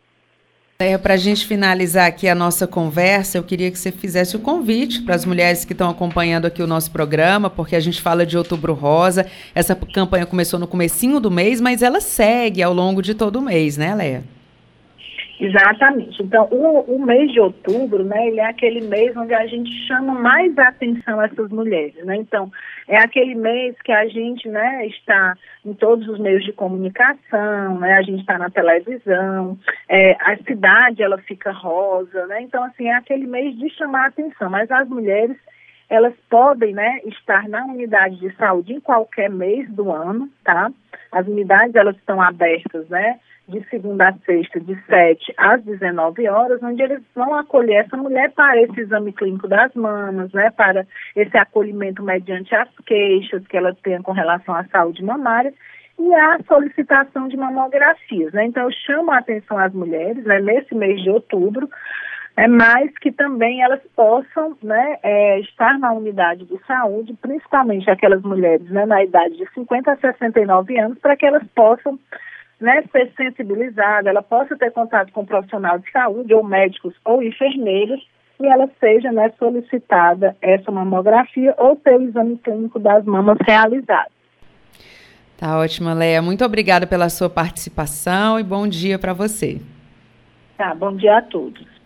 É, 0.80 0.96
para 0.96 1.14
a 1.14 1.16
gente 1.16 1.44
finalizar 1.44 2.06
aqui 2.06 2.28
a 2.28 2.36
nossa 2.36 2.64
conversa, 2.64 3.36
eu 3.36 3.42
queria 3.42 3.68
que 3.68 3.76
você 3.76 3.90
fizesse 3.90 4.36
o 4.36 4.38
convite 4.38 5.02
para 5.02 5.16
as 5.16 5.24
mulheres 5.24 5.64
que 5.64 5.72
estão 5.72 5.90
acompanhando 5.90 6.46
aqui 6.46 6.62
o 6.62 6.68
nosso 6.68 6.92
programa, 6.92 7.50
porque 7.50 7.74
a 7.74 7.80
gente 7.80 8.00
fala 8.00 8.24
de 8.24 8.38
Outubro 8.38 8.74
Rosa. 8.74 9.26
Essa 9.56 9.74
campanha 9.74 10.24
começou 10.24 10.56
no 10.56 10.68
comecinho 10.68 11.18
do 11.18 11.32
mês, 11.32 11.60
mas 11.60 11.82
ela 11.82 12.00
segue 12.00 12.62
ao 12.62 12.72
longo 12.72 13.02
de 13.02 13.12
todo 13.12 13.40
o 13.40 13.42
mês, 13.42 13.76
né, 13.76 13.92
Leia? 13.92 14.37
Exatamente. 15.40 16.20
Então, 16.20 16.48
o, 16.50 16.96
o, 16.96 16.98
mês 16.98 17.30
de 17.30 17.38
outubro, 17.38 18.04
né, 18.04 18.26
ele 18.26 18.40
é 18.40 18.46
aquele 18.46 18.80
mês 18.80 19.16
onde 19.16 19.32
a 19.32 19.46
gente 19.46 19.70
chama 19.86 20.12
mais 20.12 20.56
atenção 20.58 21.22
essas 21.22 21.48
mulheres, 21.50 21.94
né? 22.04 22.16
Então, 22.16 22.50
é 22.88 22.96
aquele 22.96 23.36
mês 23.36 23.76
que 23.82 23.92
a 23.92 24.06
gente, 24.08 24.48
né, 24.48 24.84
está 24.86 25.34
em 25.64 25.72
todos 25.74 26.08
os 26.08 26.18
meios 26.18 26.44
de 26.44 26.52
comunicação, 26.52 27.78
né? 27.78 27.94
A 27.94 28.02
gente 28.02 28.20
está 28.20 28.36
na 28.36 28.50
televisão, 28.50 29.56
é, 29.88 30.16
a 30.20 30.36
cidade, 30.38 31.04
ela 31.04 31.18
fica 31.18 31.52
rosa, 31.52 32.26
né? 32.26 32.42
Então, 32.42 32.64
assim, 32.64 32.88
é 32.88 32.96
aquele 32.96 33.26
mês 33.26 33.56
de 33.56 33.70
chamar 33.70 34.06
atenção. 34.06 34.50
Mas 34.50 34.68
as 34.72 34.88
mulheres, 34.88 35.36
elas 35.88 36.14
podem, 36.28 36.74
né, 36.74 37.00
estar 37.06 37.48
na 37.48 37.64
unidade 37.64 38.16
de 38.16 38.34
saúde 38.34 38.72
em 38.72 38.80
qualquer 38.80 39.30
mês 39.30 39.70
do 39.70 39.92
ano, 39.92 40.28
tá? 40.42 40.68
As 41.12 41.28
unidades, 41.28 41.76
elas 41.76 41.96
estão 41.96 42.20
abertas, 42.20 42.88
né? 42.88 43.20
De 43.48 43.66
segunda 43.70 44.10
a 44.10 44.12
sexta, 44.24 44.60
de 44.60 44.78
7 44.84 45.34
às 45.36 45.62
19 45.64 46.28
horas, 46.28 46.62
onde 46.62 46.82
eles 46.82 47.00
vão 47.14 47.34
acolher 47.34 47.84
essa 47.84 47.96
mulher 47.96 48.30
para 48.32 48.60
esse 48.60 48.80
exame 48.80 49.12
clínico 49.12 49.48
das 49.48 49.72
mamas, 49.74 50.30
né, 50.32 50.50
para 50.50 50.86
esse 51.16 51.36
acolhimento 51.36 52.02
mediante 52.02 52.54
as 52.54 52.68
queixas 52.84 53.46
que 53.46 53.56
ela 53.56 53.74
tem 53.82 54.00
com 54.02 54.12
relação 54.12 54.54
à 54.54 54.64
saúde 54.64 55.02
mamária 55.02 55.52
e 55.98 56.14
a 56.14 56.38
solicitação 56.46 57.26
de 57.26 57.36
mamografias. 57.36 58.32
Né? 58.32 58.44
Então, 58.44 58.64
eu 58.64 58.72
chamo 58.86 59.10
a 59.10 59.18
atenção 59.18 59.58
às 59.58 59.72
mulheres 59.72 60.24
né, 60.24 60.40
nesse 60.40 60.74
mês 60.74 61.02
de 61.02 61.10
outubro, 61.10 61.68
é 62.36 62.46
mais 62.46 62.96
que 62.98 63.10
também 63.10 63.62
elas 63.62 63.80
possam 63.96 64.56
né, 64.62 64.98
é, 65.02 65.40
estar 65.40 65.76
na 65.76 65.92
unidade 65.92 66.44
de 66.44 66.56
saúde, 66.66 67.12
principalmente 67.20 67.90
aquelas 67.90 68.22
mulheres 68.22 68.70
né, 68.70 68.86
na 68.86 69.02
idade 69.02 69.36
de 69.36 69.48
50 69.54 69.90
a 69.90 69.96
69 69.96 70.78
anos, 70.78 70.98
para 71.00 71.16
que 71.16 71.26
elas 71.26 71.42
possam 71.52 71.98
né, 72.60 72.82
ser 72.90 73.12
sensibilizada, 73.16 74.10
ela 74.10 74.22
possa 74.22 74.56
ter 74.56 74.70
contato 74.72 75.12
com 75.12 75.22
um 75.22 75.26
profissional 75.26 75.78
de 75.78 75.90
saúde, 75.90 76.34
ou 76.34 76.42
médicos 76.42 76.94
ou 77.04 77.22
enfermeiros, 77.22 78.04
e 78.40 78.46
ela 78.46 78.68
seja 78.78 79.10
né, 79.12 79.32
solicitada 79.38 80.36
essa 80.40 80.70
mamografia 80.70 81.54
ou 81.58 81.76
ter 81.76 81.96
o 81.96 82.02
exame 82.02 82.36
clínico 82.38 82.78
das 82.78 83.04
mamas 83.04 83.38
realizado. 83.46 84.10
Tá 85.36 85.58
ótimo, 85.58 85.92
Leia. 85.94 86.20
Muito 86.20 86.44
obrigada 86.44 86.86
pela 86.86 87.08
sua 87.08 87.30
participação 87.30 88.40
e 88.40 88.42
bom 88.42 88.66
dia 88.66 88.98
para 88.98 89.12
você. 89.12 89.60
Tá, 90.56 90.74
bom 90.74 90.96
dia 90.96 91.18
a 91.18 91.22
todos. 91.22 91.77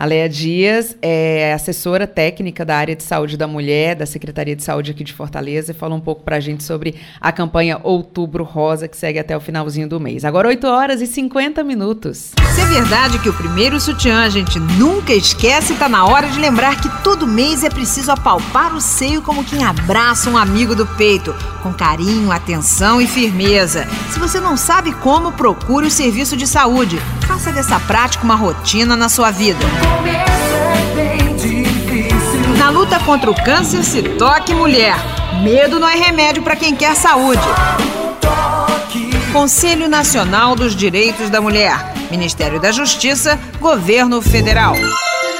A 0.00 0.06
Leia 0.06 0.30
Dias 0.30 0.96
é 1.02 1.52
assessora 1.52 2.06
técnica 2.06 2.64
da 2.64 2.74
área 2.74 2.96
de 2.96 3.02
saúde 3.02 3.36
da 3.36 3.46
mulher, 3.46 3.94
da 3.94 4.06
Secretaria 4.06 4.56
de 4.56 4.62
Saúde 4.62 4.92
aqui 4.92 5.04
de 5.04 5.12
Fortaleza, 5.12 5.72
e 5.72 5.74
falou 5.74 5.98
um 5.98 6.00
pouco 6.00 6.22
para 6.22 6.36
a 6.36 6.40
gente 6.40 6.64
sobre 6.64 6.94
a 7.20 7.30
campanha 7.30 7.78
Outubro 7.82 8.42
Rosa, 8.42 8.88
que 8.88 8.96
segue 8.96 9.18
até 9.18 9.36
o 9.36 9.40
finalzinho 9.40 9.86
do 9.86 10.00
mês. 10.00 10.24
Agora, 10.24 10.48
8 10.48 10.66
horas 10.66 11.02
e 11.02 11.06
50 11.06 11.62
minutos. 11.62 12.32
Se 12.54 12.60
é 12.62 12.64
verdade 12.64 13.18
que 13.18 13.28
o 13.28 13.34
primeiro 13.34 13.78
sutiã 13.78 14.22
a 14.22 14.30
gente 14.30 14.58
nunca 14.58 15.12
esquece, 15.12 15.74
tá 15.74 15.86
na 15.86 16.06
hora 16.06 16.30
de 16.30 16.38
lembrar 16.38 16.80
que 16.80 16.88
todo 17.04 17.26
mês 17.26 17.62
é 17.62 17.68
preciso 17.68 18.10
apalpar 18.10 18.74
o 18.74 18.80
seio 18.80 19.20
como 19.20 19.44
quem 19.44 19.64
abraça 19.64 20.30
um 20.30 20.38
amigo 20.38 20.74
do 20.74 20.86
peito, 20.86 21.34
com 21.62 21.74
carinho, 21.74 22.32
atenção 22.32 23.02
e 23.02 23.06
firmeza. 23.06 23.86
Se 24.10 24.18
você 24.18 24.40
não 24.40 24.56
sabe 24.56 24.94
como, 24.94 25.32
procure 25.32 25.88
o 25.88 25.90
serviço 25.90 26.38
de 26.38 26.46
saúde. 26.46 26.98
Faça 27.28 27.52
dessa 27.52 27.78
prática 27.78 28.24
uma 28.24 28.34
rotina 28.34 28.96
na 28.96 29.10
sua 29.10 29.30
vida. 29.30 29.60
Na 32.58 32.70
luta 32.70 32.98
contra 33.00 33.30
o 33.30 33.34
câncer, 33.34 33.82
se 33.82 34.02
toque 34.02 34.54
mulher. 34.54 34.94
Medo 35.42 35.80
não 35.80 35.88
é 35.88 35.96
remédio 35.96 36.42
para 36.42 36.56
quem 36.56 36.74
quer 36.74 36.94
saúde. 36.94 37.40
Conselho 39.32 39.88
Nacional 39.88 40.56
dos 40.56 40.74
Direitos 40.74 41.30
da 41.30 41.40
Mulher, 41.40 41.92
Ministério 42.10 42.60
da 42.60 42.72
Justiça, 42.72 43.38
Governo 43.60 44.20
Federal. 44.20 44.74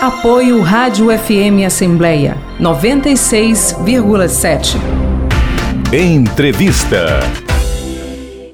Apoio 0.01 0.63
Rádio 0.63 1.07
FM 1.07 1.67
Assembleia 1.67 2.39
96,7. 2.59 4.77
Entrevista. 5.93 7.21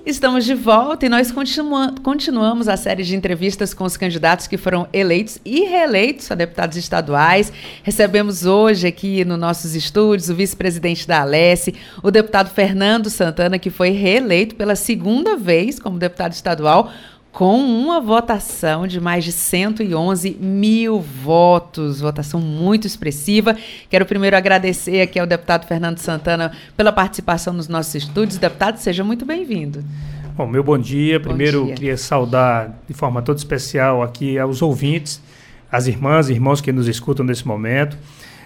Estamos 0.07 0.45
de 0.45 0.55
volta 0.55 1.05
e 1.05 1.09
nós 1.09 1.33
continua 1.33 1.93
continuamos 2.01 2.69
a 2.69 2.77
série 2.77 3.03
de 3.03 3.17
entrevistas 3.17 3.75
com 3.75 3.83
os 3.83 3.97
candidatos 3.97 4.47
que 4.47 4.57
foram 4.57 4.87
eleitos 4.93 5.41
e 5.45 5.65
reeleitos 5.65 6.31
a 6.31 6.37
deputados 6.37 6.77
estaduais. 6.77 7.53
Recebemos 7.83 8.47
hoje 8.47 8.87
aqui 8.87 9.25
nos 9.25 9.37
nossos 9.37 9.75
estúdios 9.75 10.29
o 10.29 10.35
vice-presidente 10.37 11.09
da 11.09 11.23
Alesse, 11.23 11.75
o 12.05 12.13
deputado 12.13 12.51
Fernando 12.51 13.11
Santana, 13.11 13.59
que 13.59 13.69
foi 13.69 13.91
reeleito 13.91 14.55
pela 14.55 14.77
segunda 14.77 15.37
vez 15.37 15.81
como 15.81 15.99
deputado 15.99 16.35
estadual 16.35 16.93
com 17.37 17.59
uma 17.59 18.01
votação 18.01 18.87
de 18.87 18.99
mais 18.99 19.23
de 19.23 19.31
111 19.31 20.39
mil 20.41 20.99
votos, 20.99 22.01
votação 22.01 22.41
muito 22.41 22.87
expressiva. 22.87 23.55
Quero 23.91 24.07
primeiro 24.07 24.35
agradecer 24.35 25.03
aqui 25.03 25.21
ao 25.21 25.27
deputado 25.27 25.67
Fernando 25.67 25.99
Santana 25.99 26.53
pela 26.75 26.91
participação 26.91 27.53
nos 27.53 27.69
nossos 27.69 27.95
estúdios. 27.95 28.39
Deputado, 28.39 28.79
seja 28.79 29.05
muito 29.05 29.27
bem-vindo. 29.27 29.85
Bom, 30.35 30.47
meu 30.47 30.65
bom 30.65 30.79
dia. 30.79 31.19
Bom 31.19 31.29
primeiro, 31.29 31.67
dia. 31.67 31.75
queria 31.75 31.97
saudar 31.99 32.75
de 32.89 32.95
forma 32.95 33.21
toda 33.21 33.37
especial 33.37 34.03
aqui 34.03 34.39
aos 34.39 34.63
ouvintes, 34.63 35.21
as 35.71 35.87
irmãs 35.87 36.31
e 36.31 36.33
irmãos 36.33 36.63
que 36.63 36.73
nos 36.73 36.89
escutam 36.89 37.23
nesse 37.23 37.47
momento. 37.47 37.99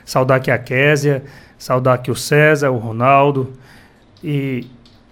Saudar 0.05 0.35
aqui 0.35 0.51
a 0.51 0.59
Késia, 0.59 1.23
saudar 1.57 1.95
aqui 1.95 2.11
o 2.11 2.17
César, 2.17 2.71
o 2.73 2.79
Ronaldo 2.79 3.53
e 4.25 4.67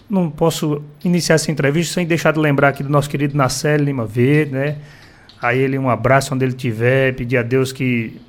não 0.08 0.30
posso 0.30 0.82
iniciar 1.04 1.34
essa 1.34 1.50
entrevista 1.50 1.94
sem 1.94 2.06
deixar 2.06 2.32
de 2.32 2.38
lembrar 2.38 2.68
aqui 2.68 2.82
do 2.82 2.88
nosso 2.88 3.10
querido 3.10 3.36
Nacelle 3.36 3.84
Lima 3.84 4.06
Verde, 4.06 4.52
né? 4.52 4.76
A 5.40 5.54
ele 5.54 5.78
um 5.78 5.88
abraço 5.88 6.34
onde 6.34 6.44
ele 6.44 6.52
estiver, 6.52 7.14
pedir 7.14 7.36
a 7.36 7.42
Deus 7.42 7.72
que 7.72 8.20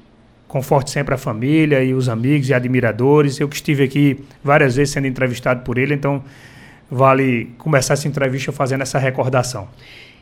conforte 0.47 0.91
sempre 0.91 1.13
a 1.13 1.17
família 1.17 1.84
e 1.84 1.93
os 1.93 2.09
amigos 2.09 2.49
e 2.49 2.53
admiradores. 2.53 3.39
Eu 3.39 3.47
que 3.47 3.55
estive 3.55 3.84
aqui 3.84 4.23
várias 4.43 4.75
vezes 4.75 4.93
sendo 4.93 5.07
entrevistado 5.07 5.61
por 5.63 5.77
ele, 5.77 5.93
então 5.93 6.23
vale 6.89 7.51
começar 7.57 7.93
essa 7.93 8.07
entrevista 8.07 8.51
fazendo 8.51 8.82
essa 8.82 8.99
recordação. 8.99 9.67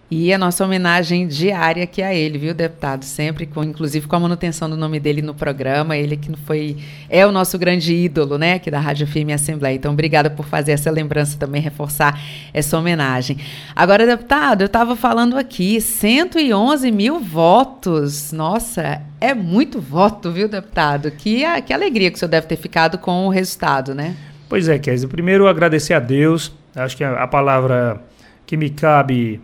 E 0.10 0.32
a 0.32 0.38
nossa 0.38 0.64
homenagem 0.64 1.28
diária 1.28 1.84
aqui 1.84 2.02
a 2.02 2.14
ele, 2.14 2.38
viu, 2.38 2.54
deputado? 2.54 3.04
Sempre, 3.04 3.46
com, 3.46 3.62
inclusive 3.62 4.08
com 4.08 4.16
a 4.16 4.20
manutenção 4.22 4.70
do 4.70 4.78
nome 4.78 5.02
dele 5.02 5.22
no 5.22 5.36
programa. 5.36 5.98
Ele 5.98 6.16
que 6.16 6.34
foi 6.46 6.78
é 7.10 7.28
o 7.28 7.32
nosso 7.32 7.60
grande 7.60 7.94
ídolo, 7.94 8.38
né, 8.38 8.54
aqui 8.54 8.72
da 8.72 8.80
Rádio 8.80 9.06
Firme 9.06 9.34
Assembleia. 9.34 9.76
Então, 9.76 9.92
obrigada 9.92 10.30
por 10.30 10.46
fazer 10.46 10.72
essa 10.72 10.90
lembrança 10.90 11.38
também, 11.38 11.62
reforçar 11.62 12.18
essa 12.54 12.78
homenagem. 12.78 13.38
Agora, 13.76 14.06
deputado, 14.06 14.62
eu 14.62 14.68
estava 14.68 14.96
falando 14.96 15.38
aqui, 15.38 15.82
111 15.82 16.90
mil 16.90 17.20
votos. 17.20 18.32
Nossa, 18.32 19.02
é 19.20 19.34
muito 19.34 19.82
voto, 19.82 20.32
viu, 20.32 20.48
deputado? 20.48 21.12
Que, 21.12 21.44
que 21.64 21.74
alegria 21.74 22.10
que 22.10 22.16
o 22.16 22.20
senhor 22.20 22.30
deve 22.30 22.48
ter 22.48 22.56
ficado 22.56 22.98
com 22.98 23.28
o 23.28 23.30
resultado, 23.30 23.94
né? 23.94 24.16
Pois 24.48 24.70
é, 24.70 24.80
Kézia. 24.80 25.10
Primeiro, 25.10 25.50
agradecer 25.50 25.94
a 25.94 26.00
Deus. 26.00 26.54
Acho 26.74 26.96
que 26.96 27.04
a, 27.04 27.24
a 27.24 27.28
palavra 27.28 28.02
que 28.46 28.56
me 28.56 28.70
cabe 28.70 29.42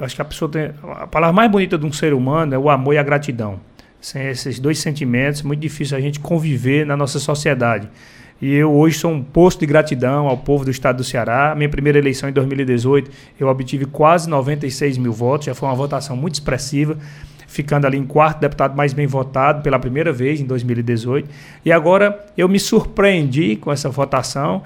acho 0.00 0.14
que 0.14 0.22
a 0.22 0.24
pessoa 0.24 0.50
tem. 0.50 0.70
A 0.96 1.06
palavra 1.06 1.32
mais 1.32 1.50
bonita 1.50 1.76
de 1.76 1.84
um 1.86 1.92
ser 1.92 2.12
humano 2.12 2.54
é 2.54 2.58
o 2.58 2.70
amor 2.70 2.94
e 2.94 2.98
a 2.98 3.02
gratidão. 3.02 3.60
Sem 4.00 4.28
esses 4.28 4.58
dois 4.60 4.78
sentimentos, 4.78 5.40
é 5.40 5.44
muito 5.44 5.60
difícil 5.60 5.96
a 5.96 6.00
gente 6.00 6.20
conviver 6.20 6.86
na 6.86 6.96
nossa 6.96 7.18
sociedade. 7.18 7.88
E 8.40 8.54
eu 8.54 8.72
hoje 8.72 8.96
sou 8.96 9.10
um 9.10 9.20
posto 9.20 9.58
de 9.58 9.66
gratidão 9.66 10.28
ao 10.28 10.36
povo 10.36 10.64
do 10.64 10.70
estado 10.70 10.98
do 10.98 11.04
Ceará. 11.04 11.54
Minha 11.56 11.68
primeira 11.68 11.98
eleição 11.98 12.28
em 12.28 12.32
2018, 12.32 13.10
eu 13.40 13.48
obtive 13.48 13.84
quase 13.86 14.30
96 14.30 14.96
mil 14.98 15.12
votos, 15.12 15.46
já 15.46 15.54
foi 15.54 15.68
uma 15.68 15.74
votação 15.74 16.16
muito 16.16 16.34
expressiva, 16.34 16.96
ficando 17.48 17.86
ali 17.86 17.98
em 17.98 18.04
quarto 18.04 18.38
deputado 18.40 18.76
mais 18.76 18.92
bem 18.92 19.08
votado 19.08 19.62
pela 19.62 19.80
primeira 19.80 20.12
vez 20.12 20.40
em 20.40 20.44
2018. 20.44 21.28
E 21.64 21.72
agora 21.72 22.24
eu 22.36 22.48
me 22.48 22.60
surpreendi 22.60 23.56
com 23.56 23.72
essa 23.72 23.88
votação 23.88 24.62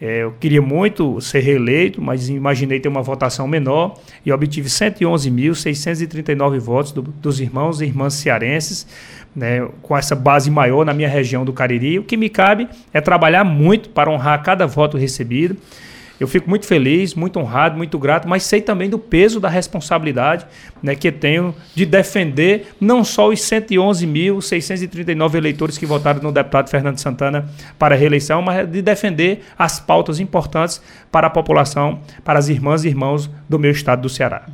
é, 0.00 0.22
eu 0.24 0.32
queria 0.32 0.60
muito 0.60 1.20
ser 1.20 1.40
reeleito, 1.40 2.02
mas 2.02 2.28
imaginei 2.28 2.78
ter 2.78 2.88
uma 2.88 3.02
votação 3.02 3.48
menor 3.48 3.98
e 4.24 4.32
obtive 4.32 4.68
111.639 4.68 6.58
votos 6.58 6.92
do, 6.92 7.00
dos 7.00 7.40
irmãos 7.40 7.80
e 7.80 7.86
irmãs 7.86 8.14
cearenses, 8.14 8.86
né, 9.34 9.66
com 9.80 9.96
essa 9.96 10.14
base 10.14 10.50
maior 10.50 10.84
na 10.84 10.92
minha 10.92 11.08
região 11.08 11.44
do 11.44 11.52
Cariri. 11.52 11.98
O 11.98 12.04
que 12.04 12.16
me 12.16 12.28
cabe 12.28 12.68
é 12.92 13.00
trabalhar 13.00 13.42
muito 13.44 13.88
para 13.88 14.10
honrar 14.10 14.42
cada 14.42 14.66
voto 14.66 14.98
recebido 14.98 15.56
eu 16.18 16.26
fico 16.26 16.48
muito 16.48 16.66
feliz, 16.66 17.14
muito 17.14 17.38
honrado, 17.38 17.76
muito 17.76 17.98
grato, 17.98 18.26
mas 18.28 18.42
sei 18.42 18.60
também 18.60 18.88
do 18.88 18.98
peso 18.98 19.38
da 19.38 19.48
responsabilidade 19.48 20.46
né, 20.82 20.94
que 20.94 21.12
tenho 21.12 21.54
de 21.74 21.84
defender 21.84 22.68
não 22.80 23.04
só 23.04 23.28
os 23.28 23.40
111.639 23.40 25.34
eleitores 25.34 25.76
que 25.76 25.84
votaram 25.84 26.22
no 26.22 26.32
deputado 26.32 26.70
Fernando 26.70 26.98
Santana 26.98 27.48
para 27.78 27.94
a 27.94 27.98
reeleição, 27.98 28.40
mas 28.40 28.66
de 28.68 28.80
defender 28.80 29.44
as 29.58 29.78
pautas 29.78 30.18
importantes 30.20 30.80
para 31.12 31.26
a 31.26 31.30
população, 31.30 32.00
para 32.24 32.38
as 32.38 32.48
irmãs 32.48 32.84
e 32.84 32.88
irmãos 32.88 33.30
do 33.48 33.58
meu 33.58 33.70
estado 33.70 34.02
do 34.02 34.08
Ceará. 34.08 34.46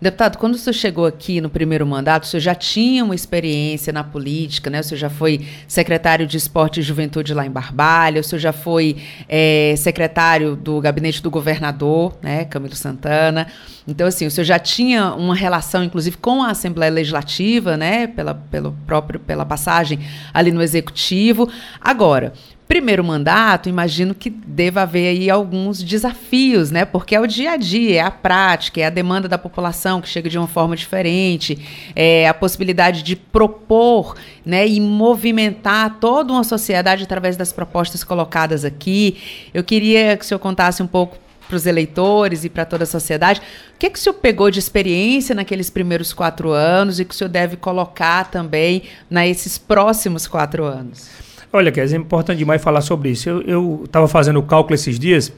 Deputado, 0.00 0.38
quando 0.38 0.54
o 0.54 0.58
senhor 0.58 0.74
chegou 0.74 1.06
aqui 1.06 1.40
no 1.40 1.50
primeiro 1.50 1.84
mandato, 1.84 2.22
o 2.22 2.26
senhor 2.26 2.40
já 2.40 2.54
tinha 2.54 3.04
uma 3.04 3.16
experiência 3.16 3.92
na 3.92 4.04
política, 4.04 4.70
né? 4.70 4.78
O 4.78 4.84
senhor 4.84 4.98
já 4.98 5.10
foi 5.10 5.44
secretário 5.66 6.24
de 6.24 6.36
Esporte 6.36 6.78
e 6.78 6.82
Juventude 6.84 7.34
lá 7.34 7.44
em 7.44 7.50
Barbalha, 7.50 8.20
o 8.20 8.24
senhor 8.24 8.38
já 8.38 8.52
foi 8.52 8.96
é, 9.28 9.74
secretário 9.76 10.54
do 10.54 10.80
Gabinete 10.80 11.20
do 11.20 11.28
governador, 11.32 12.16
né, 12.22 12.44
Camilo 12.44 12.76
Santana. 12.76 13.48
Então, 13.88 14.06
assim, 14.06 14.24
o 14.24 14.30
senhor 14.30 14.44
já 14.44 14.58
tinha 14.60 15.14
uma 15.14 15.34
relação, 15.34 15.82
inclusive, 15.82 16.16
com 16.16 16.44
a 16.44 16.50
Assembleia 16.52 16.92
Legislativa, 16.92 17.76
né, 17.76 18.06
pela, 18.06 18.34
pelo 18.34 18.76
próprio, 18.86 19.18
pela 19.18 19.44
passagem 19.44 19.98
ali 20.32 20.52
no 20.52 20.62
Executivo. 20.62 21.50
Agora, 21.80 22.32
primeiro 22.68 23.02
mandato, 23.02 23.68
imagino 23.68 24.14
que 24.14 24.28
deva 24.28 24.82
haver 24.82 25.08
aí 25.08 25.30
alguns 25.30 25.82
desafios, 25.82 26.70
né? 26.70 26.84
Porque 26.84 27.16
é 27.16 27.20
o 27.20 27.26
dia 27.26 27.52
a 27.52 27.56
dia, 27.56 27.96
é 27.96 28.00
a 28.00 28.10
prática, 28.10 28.78
é 28.78 28.84
a 28.84 28.90
demanda 28.90 29.26
da 29.26 29.38
população 29.38 30.02
que 30.02 30.08
chega 30.08 30.28
de 30.28 30.36
uma 30.36 30.46
forma 30.46 30.76
diferente, 30.76 31.58
é 31.96 32.28
a 32.28 32.34
possibilidade 32.34 33.02
de 33.02 33.16
propor, 33.16 34.16
né, 34.44 34.68
e 34.68 34.80
movimentar 34.80 35.98
toda 35.98 36.32
uma 36.32 36.44
sociedade 36.44 37.04
através 37.04 37.36
das 37.36 37.52
propostas 37.52 38.04
colocadas 38.04 38.64
aqui. 38.64 39.16
Eu 39.54 39.64
queria 39.64 40.16
que 40.16 40.24
o 40.24 40.28
senhor 40.28 40.38
contasse 40.38 40.82
um 40.82 40.86
pouco 40.86 41.16
para 41.48 41.56
os 41.56 41.64
eleitores 41.64 42.44
e 42.44 42.50
para 42.50 42.66
toda 42.66 42.84
a 42.84 42.86
sociedade. 42.86 43.40
O 43.74 43.78
que, 43.78 43.88
que 43.88 43.98
o 43.98 44.02
senhor 44.02 44.14
pegou 44.14 44.50
de 44.50 44.58
experiência 44.58 45.34
naqueles 45.34 45.70
primeiros 45.70 46.12
quatro 46.12 46.50
anos 46.50 47.00
e 47.00 47.04
que 47.06 47.14
o 47.14 47.16
senhor 47.16 47.30
deve 47.30 47.56
colocar 47.56 48.30
também 48.30 48.82
nesses 49.08 49.56
próximos 49.56 50.26
quatro 50.26 50.64
anos? 50.64 51.27
Olha, 51.50 51.72
Kézia, 51.72 51.96
é 51.96 52.00
importante 52.00 52.38
demais 52.38 52.62
falar 52.62 52.82
sobre 52.82 53.10
isso. 53.10 53.28
Eu 53.46 53.82
estava 53.84 54.06
fazendo 54.06 54.38
o 54.38 54.42
cálculo 54.42 54.74
esses 54.74 54.98
dias 54.98 55.32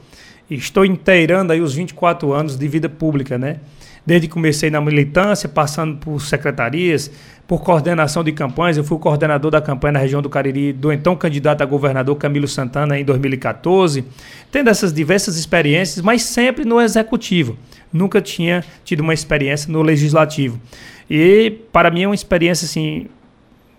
e 0.49 0.55
estou 0.55 0.83
inteirando 0.83 1.53
aí 1.53 1.61
os 1.61 1.73
24 1.73 2.33
anos 2.33 2.57
de 2.57 2.67
vida 2.67 2.89
pública, 2.89 3.37
né? 3.37 3.57
Desde 4.05 4.27
que 4.27 4.33
comecei 4.33 4.69
na 4.69 4.81
militância, 4.81 5.47
passando 5.47 5.95
por 5.97 6.19
secretarias, 6.19 7.09
por 7.47 7.61
coordenação 7.61 8.25
de 8.25 8.33
campanhas. 8.33 8.75
Eu 8.75 8.83
fui 8.83 8.97
coordenador 8.97 9.51
da 9.51 9.61
campanha 9.61 9.93
na 9.93 9.99
região 9.99 10.21
do 10.21 10.29
Cariri 10.29 10.73
do 10.73 10.91
então 10.91 11.15
candidato 11.15 11.61
a 11.61 11.65
governador 11.65 12.17
Camilo 12.17 12.47
Santana 12.47 12.99
em 12.99 13.05
2014. 13.05 14.03
Tendo 14.51 14.69
essas 14.69 14.91
diversas 14.91 15.37
experiências, 15.37 16.03
mas 16.03 16.23
sempre 16.23 16.65
no 16.65 16.81
executivo. 16.81 17.55
Nunca 17.93 18.19
tinha 18.19 18.65
tido 18.83 18.99
uma 18.99 19.13
experiência 19.13 19.71
no 19.71 19.81
legislativo. 19.81 20.59
E 21.09 21.51
para 21.71 21.89
mim 21.89 22.03
é 22.03 22.07
uma 22.07 22.15
experiência 22.15 22.65
assim 22.65 23.07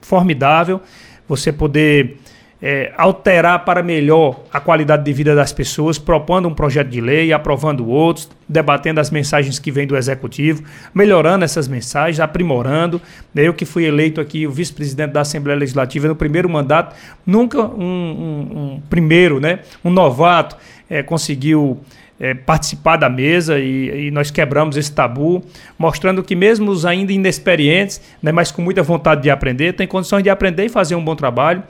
formidável 0.00 0.80
você 1.28 1.52
poder 1.52 2.18
é, 2.62 2.92
alterar 2.96 3.64
para 3.64 3.82
melhor 3.82 4.44
a 4.52 4.60
qualidade 4.60 5.02
de 5.02 5.12
vida 5.12 5.34
das 5.34 5.52
pessoas, 5.52 5.98
propondo 5.98 6.46
um 6.46 6.54
projeto 6.54 6.88
de 6.88 7.00
lei, 7.00 7.32
aprovando 7.32 7.88
outros, 7.88 8.30
debatendo 8.48 9.00
as 9.00 9.10
mensagens 9.10 9.58
que 9.58 9.72
vêm 9.72 9.84
do 9.84 9.96
executivo, 9.96 10.62
melhorando 10.94 11.44
essas 11.44 11.66
mensagens, 11.66 12.20
aprimorando. 12.20 13.02
Eu 13.34 13.52
que 13.52 13.64
fui 13.64 13.84
eleito 13.84 14.20
aqui 14.20 14.46
o 14.46 14.52
vice-presidente 14.52 15.10
da 15.10 15.22
Assembleia 15.22 15.58
Legislativa 15.58 16.06
no 16.06 16.14
primeiro 16.14 16.48
mandato, 16.48 16.94
nunca 17.26 17.60
um, 17.60 17.82
um, 17.82 18.58
um 18.58 18.82
primeiro, 18.88 19.40
né, 19.40 19.58
um 19.84 19.90
novato 19.90 20.56
é, 20.88 21.02
conseguiu 21.02 21.80
é, 22.20 22.32
participar 22.32 22.96
da 22.96 23.08
mesa 23.08 23.58
e, 23.58 24.06
e, 24.06 24.10
nós 24.12 24.30
quebramos 24.30 24.76
esse 24.76 24.92
tabu, 24.92 25.42
mostrando 25.76 26.22
que 26.22 26.36
mesmo 26.36 26.70
os 26.70 26.86
ainda 26.86 27.12
inexperientes, 27.12 28.00
né, 28.22 28.30
mas 28.30 28.52
com 28.52 28.62
muita 28.62 28.84
vontade 28.84 29.22
de 29.22 29.30
aprender, 29.30 29.72
têm 29.72 29.88
condições 29.88 30.22
de 30.22 30.30
aprender 30.30 30.66
e 30.66 30.68
fazer 30.68 30.94
um 30.94 31.04
bom 31.04 31.16
trabalho. 31.16 31.64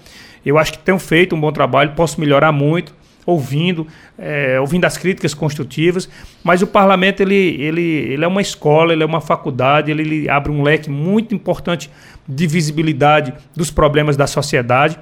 Eu 0.44 0.58
acho 0.58 0.72
que 0.72 0.78
tenho 0.78 0.98
feito 0.98 1.34
um 1.34 1.40
bom 1.40 1.52
trabalho, 1.52 1.92
posso 1.92 2.20
melhorar 2.20 2.52
muito, 2.52 2.94
ouvindo, 3.24 3.86
é, 4.18 4.58
ouvindo 4.60 4.84
as 4.84 4.96
críticas 4.96 5.34
construtivas, 5.34 6.08
mas 6.42 6.62
o 6.62 6.66
parlamento 6.66 7.20
ele, 7.20 7.34
ele, 7.34 7.82
ele 7.82 8.24
é 8.24 8.28
uma 8.28 8.42
escola, 8.42 8.92
ele 8.92 9.02
é 9.02 9.06
uma 9.06 9.20
faculdade, 9.20 9.90
ele, 9.90 10.02
ele 10.02 10.28
abre 10.28 10.50
um 10.50 10.62
leque 10.62 10.90
muito 10.90 11.34
importante 11.34 11.90
de 12.26 12.46
visibilidade 12.46 13.32
dos 13.54 13.70
problemas 13.70 14.16
da 14.16 14.26
sociedade. 14.26 14.98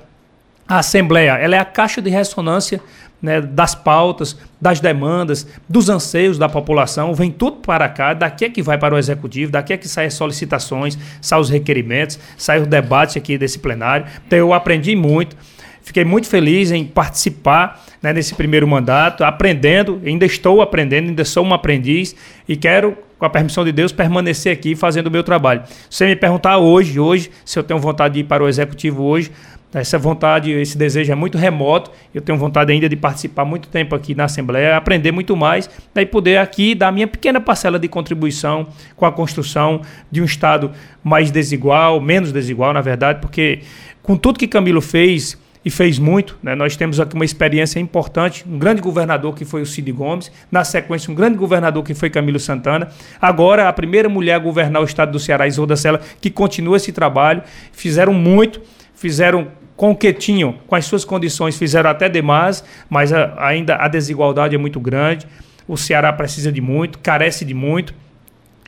A 0.68 0.78
Assembleia 0.78 1.32
ela 1.32 1.56
é 1.56 1.58
a 1.58 1.64
caixa 1.64 2.00
de 2.00 2.10
ressonância 2.10 2.80
né, 3.20 3.40
das 3.40 3.74
pautas, 3.74 4.36
das 4.60 4.80
demandas, 4.80 5.46
dos 5.68 5.88
anseios 5.88 6.38
da 6.38 6.48
população, 6.48 7.14
vem 7.14 7.30
tudo 7.30 7.58
para 7.58 7.88
cá, 7.88 8.14
daqui 8.14 8.44
é 8.44 8.50
que 8.50 8.62
vai 8.62 8.78
para 8.78 8.94
o 8.94 8.98
executivo, 8.98 9.52
daqui 9.52 9.72
é 9.72 9.76
que 9.76 9.88
saem 9.88 10.06
as 10.06 10.14
solicitações, 10.14 10.98
saem 11.20 11.42
os 11.42 11.50
requerimentos, 11.50 12.18
sai 12.36 12.60
o 12.60 12.66
debate 12.66 13.18
aqui 13.18 13.36
desse 13.36 13.58
plenário. 13.58 14.06
Então 14.26 14.38
eu 14.38 14.52
aprendi 14.54 14.96
muito, 14.96 15.36
fiquei 15.82 16.04
muito 16.04 16.28
feliz 16.28 16.70
em 16.70 16.84
participar 16.84 17.84
né, 18.02 18.12
nesse 18.12 18.34
primeiro 18.34 18.66
mandato, 18.66 19.22
aprendendo, 19.22 20.00
ainda 20.04 20.24
estou 20.24 20.62
aprendendo, 20.62 21.08
ainda 21.08 21.24
sou 21.24 21.44
um 21.44 21.52
aprendiz 21.52 22.16
e 22.48 22.56
quero 22.56 22.96
com 23.20 23.26
a 23.26 23.30
permissão 23.30 23.62
de 23.66 23.70
Deus, 23.70 23.92
permanecer 23.92 24.50
aqui 24.50 24.74
fazendo 24.74 25.08
o 25.08 25.10
meu 25.10 25.22
trabalho. 25.22 25.62
Se 25.90 25.98
você 25.98 26.06
me 26.06 26.16
perguntar 26.16 26.56
hoje, 26.56 26.98
hoje, 26.98 27.30
se 27.44 27.58
eu 27.58 27.62
tenho 27.62 27.78
vontade 27.78 28.14
de 28.14 28.20
ir 28.20 28.24
para 28.24 28.42
o 28.42 28.48
executivo 28.48 29.02
hoje, 29.02 29.30
essa 29.72 29.98
vontade, 29.98 30.50
esse 30.50 30.76
desejo 30.76 31.12
é 31.12 31.14
muito 31.14 31.38
remoto. 31.38 31.90
Eu 32.12 32.20
tenho 32.20 32.36
vontade 32.36 32.72
ainda 32.72 32.88
de 32.88 32.96
participar 32.96 33.44
muito 33.44 33.68
tempo 33.68 33.94
aqui 33.94 34.14
na 34.14 34.24
Assembleia, 34.24 34.76
aprender 34.76 35.12
muito 35.12 35.36
mais 35.36 35.70
né, 35.94 36.02
e 36.02 36.06
poder 36.06 36.38
aqui 36.38 36.74
dar 36.74 36.90
minha 36.90 37.06
pequena 37.06 37.40
parcela 37.40 37.78
de 37.78 37.86
contribuição 37.86 38.66
com 38.96 39.06
a 39.06 39.12
construção 39.12 39.82
de 40.10 40.20
um 40.20 40.24
Estado 40.24 40.72
mais 41.04 41.30
desigual, 41.30 42.00
menos 42.00 42.32
desigual, 42.32 42.72
na 42.72 42.80
verdade, 42.80 43.20
porque 43.20 43.60
com 44.02 44.16
tudo 44.16 44.38
que 44.38 44.48
Camilo 44.48 44.80
fez 44.80 45.38
e 45.64 45.70
fez 45.70 45.98
muito. 45.98 46.38
Né? 46.42 46.54
Nós 46.54 46.76
temos 46.76 46.98
aqui 46.98 47.14
uma 47.14 47.24
experiência 47.24 47.78
importante, 47.78 48.44
um 48.48 48.58
grande 48.58 48.80
governador 48.80 49.34
que 49.34 49.44
foi 49.44 49.62
o 49.62 49.66
Cid 49.66 49.92
Gomes, 49.92 50.32
na 50.50 50.64
sequência 50.64 51.10
um 51.10 51.14
grande 51.14 51.36
governador 51.36 51.84
que 51.84 51.94
foi 51.94 52.10
Camilo 52.10 52.40
Santana, 52.40 52.88
agora 53.20 53.68
a 53.68 53.72
primeira 53.72 54.08
mulher 54.08 54.34
a 54.34 54.38
governar 54.38 54.82
o 54.82 54.84
estado 54.84 55.12
do 55.12 55.18
Ceará, 55.18 55.46
Isolda 55.46 55.76
Sela, 55.76 56.00
que 56.20 56.30
continua 56.30 56.76
esse 56.76 56.92
trabalho, 56.92 57.42
fizeram 57.72 58.12
muito, 58.14 58.60
fizeram 59.00 59.48
com 59.78 59.92
o 59.92 59.96
que 59.96 60.12
tinham, 60.12 60.52
com 60.66 60.74
as 60.74 60.84
suas 60.84 61.06
condições, 61.06 61.56
fizeram 61.56 61.88
até 61.88 62.06
demais, 62.06 62.62
mas 62.88 63.14
a, 63.14 63.34
ainda 63.38 63.76
a 63.76 63.88
desigualdade 63.88 64.54
é 64.54 64.58
muito 64.58 64.78
grande. 64.78 65.26
O 65.66 65.74
Ceará 65.74 66.12
precisa 66.12 66.52
de 66.52 66.60
muito, 66.60 66.98
carece 66.98 67.42
de 67.46 67.54
muito. 67.54 67.94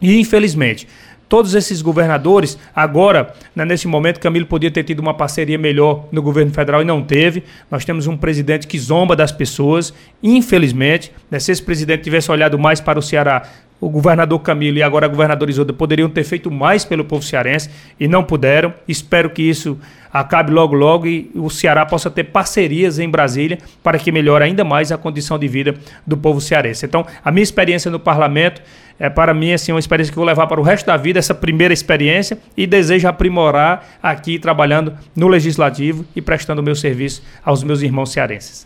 E, 0.00 0.18
infelizmente, 0.18 0.88
todos 1.28 1.54
esses 1.54 1.82
governadores, 1.82 2.58
agora, 2.74 3.34
né, 3.54 3.62
nesse 3.66 3.86
momento, 3.86 4.20
Camilo 4.20 4.46
podia 4.46 4.70
ter 4.70 4.84
tido 4.84 5.00
uma 5.00 5.12
parceria 5.12 5.58
melhor 5.58 6.08
no 6.10 6.22
governo 6.22 6.50
federal 6.50 6.80
e 6.80 6.84
não 6.86 7.02
teve. 7.02 7.42
Nós 7.70 7.84
temos 7.84 8.06
um 8.06 8.16
presidente 8.16 8.66
que 8.66 8.78
zomba 8.78 9.14
das 9.14 9.30
pessoas, 9.30 9.92
infelizmente. 10.22 11.12
Né, 11.30 11.38
se 11.38 11.52
esse 11.52 11.62
presidente 11.62 12.04
tivesse 12.04 12.30
olhado 12.30 12.58
mais 12.58 12.80
para 12.80 12.98
o 12.98 13.02
Ceará, 13.02 13.42
o 13.82 13.90
governador 13.90 14.38
Camilo 14.38 14.78
e 14.78 14.82
agora 14.82 15.06
a 15.06 15.08
governadora 15.08 15.50
Isolda 15.50 15.72
poderiam 15.72 16.08
ter 16.08 16.22
feito 16.22 16.48
mais 16.52 16.84
pelo 16.84 17.04
povo 17.04 17.20
cearense 17.20 17.68
e 17.98 18.06
não 18.06 18.22
puderam. 18.22 18.72
Espero 18.86 19.28
que 19.28 19.42
isso 19.42 19.76
acabe 20.12 20.52
logo 20.52 20.72
logo 20.72 21.04
e 21.04 21.32
o 21.34 21.50
Ceará 21.50 21.84
possa 21.84 22.08
ter 22.08 22.24
parcerias 22.24 23.00
em 23.00 23.10
Brasília 23.10 23.58
para 23.82 23.98
que 23.98 24.12
melhore 24.12 24.44
ainda 24.44 24.62
mais 24.62 24.92
a 24.92 24.96
condição 24.96 25.36
de 25.36 25.48
vida 25.48 25.74
do 26.06 26.16
povo 26.16 26.40
cearense. 26.40 26.86
Então, 26.86 27.04
a 27.24 27.32
minha 27.32 27.42
experiência 27.42 27.90
no 27.90 27.98
parlamento 27.98 28.62
é 29.00 29.10
para 29.10 29.34
mim 29.34 29.52
assim 29.52 29.72
uma 29.72 29.80
experiência 29.80 30.12
que 30.12 30.16
vou 30.16 30.26
levar 30.26 30.46
para 30.46 30.60
o 30.60 30.62
resto 30.62 30.86
da 30.86 30.96
vida, 30.96 31.18
essa 31.18 31.34
primeira 31.34 31.74
experiência 31.74 32.38
e 32.56 32.68
desejo 32.68 33.08
aprimorar 33.08 33.98
aqui 34.00 34.38
trabalhando 34.38 34.92
no 35.16 35.26
legislativo 35.26 36.04
e 36.14 36.22
prestando 36.22 36.60
o 36.60 36.64
meu 36.64 36.76
serviço 36.76 37.20
aos 37.44 37.64
meus 37.64 37.82
irmãos 37.82 38.12
cearenses. 38.12 38.64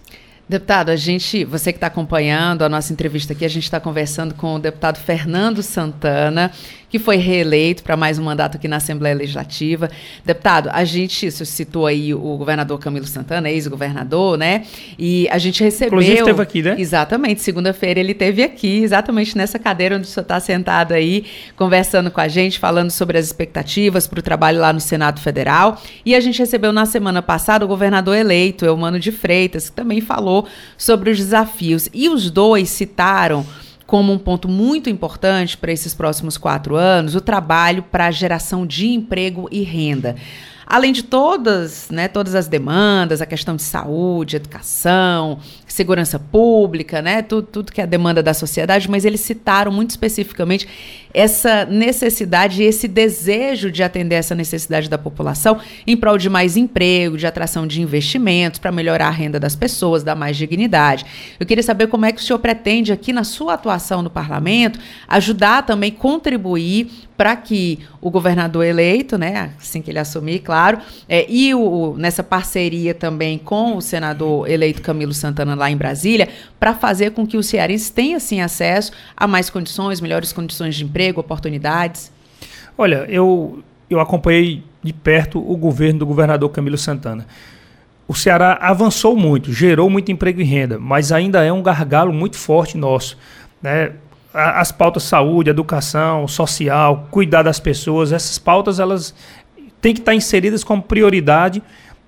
Deputado, 0.48 0.90
a 0.90 0.96
gente, 0.96 1.44
você 1.44 1.72
que 1.72 1.76
está 1.76 1.88
acompanhando 1.88 2.62
a 2.62 2.68
nossa 2.68 2.92
entrevista 2.92 3.32
aqui, 3.32 3.44
a 3.44 3.48
gente 3.48 3.64
está 3.64 3.80
conversando 3.80 4.32
com 4.32 4.54
o 4.54 4.58
deputado 4.60 4.96
Fernando 4.96 5.60
Santana, 5.60 6.52
que 6.88 6.98
foi 6.98 7.16
reeleito 7.16 7.82
para 7.82 7.96
mais 7.96 8.18
um 8.18 8.24
mandato 8.24 8.56
aqui 8.56 8.68
na 8.68 8.76
Assembleia 8.76 9.14
Legislativa. 9.14 9.90
Deputado, 10.24 10.70
a 10.72 10.84
gente 10.84 11.30
citou 11.30 11.86
aí 11.86 12.14
o 12.14 12.36
governador 12.36 12.78
Camilo 12.78 13.06
Santana, 13.06 13.50
ex-governador, 13.50 14.38
né? 14.38 14.64
E 14.98 15.28
a 15.30 15.38
gente 15.38 15.62
recebeu. 15.62 15.98
Inclusive 15.98 16.18
esteve 16.18 16.42
aqui, 16.42 16.62
né? 16.62 16.76
Exatamente. 16.78 17.40
Segunda-feira 17.40 18.00
ele 18.00 18.12
esteve 18.12 18.42
aqui, 18.42 18.82
exatamente 18.82 19.36
nessa 19.36 19.58
cadeira 19.58 19.96
onde 19.96 20.06
o 20.06 20.10
senhor 20.10 20.22
está 20.22 20.38
sentado 20.38 20.92
aí, 20.92 21.24
conversando 21.56 22.10
com 22.10 22.20
a 22.20 22.28
gente, 22.28 22.58
falando 22.58 22.90
sobre 22.90 23.18
as 23.18 23.26
expectativas 23.26 24.06
para 24.06 24.20
o 24.20 24.22
trabalho 24.22 24.60
lá 24.60 24.72
no 24.72 24.80
Senado 24.80 25.20
Federal. 25.20 25.80
E 26.04 26.14
a 26.14 26.20
gente 26.20 26.38
recebeu 26.38 26.72
na 26.72 26.86
semana 26.86 27.20
passada 27.20 27.64
o 27.64 27.68
governador 27.68 28.16
eleito, 28.16 28.64
Eumano 28.64 28.98
de 28.98 29.10
Freitas, 29.10 29.68
que 29.68 29.76
também 29.76 30.00
falou 30.00 30.46
sobre 30.78 31.10
os 31.10 31.18
desafios. 31.18 31.88
E 31.92 32.08
os 32.08 32.30
dois 32.30 32.68
citaram 32.68 33.44
como 33.86 34.12
um 34.12 34.18
ponto 34.18 34.48
muito 34.48 34.90
importante 34.90 35.56
para 35.56 35.72
esses 35.72 35.94
próximos 35.94 36.36
quatro 36.36 36.74
anos 36.74 37.14
o 37.14 37.20
trabalho 37.20 37.82
para 37.82 38.06
a 38.06 38.10
geração 38.10 38.66
de 38.66 38.88
emprego 38.88 39.48
e 39.50 39.62
renda. 39.62 40.16
Além 40.66 40.92
de 40.92 41.04
todas, 41.04 41.88
né, 41.90 42.08
todas 42.08 42.34
as 42.34 42.48
demandas, 42.48 43.22
a 43.22 43.26
questão 43.26 43.54
de 43.54 43.62
saúde, 43.62 44.34
educação, 44.34 45.38
segurança 45.64 46.18
pública, 46.18 47.00
né, 47.00 47.22
tudo, 47.22 47.46
tudo 47.46 47.72
que 47.72 47.80
é 47.80 47.84
a 47.84 47.86
demanda 47.86 48.20
da 48.20 48.34
sociedade, 48.34 48.90
mas 48.90 49.04
eles 49.04 49.20
citaram 49.20 49.70
muito 49.70 49.90
especificamente 49.90 50.66
essa 51.12 51.64
necessidade 51.64 52.62
esse 52.62 52.88
desejo 52.88 53.70
de 53.70 53.82
atender 53.82 54.16
essa 54.16 54.34
necessidade 54.34 54.88
da 54.88 54.98
população 54.98 55.58
em 55.86 55.96
prol 55.96 56.18
de 56.18 56.28
mais 56.28 56.56
emprego, 56.56 57.16
de 57.16 57.26
atração 57.26 57.66
de 57.66 57.80
investimentos, 57.80 58.58
para 58.58 58.72
melhorar 58.72 59.08
a 59.08 59.10
renda 59.10 59.38
das 59.40 59.56
pessoas, 59.56 60.02
dar 60.02 60.14
mais 60.14 60.36
dignidade. 60.36 61.04
Eu 61.38 61.46
queria 61.46 61.62
saber 61.62 61.86
como 61.88 62.06
é 62.06 62.12
que 62.12 62.20
o 62.20 62.24
senhor 62.24 62.38
pretende, 62.38 62.92
aqui 62.92 63.12
na 63.12 63.24
sua 63.24 63.54
atuação 63.54 64.02
no 64.02 64.10
parlamento, 64.10 64.78
ajudar 65.08 65.62
também, 65.62 65.90
contribuir 65.90 66.90
para 67.16 67.34
que 67.34 67.78
o 68.00 68.10
governador 68.10 68.64
eleito, 68.64 69.16
né, 69.16 69.52
assim 69.58 69.80
que 69.80 69.90
ele 69.90 69.98
assumir, 69.98 70.40
claro, 70.40 70.78
é, 71.08 71.26
e 71.28 71.54
o, 71.54 71.94
nessa 71.96 72.22
parceria 72.22 72.94
também 72.94 73.38
com 73.38 73.76
o 73.76 73.80
senador 73.80 74.48
eleito 74.48 74.82
Camilo 74.82 75.14
Santana 75.14 75.54
lá 75.54 75.70
em 75.70 75.76
Brasília, 75.76 76.28
para 76.58 76.74
fazer 76.74 77.10
com 77.10 77.26
que 77.26 77.36
os 77.36 77.46
cearenses 77.46 77.90
tenham 77.90 78.16
assim 78.16 78.40
acesso 78.40 78.92
a 79.16 79.26
mais 79.26 79.50
condições, 79.50 80.00
melhores 80.00 80.32
condições 80.32 80.74
de 80.74 80.84
emprego, 80.84 81.20
oportunidades? 81.20 82.12
Olha, 82.76 83.06
eu, 83.08 83.62
eu 83.88 84.00
acompanhei 84.00 84.62
de 84.82 84.92
perto 84.92 85.38
o 85.38 85.56
governo 85.56 86.00
do 86.00 86.06
governador 86.06 86.50
Camilo 86.50 86.78
Santana. 86.78 87.26
O 88.08 88.14
Ceará 88.14 88.58
avançou 88.60 89.16
muito, 89.16 89.52
gerou 89.52 89.90
muito 89.90 90.12
emprego 90.12 90.40
e 90.40 90.44
renda, 90.44 90.78
mas 90.78 91.10
ainda 91.10 91.44
é 91.44 91.52
um 91.52 91.62
gargalo 91.62 92.12
muito 92.12 92.36
forte 92.36 92.78
nosso. 92.78 93.18
Né? 93.60 93.92
As 94.32 94.70
pautas 94.70 95.02
saúde, 95.02 95.50
educação, 95.50 96.28
social, 96.28 97.08
cuidar 97.10 97.42
das 97.42 97.58
pessoas, 97.58 98.12
essas 98.12 98.38
pautas 98.38 98.78
elas 98.78 99.14
têm 99.80 99.92
que 99.92 100.00
estar 100.00 100.14
inseridas 100.14 100.62
como 100.62 100.82
prioridade 100.82 101.62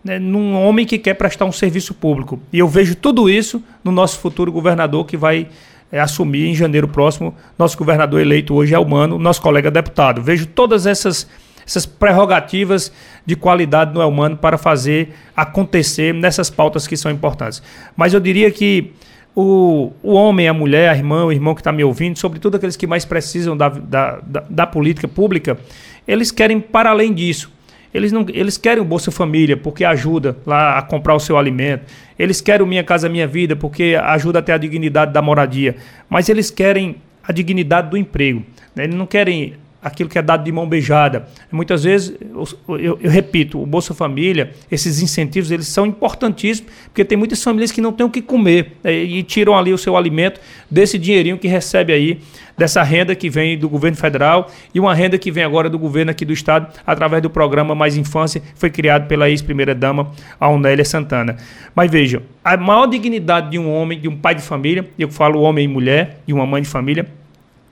né, 0.08 0.18
num 0.18 0.54
homem 0.54 0.84
que 0.84 0.98
quer 0.98 1.14
prestar 1.14 1.44
um 1.44 1.52
serviço 1.52 1.94
público. 1.94 2.40
E 2.52 2.58
eu 2.58 2.66
vejo 2.66 2.96
tudo 2.96 3.30
isso 3.30 3.62
no 3.84 3.92
nosso 3.92 4.18
futuro 4.18 4.50
governador 4.50 5.04
que 5.04 5.16
vai 5.16 5.48
é, 5.92 6.00
assumir 6.00 6.48
em 6.48 6.54
janeiro 6.54 6.88
próximo. 6.88 7.34
Nosso 7.58 7.76
governador 7.76 8.20
eleito 8.20 8.54
hoje 8.54 8.74
é 8.74 8.78
humano, 8.78 9.18
nosso 9.18 9.40
colega 9.40 9.70
deputado. 9.70 10.22
Vejo 10.22 10.46
todas 10.46 10.86
essas 10.86 11.28
essas 11.66 11.84
prerrogativas 11.84 12.90
de 13.26 13.36
qualidade 13.36 13.92
no 13.92 14.00
humano 14.08 14.38
para 14.38 14.56
fazer 14.56 15.14
acontecer 15.36 16.14
nessas 16.14 16.48
pautas 16.48 16.86
que 16.86 16.96
são 16.96 17.12
importantes. 17.12 17.62
Mas 17.94 18.14
eu 18.14 18.20
diria 18.20 18.50
que 18.50 18.94
o, 19.36 19.92
o 20.02 20.14
homem, 20.14 20.48
a 20.48 20.54
mulher, 20.54 20.88
a 20.88 20.96
irmã, 20.96 21.26
o 21.26 21.30
irmão 21.30 21.54
que 21.54 21.60
está 21.60 21.70
me 21.70 21.84
ouvindo, 21.84 22.18
sobretudo 22.18 22.56
aqueles 22.56 22.74
que 22.74 22.86
mais 22.86 23.04
precisam 23.04 23.54
da, 23.54 23.68
da, 23.68 24.18
da, 24.20 24.44
da 24.48 24.66
política 24.66 25.06
pública, 25.06 25.58
eles 26.06 26.30
querem 26.30 26.58
para 26.58 26.88
além 26.88 27.12
disso. 27.12 27.52
Eles, 27.92 28.12
não, 28.12 28.26
eles 28.28 28.56
querem 28.58 28.82
o 28.82 28.84
Bolsa 28.84 29.10
Família 29.10 29.56
porque 29.56 29.84
ajuda 29.84 30.36
lá 30.46 30.78
a 30.78 30.82
comprar 30.82 31.14
o 31.14 31.20
seu 31.20 31.38
alimento. 31.38 31.84
Eles 32.18 32.40
querem 32.40 32.64
o 32.64 32.68
Minha 32.68 32.84
Casa 32.84 33.08
Minha 33.08 33.26
Vida 33.26 33.56
porque 33.56 33.98
ajuda 34.00 34.40
até 34.40 34.52
a 34.52 34.58
dignidade 34.58 35.12
da 35.12 35.22
moradia. 35.22 35.76
Mas 36.08 36.28
eles 36.28 36.50
querem 36.50 36.96
a 37.22 37.32
dignidade 37.32 37.90
do 37.90 37.96
emprego. 37.96 38.44
Né? 38.74 38.84
Eles 38.84 38.94
não 38.94 39.06
querem 39.06 39.54
aquilo 39.82 40.08
que 40.08 40.18
é 40.18 40.22
dado 40.22 40.44
de 40.44 40.50
mão 40.50 40.68
beijada. 40.68 41.28
Muitas 41.50 41.84
vezes, 41.84 42.14
eu, 42.20 42.78
eu, 42.78 42.98
eu, 43.00 43.10
repito, 43.10 43.62
o 43.62 43.66
Bolsa 43.66 43.94
Família, 43.94 44.52
esses 44.70 45.00
incentivos, 45.00 45.50
eles 45.50 45.68
são 45.68 45.86
importantíssimos, 45.86 46.72
porque 46.84 47.04
tem 47.04 47.16
muitas 47.16 47.42
famílias 47.42 47.70
que 47.70 47.80
não 47.80 47.92
têm 47.92 48.04
o 48.04 48.10
que 48.10 48.20
comer 48.20 48.76
né, 48.82 48.92
e 48.92 49.22
tiram 49.22 49.56
ali 49.56 49.72
o 49.72 49.78
seu 49.78 49.96
alimento 49.96 50.40
desse 50.70 50.98
dinheirinho 50.98 51.38
que 51.38 51.46
recebe 51.46 51.92
aí, 51.92 52.20
dessa 52.56 52.82
renda 52.82 53.14
que 53.14 53.30
vem 53.30 53.56
do 53.56 53.68
governo 53.68 53.96
federal 53.96 54.50
e 54.74 54.80
uma 54.80 54.92
renda 54.92 55.16
que 55.16 55.30
vem 55.30 55.44
agora 55.44 55.70
do 55.70 55.78
governo 55.78 56.10
aqui 56.10 56.24
do 56.24 56.32
estado, 56.32 56.72
através 56.84 57.22
do 57.22 57.30
programa 57.30 57.74
Mais 57.74 57.96
Infância, 57.96 58.40
que 58.40 58.46
foi 58.56 58.70
criado 58.70 59.06
pela 59.06 59.30
ex-primeira-dama, 59.30 60.10
a 60.40 60.48
Onélia 60.48 60.84
Santana. 60.84 61.36
Mas 61.74 61.88
vejam, 61.88 62.20
a 62.44 62.56
maior 62.56 62.86
dignidade 62.86 63.50
de 63.50 63.58
um 63.58 63.72
homem, 63.72 64.00
de 64.00 64.08
um 64.08 64.16
pai 64.16 64.34
de 64.34 64.42
família, 64.42 64.88
eu 64.98 65.08
falo 65.08 65.40
homem 65.40 65.66
e 65.66 65.68
mulher, 65.68 66.20
de 66.26 66.32
uma 66.32 66.44
mãe 66.44 66.62
de 66.62 66.68
família, 66.68 67.06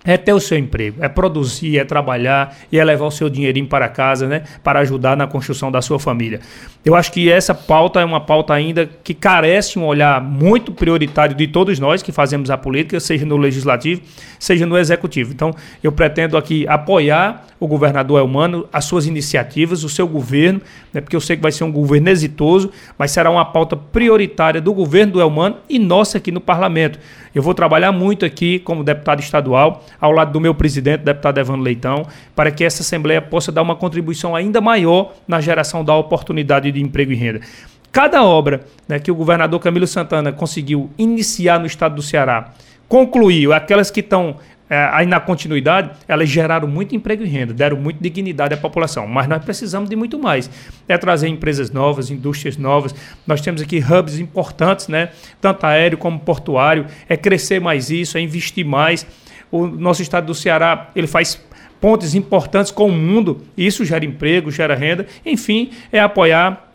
é 0.07 0.17
ter 0.17 0.33
o 0.33 0.41
seu 0.41 0.57
emprego, 0.57 1.03
é 1.03 1.09
produzir, 1.09 1.79
é 1.79 1.85
trabalhar 1.85 2.57
e 2.71 2.79
é 2.79 2.85
levar 2.85 3.07
o 3.07 3.11
seu 3.11 3.29
dinheirinho 3.29 3.67
para 3.67 3.89
casa, 3.89 4.29
né? 4.29 4.45
Para 4.63 4.81
ajudar 4.81 5.17
na 5.17 5.27
construção 5.27 5.71
da 5.71 5.83
sua 5.83 5.99
família. 5.99 6.41
Eu 6.85 6.95
acho 6.95 7.11
que 7.11 7.31
essa 7.31 7.53
pauta 7.53 8.01
é 8.01 8.05
uma 8.05 8.21
pauta 8.21 8.55
ainda 8.55 8.89
que 9.03 9.13
carece 9.13 9.79
um 9.79 9.85
olhar 9.85 10.23
muito 10.23 10.71
prioritário 10.73 11.35
de 11.35 11.49
todos 11.49 11.81
nós 11.81 12.03
que 12.03 12.13
fazemos 12.13 12.49
a 12.49 12.57
política, 12.57 13.01
seja 13.01 13.27
no 13.27 13.37
legislativo, 13.37 14.01
seja 14.39 14.65
no 14.65 14.79
executivo. 14.79 15.33
Então, 15.33 15.53
eu 15.83 15.91
pretendo 15.91 16.37
aqui 16.37 16.67
apoiar 16.69 17.45
o 17.59 17.67
governador 17.67 18.21
Elmano, 18.21 18.69
as 18.73 18.85
suas 18.85 19.07
iniciativas, 19.07 19.83
o 19.83 19.89
seu 19.89 20.07
governo, 20.07 20.61
né? 20.93 21.01
Porque 21.01 21.17
eu 21.17 21.21
sei 21.21 21.37
que 21.37 21.43
vai 21.43 21.51
ser 21.51 21.65
um 21.65 21.73
governo 21.73 22.09
exitoso, 22.09 22.71
mas 22.97 23.11
será 23.11 23.31
uma 23.31 23.45
pauta 23.45 23.77
prioritária 23.77 24.61
do 24.61 24.73
governo 24.73 25.15
do 25.15 25.21
Elmano 25.21 25.57
e 25.69 25.79
nossa 25.79 26.19
aqui 26.19 26.31
no 26.31 26.41
parlamento. 26.41 26.99
Eu 27.35 27.43
vou 27.43 27.53
trabalhar 27.53 27.93
muito 27.93 28.25
aqui 28.25 28.59
como 28.61 28.85
deputado 28.85 29.21
estadual, 29.21 29.85
ao 30.01 30.13
lado 30.13 30.33
do 30.33 30.41
meu 30.41 30.55
presidente, 30.55 31.03
deputado 31.03 31.39
Evandro 31.39 31.63
Leitão, 31.63 32.07
para 32.35 32.51
que 32.51 32.65
essa 32.65 32.83
Assembleia 32.83 33.21
possa 33.21 33.51
dar 33.51 33.63
uma 33.63 33.77
contribuição 33.77 34.35
ainda 34.35 34.61
maior 34.61 35.15
na 35.27 35.41
geração 35.41 35.85
da 35.85 35.95
oportunidade 35.95 36.71
de 36.71 36.81
emprego 36.81 37.13
e 37.13 37.15
renda. 37.15 37.41
Cada 37.93 38.23
obra 38.25 38.61
né, 38.87 38.99
que 38.99 39.11
o 39.11 39.15
governador 39.15 39.59
Camilo 39.61 39.87
Santana 39.87 40.33
conseguiu 40.33 40.91
iniciar 40.99 41.59
no 41.59 41.67
estado 41.67 41.95
do 41.95 42.03
Ceará, 42.03 42.53
concluiu, 42.89 43.53
aquelas 43.53 43.91
que 43.91 44.01
estão 44.01 44.37
é, 44.69 44.89
aí 44.93 45.07
na 45.07 45.21
continuidade, 45.21 45.91
elas 46.09 46.29
geraram 46.29 46.67
muito 46.67 46.95
emprego 46.95 47.23
e 47.23 47.27
renda, 47.27 47.55
deram 47.55 47.77
muita 47.77 48.01
dignidade 48.03 48.53
à 48.53 48.57
população. 48.57 49.07
Mas 49.07 49.29
nós 49.29 49.45
precisamos 49.45 49.89
de 49.89 49.95
muito 49.95 50.19
mais. 50.19 50.51
É 50.89 50.99
trazer 50.99 51.29
empresas 51.29 51.71
novas, 51.71 52.11
indústrias 52.11 52.57
novas. 52.57 52.95
Nós 53.27 53.41
temos 53.41 53.63
aqui 53.63 53.79
hubs 53.79 54.19
importantes, 54.19 54.89
né? 54.89 55.11
tanto 55.41 55.65
aéreo 55.65 55.97
como 55.97 56.19
portuário. 56.19 56.87
É 57.09 57.17
crescer 57.17 57.61
mais 57.61 57.91
isso, 57.91 58.19
é 58.19 58.21
investir 58.21 58.67
mais. 58.67 59.07
O 59.51 59.67
nosso 59.67 60.03
estado 60.03 60.27
do 60.27 60.35
Ceará 60.35 60.91
ele 60.95 61.07
faz 61.07 61.41
pontes 61.81 62.15
importantes 62.15 62.71
com 62.73 62.87
o 62.87 62.93
mundo. 62.93 63.43
Isso 63.57 63.85
gera 63.85 64.05
emprego, 64.05 64.51
gera 64.51 64.75
renda. 64.75 65.07
Enfim, 65.25 65.71
é 65.93 66.01
apoiar 66.01 66.67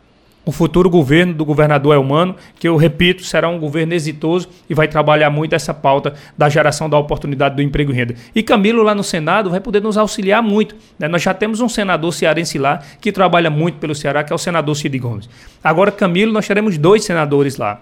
o 0.44 0.52
futuro 0.52 0.90
governo 0.90 1.34
do 1.34 1.46
governador 1.46 1.94
Elmano, 1.94 2.36
que 2.60 2.68
eu 2.68 2.76
repito, 2.76 3.24
será 3.24 3.48
um 3.48 3.60
governo 3.60 3.94
exitoso 3.94 4.50
e 4.68 4.74
vai 4.74 4.88
trabalhar 4.88 5.30
muito 5.30 5.54
essa 5.54 5.74
pauta 5.74 6.16
da 6.36 6.50
geração 6.50 6.90
da 6.90 6.98
oportunidade 6.98 7.56
do 7.56 7.62
emprego 7.62 7.92
e 7.92 7.96
renda. 7.96 8.16
E 8.34 8.42
Camilo 8.42 8.82
lá 8.82 8.96
no 8.96 9.04
Senado 9.04 9.52
vai 9.52 9.60
poder 9.60 9.82
nos 9.82 9.98
auxiliar 9.98 10.42
muito. 10.42 10.76
Né? 10.98 11.08
Nós 11.08 11.22
já 11.22 11.34
temos 11.34 11.62
um 11.62 11.70
senador 11.70 12.12
cearense 12.12 12.58
lá 12.58 12.82
que 13.00 13.12
trabalha 13.12 13.52
muito 13.52 13.78
pelo 13.78 13.94
Ceará, 13.94 14.24
que 14.24 14.34
é 14.34 14.36
o 14.36 14.40
senador 14.40 14.76
Cid 14.76 14.98
Gomes. 14.98 15.30
Agora, 15.64 15.92
Camilo, 15.92 16.32
nós 16.32 16.48
teremos 16.48 16.78
dois 16.78 17.04
senadores 17.04 17.58
lá. 17.58 17.80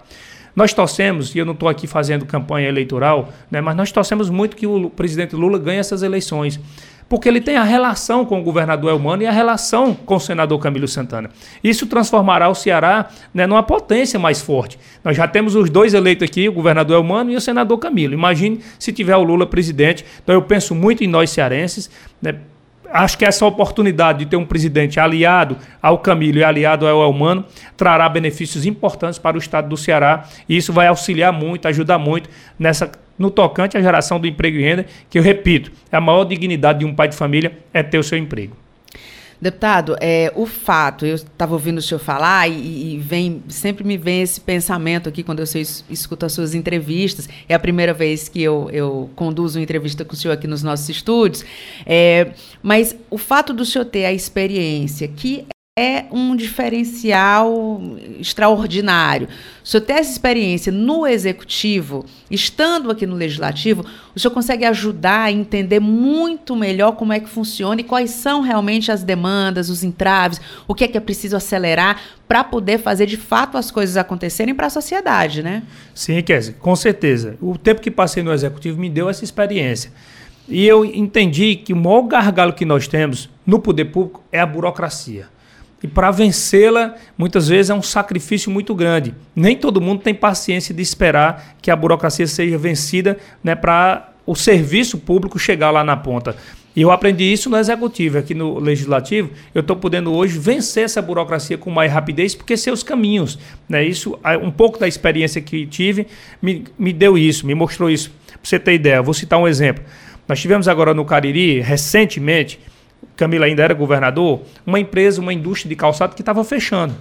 Nós 0.54 0.72
torcemos, 0.72 1.34
e 1.34 1.38
eu 1.38 1.46
não 1.46 1.52
estou 1.52 1.68
aqui 1.68 1.86
fazendo 1.86 2.26
campanha 2.26 2.68
eleitoral, 2.68 3.32
né, 3.50 3.60
mas 3.60 3.76
nós 3.76 3.92
torcemos 3.92 4.28
muito 4.30 4.56
que 4.56 4.66
o 4.66 4.90
presidente 4.90 5.34
Lula 5.36 5.58
ganhe 5.58 5.78
essas 5.78 6.02
eleições 6.02 6.60
porque 7.10 7.28
ele 7.28 7.40
tem 7.40 7.56
a 7.56 7.64
relação 7.64 8.24
com 8.24 8.38
o 8.40 8.42
governador 8.44 8.88
Elmano 8.88 9.24
e 9.24 9.26
a 9.26 9.32
relação 9.32 9.92
com 9.92 10.14
o 10.14 10.20
senador 10.20 10.60
Camilo 10.60 10.86
Santana. 10.86 11.28
Isso 11.62 11.84
transformará 11.88 12.48
o 12.48 12.54
Ceará 12.54 13.10
né, 13.34 13.48
numa 13.48 13.64
potência 13.64 14.16
mais 14.16 14.40
forte. 14.40 14.78
Nós 15.02 15.16
já 15.16 15.26
temos 15.26 15.56
os 15.56 15.68
dois 15.68 15.92
eleitos 15.92 16.24
aqui, 16.24 16.48
o 16.48 16.52
governador 16.52 16.96
Elmano 16.96 17.32
e 17.32 17.36
o 17.36 17.40
senador 17.40 17.78
Camilo. 17.78 18.14
Imagine 18.14 18.60
se 18.78 18.92
tiver 18.92 19.16
o 19.16 19.24
Lula 19.24 19.44
presidente. 19.44 20.04
Então 20.22 20.36
eu 20.36 20.42
penso 20.42 20.72
muito 20.72 21.02
em 21.02 21.08
nós 21.08 21.30
cearenses, 21.30 21.90
né, 22.22 22.36
acho 22.92 23.16
que 23.18 23.24
essa 23.24 23.44
oportunidade 23.46 24.20
de 24.20 24.26
ter 24.26 24.36
um 24.36 24.44
presidente 24.44 24.98
aliado 24.98 25.56
ao 25.80 25.98
Camilo 25.98 26.38
e 26.38 26.44
aliado 26.44 26.86
ao 26.86 27.02
Elmano 27.02 27.44
trará 27.76 28.08
benefícios 28.08 28.66
importantes 28.66 29.18
para 29.18 29.36
o 29.36 29.38
estado 29.38 29.68
do 29.68 29.76
Ceará 29.76 30.24
e 30.48 30.56
isso 30.56 30.72
vai 30.72 30.86
auxiliar 30.86 31.32
muito, 31.32 31.66
ajudar 31.66 31.98
muito 31.98 32.28
nessa 32.58 32.90
no 33.18 33.30
tocante 33.30 33.76
à 33.76 33.82
geração 33.82 34.18
do 34.18 34.26
emprego 34.26 34.56
e 34.56 34.62
renda, 34.62 34.86
que 35.10 35.18
eu 35.18 35.22
repito, 35.22 35.70
a 35.92 36.00
maior 36.00 36.24
dignidade 36.24 36.78
de 36.78 36.86
um 36.86 36.94
pai 36.94 37.06
de 37.06 37.14
família 37.14 37.52
é 37.70 37.82
ter 37.82 37.98
o 37.98 38.02
seu 38.02 38.16
emprego. 38.16 38.56
Deputado, 39.40 39.96
é, 40.00 40.30
o 40.36 40.44
fato, 40.44 41.06
eu 41.06 41.14
estava 41.14 41.54
ouvindo 41.54 41.78
o 41.78 41.82
senhor 41.82 41.98
falar 41.98 42.46
e, 42.46 42.94
e, 42.94 42.98
vem, 42.98 43.42
sempre 43.48 43.82
me 43.84 43.96
vem 43.96 44.20
esse 44.20 44.38
pensamento 44.38 45.08
aqui 45.08 45.22
quando 45.22 45.40
eu 45.40 45.46
escuto 45.88 46.26
as 46.26 46.32
suas 46.32 46.54
entrevistas. 46.54 47.26
É 47.48 47.54
a 47.54 47.58
primeira 47.58 47.94
vez 47.94 48.28
que 48.28 48.42
eu, 48.42 48.68
eu 48.70 49.08
conduzo 49.16 49.58
uma 49.58 49.62
entrevista 49.62 50.04
com 50.04 50.12
o 50.12 50.16
senhor 50.16 50.34
aqui 50.34 50.46
nos 50.46 50.62
nossos 50.62 50.88
estúdios. 50.90 51.42
É, 51.86 52.32
mas 52.62 52.94
o 53.08 53.16
fato 53.16 53.54
do 53.54 53.64
senhor 53.64 53.86
ter 53.86 54.04
a 54.04 54.12
experiência 54.12 55.08
que 55.08 55.46
é 55.80 56.04
um 56.10 56.36
diferencial 56.36 57.80
extraordinário. 58.18 59.28
O 59.64 59.66
senhor 59.66 59.82
ter 59.82 59.94
essa 59.94 60.10
experiência 60.10 60.70
no 60.70 61.06
executivo, 61.06 62.04
estando 62.30 62.90
aqui 62.90 63.06
no 63.06 63.16
legislativo, 63.16 63.86
o 64.14 64.20
senhor 64.20 64.34
consegue 64.34 64.66
ajudar 64.66 65.22
a 65.22 65.32
entender 65.32 65.80
muito 65.80 66.54
melhor 66.54 66.92
como 66.92 67.14
é 67.14 67.18
que 67.18 67.30
funciona 67.30 67.80
e 67.80 67.84
quais 67.84 68.10
são 68.10 68.42
realmente 68.42 68.92
as 68.92 69.02
demandas, 69.02 69.70
os 69.70 69.82
entraves, 69.82 70.38
o 70.68 70.74
que 70.74 70.84
é 70.84 70.88
que 70.88 70.98
é 70.98 71.00
preciso 71.00 71.34
acelerar 71.34 71.98
para 72.28 72.44
poder 72.44 72.78
fazer 72.78 73.06
de 73.06 73.16
fato 73.16 73.56
as 73.56 73.70
coisas 73.70 73.96
acontecerem 73.96 74.54
para 74.54 74.66
a 74.66 74.70
sociedade, 74.70 75.42
né? 75.42 75.62
Sim, 75.94 76.20
Kézia, 76.22 76.54
com 76.60 76.76
certeza. 76.76 77.38
O 77.40 77.56
tempo 77.56 77.80
que 77.80 77.90
passei 77.90 78.22
no 78.22 78.34
executivo 78.34 78.78
me 78.78 78.90
deu 78.90 79.08
essa 79.08 79.24
experiência. 79.24 79.90
E 80.46 80.66
eu 80.66 80.84
entendi 80.84 81.56
que 81.56 81.72
o 81.72 81.76
maior 81.76 82.02
gargalo 82.02 82.52
que 82.52 82.66
nós 82.66 82.86
temos 82.86 83.30
no 83.46 83.58
poder 83.58 83.86
público 83.86 84.22
é 84.30 84.40
a 84.40 84.44
burocracia. 84.44 85.39
E 85.82 85.88
para 85.88 86.10
vencê-la, 86.10 86.94
muitas 87.16 87.48
vezes 87.48 87.70
é 87.70 87.74
um 87.74 87.82
sacrifício 87.82 88.50
muito 88.50 88.74
grande. 88.74 89.14
Nem 89.34 89.56
todo 89.56 89.80
mundo 89.80 90.02
tem 90.02 90.14
paciência 90.14 90.74
de 90.74 90.82
esperar 90.82 91.56
que 91.62 91.70
a 91.70 91.76
burocracia 91.76 92.26
seja 92.26 92.58
vencida 92.58 93.16
né, 93.42 93.54
para 93.54 94.10
o 94.26 94.34
serviço 94.34 94.98
público 94.98 95.38
chegar 95.38 95.70
lá 95.70 95.82
na 95.82 95.96
ponta. 95.96 96.36
E 96.76 96.82
eu 96.82 96.90
aprendi 96.90 97.24
isso 97.24 97.50
no 97.50 97.56
executivo, 97.56 98.18
aqui 98.18 98.32
no 98.34 98.60
legislativo. 98.60 99.30
Eu 99.54 99.60
estou 99.60 99.74
podendo 99.74 100.12
hoje 100.12 100.38
vencer 100.38 100.84
essa 100.84 101.02
burocracia 101.02 101.58
com 101.58 101.70
mais 101.70 101.90
rapidez, 101.90 102.34
porque 102.34 102.56
sei 102.56 102.72
os 102.72 102.82
caminhos. 102.82 103.38
Né? 103.68 103.82
Isso, 103.82 104.16
um 104.42 104.50
pouco 104.50 104.78
da 104.78 104.86
experiência 104.86 105.40
que 105.40 105.66
tive 105.66 106.06
me, 106.40 106.64
me 106.78 106.92
deu 106.92 107.18
isso, 107.18 107.46
me 107.46 107.54
mostrou 107.54 107.90
isso. 107.90 108.12
Para 108.28 108.38
você 108.42 108.58
ter 108.58 108.74
ideia, 108.74 109.02
vou 109.02 109.14
citar 109.14 109.38
um 109.38 109.48
exemplo. 109.48 109.82
Nós 110.28 110.40
tivemos 110.40 110.68
agora 110.68 110.94
no 110.94 111.04
Cariri, 111.04 111.58
recentemente, 111.60 112.60
Camila 113.16 113.46
ainda 113.46 113.62
era 113.62 113.74
governador, 113.74 114.42
uma 114.66 114.80
empresa, 114.80 115.20
uma 115.20 115.32
indústria 115.32 115.68
de 115.68 115.76
calçado 115.76 116.14
que 116.14 116.22
estava 116.22 116.42
fechando. 116.44 116.94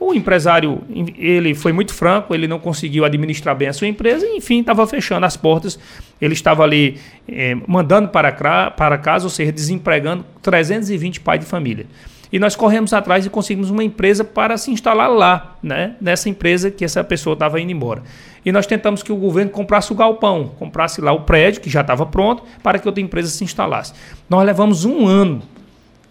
O 0.00 0.14
empresário, 0.14 0.80
ele 1.18 1.54
foi 1.54 1.72
muito 1.72 1.92
franco, 1.92 2.34
ele 2.34 2.48
não 2.48 2.58
conseguiu 2.58 3.04
administrar 3.04 3.54
bem 3.54 3.68
a 3.68 3.72
sua 3.72 3.86
empresa 3.86 4.26
e, 4.26 4.38
enfim, 4.38 4.60
estava 4.60 4.86
fechando 4.86 5.26
as 5.26 5.36
portas. 5.36 5.78
Ele 6.18 6.32
estava 6.32 6.62
ali 6.62 6.98
eh, 7.28 7.54
mandando 7.66 8.08
para, 8.08 8.32
para 8.70 8.96
casa, 8.96 9.26
ou 9.26 9.30
seja, 9.30 9.52
desempregando 9.52 10.24
320 10.40 11.20
pais 11.20 11.40
de 11.40 11.46
família. 11.46 11.84
E 12.32 12.38
nós 12.38 12.54
corremos 12.54 12.92
atrás 12.92 13.26
e 13.26 13.30
conseguimos 13.30 13.70
uma 13.70 13.82
empresa 13.82 14.22
para 14.22 14.56
se 14.56 14.70
instalar 14.70 15.10
lá, 15.10 15.56
né? 15.62 15.96
nessa 16.00 16.28
empresa 16.28 16.70
que 16.70 16.84
essa 16.84 17.02
pessoa 17.02 17.34
estava 17.34 17.60
indo 17.60 17.72
embora. 17.72 18.02
E 18.44 18.52
nós 18.52 18.66
tentamos 18.66 19.02
que 19.02 19.12
o 19.12 19.16
governo 19.16 19.50
comprasse 19.50 19.92
o 19.92 19.96
galpão, 19.96 20.52
comprasse 20.58 21.00
lá 21.00 21.12
o 21.12 21.22
prédio, 21.22 21.60
que 21.60 21.68
já 21.68 21.80
estava 21.80 22.06
pronto, 22.06 22.42
para 22.62 22.78
que 22.78 22.86
outra 22.86 23.02
empresa 23.02 23.28
se 23.28 23.44
instalasse. 23.44 23.92
Nós 24.28 24.44
levamos 24.44 24.84
um 24.84 25.06
ano 25.06 25.42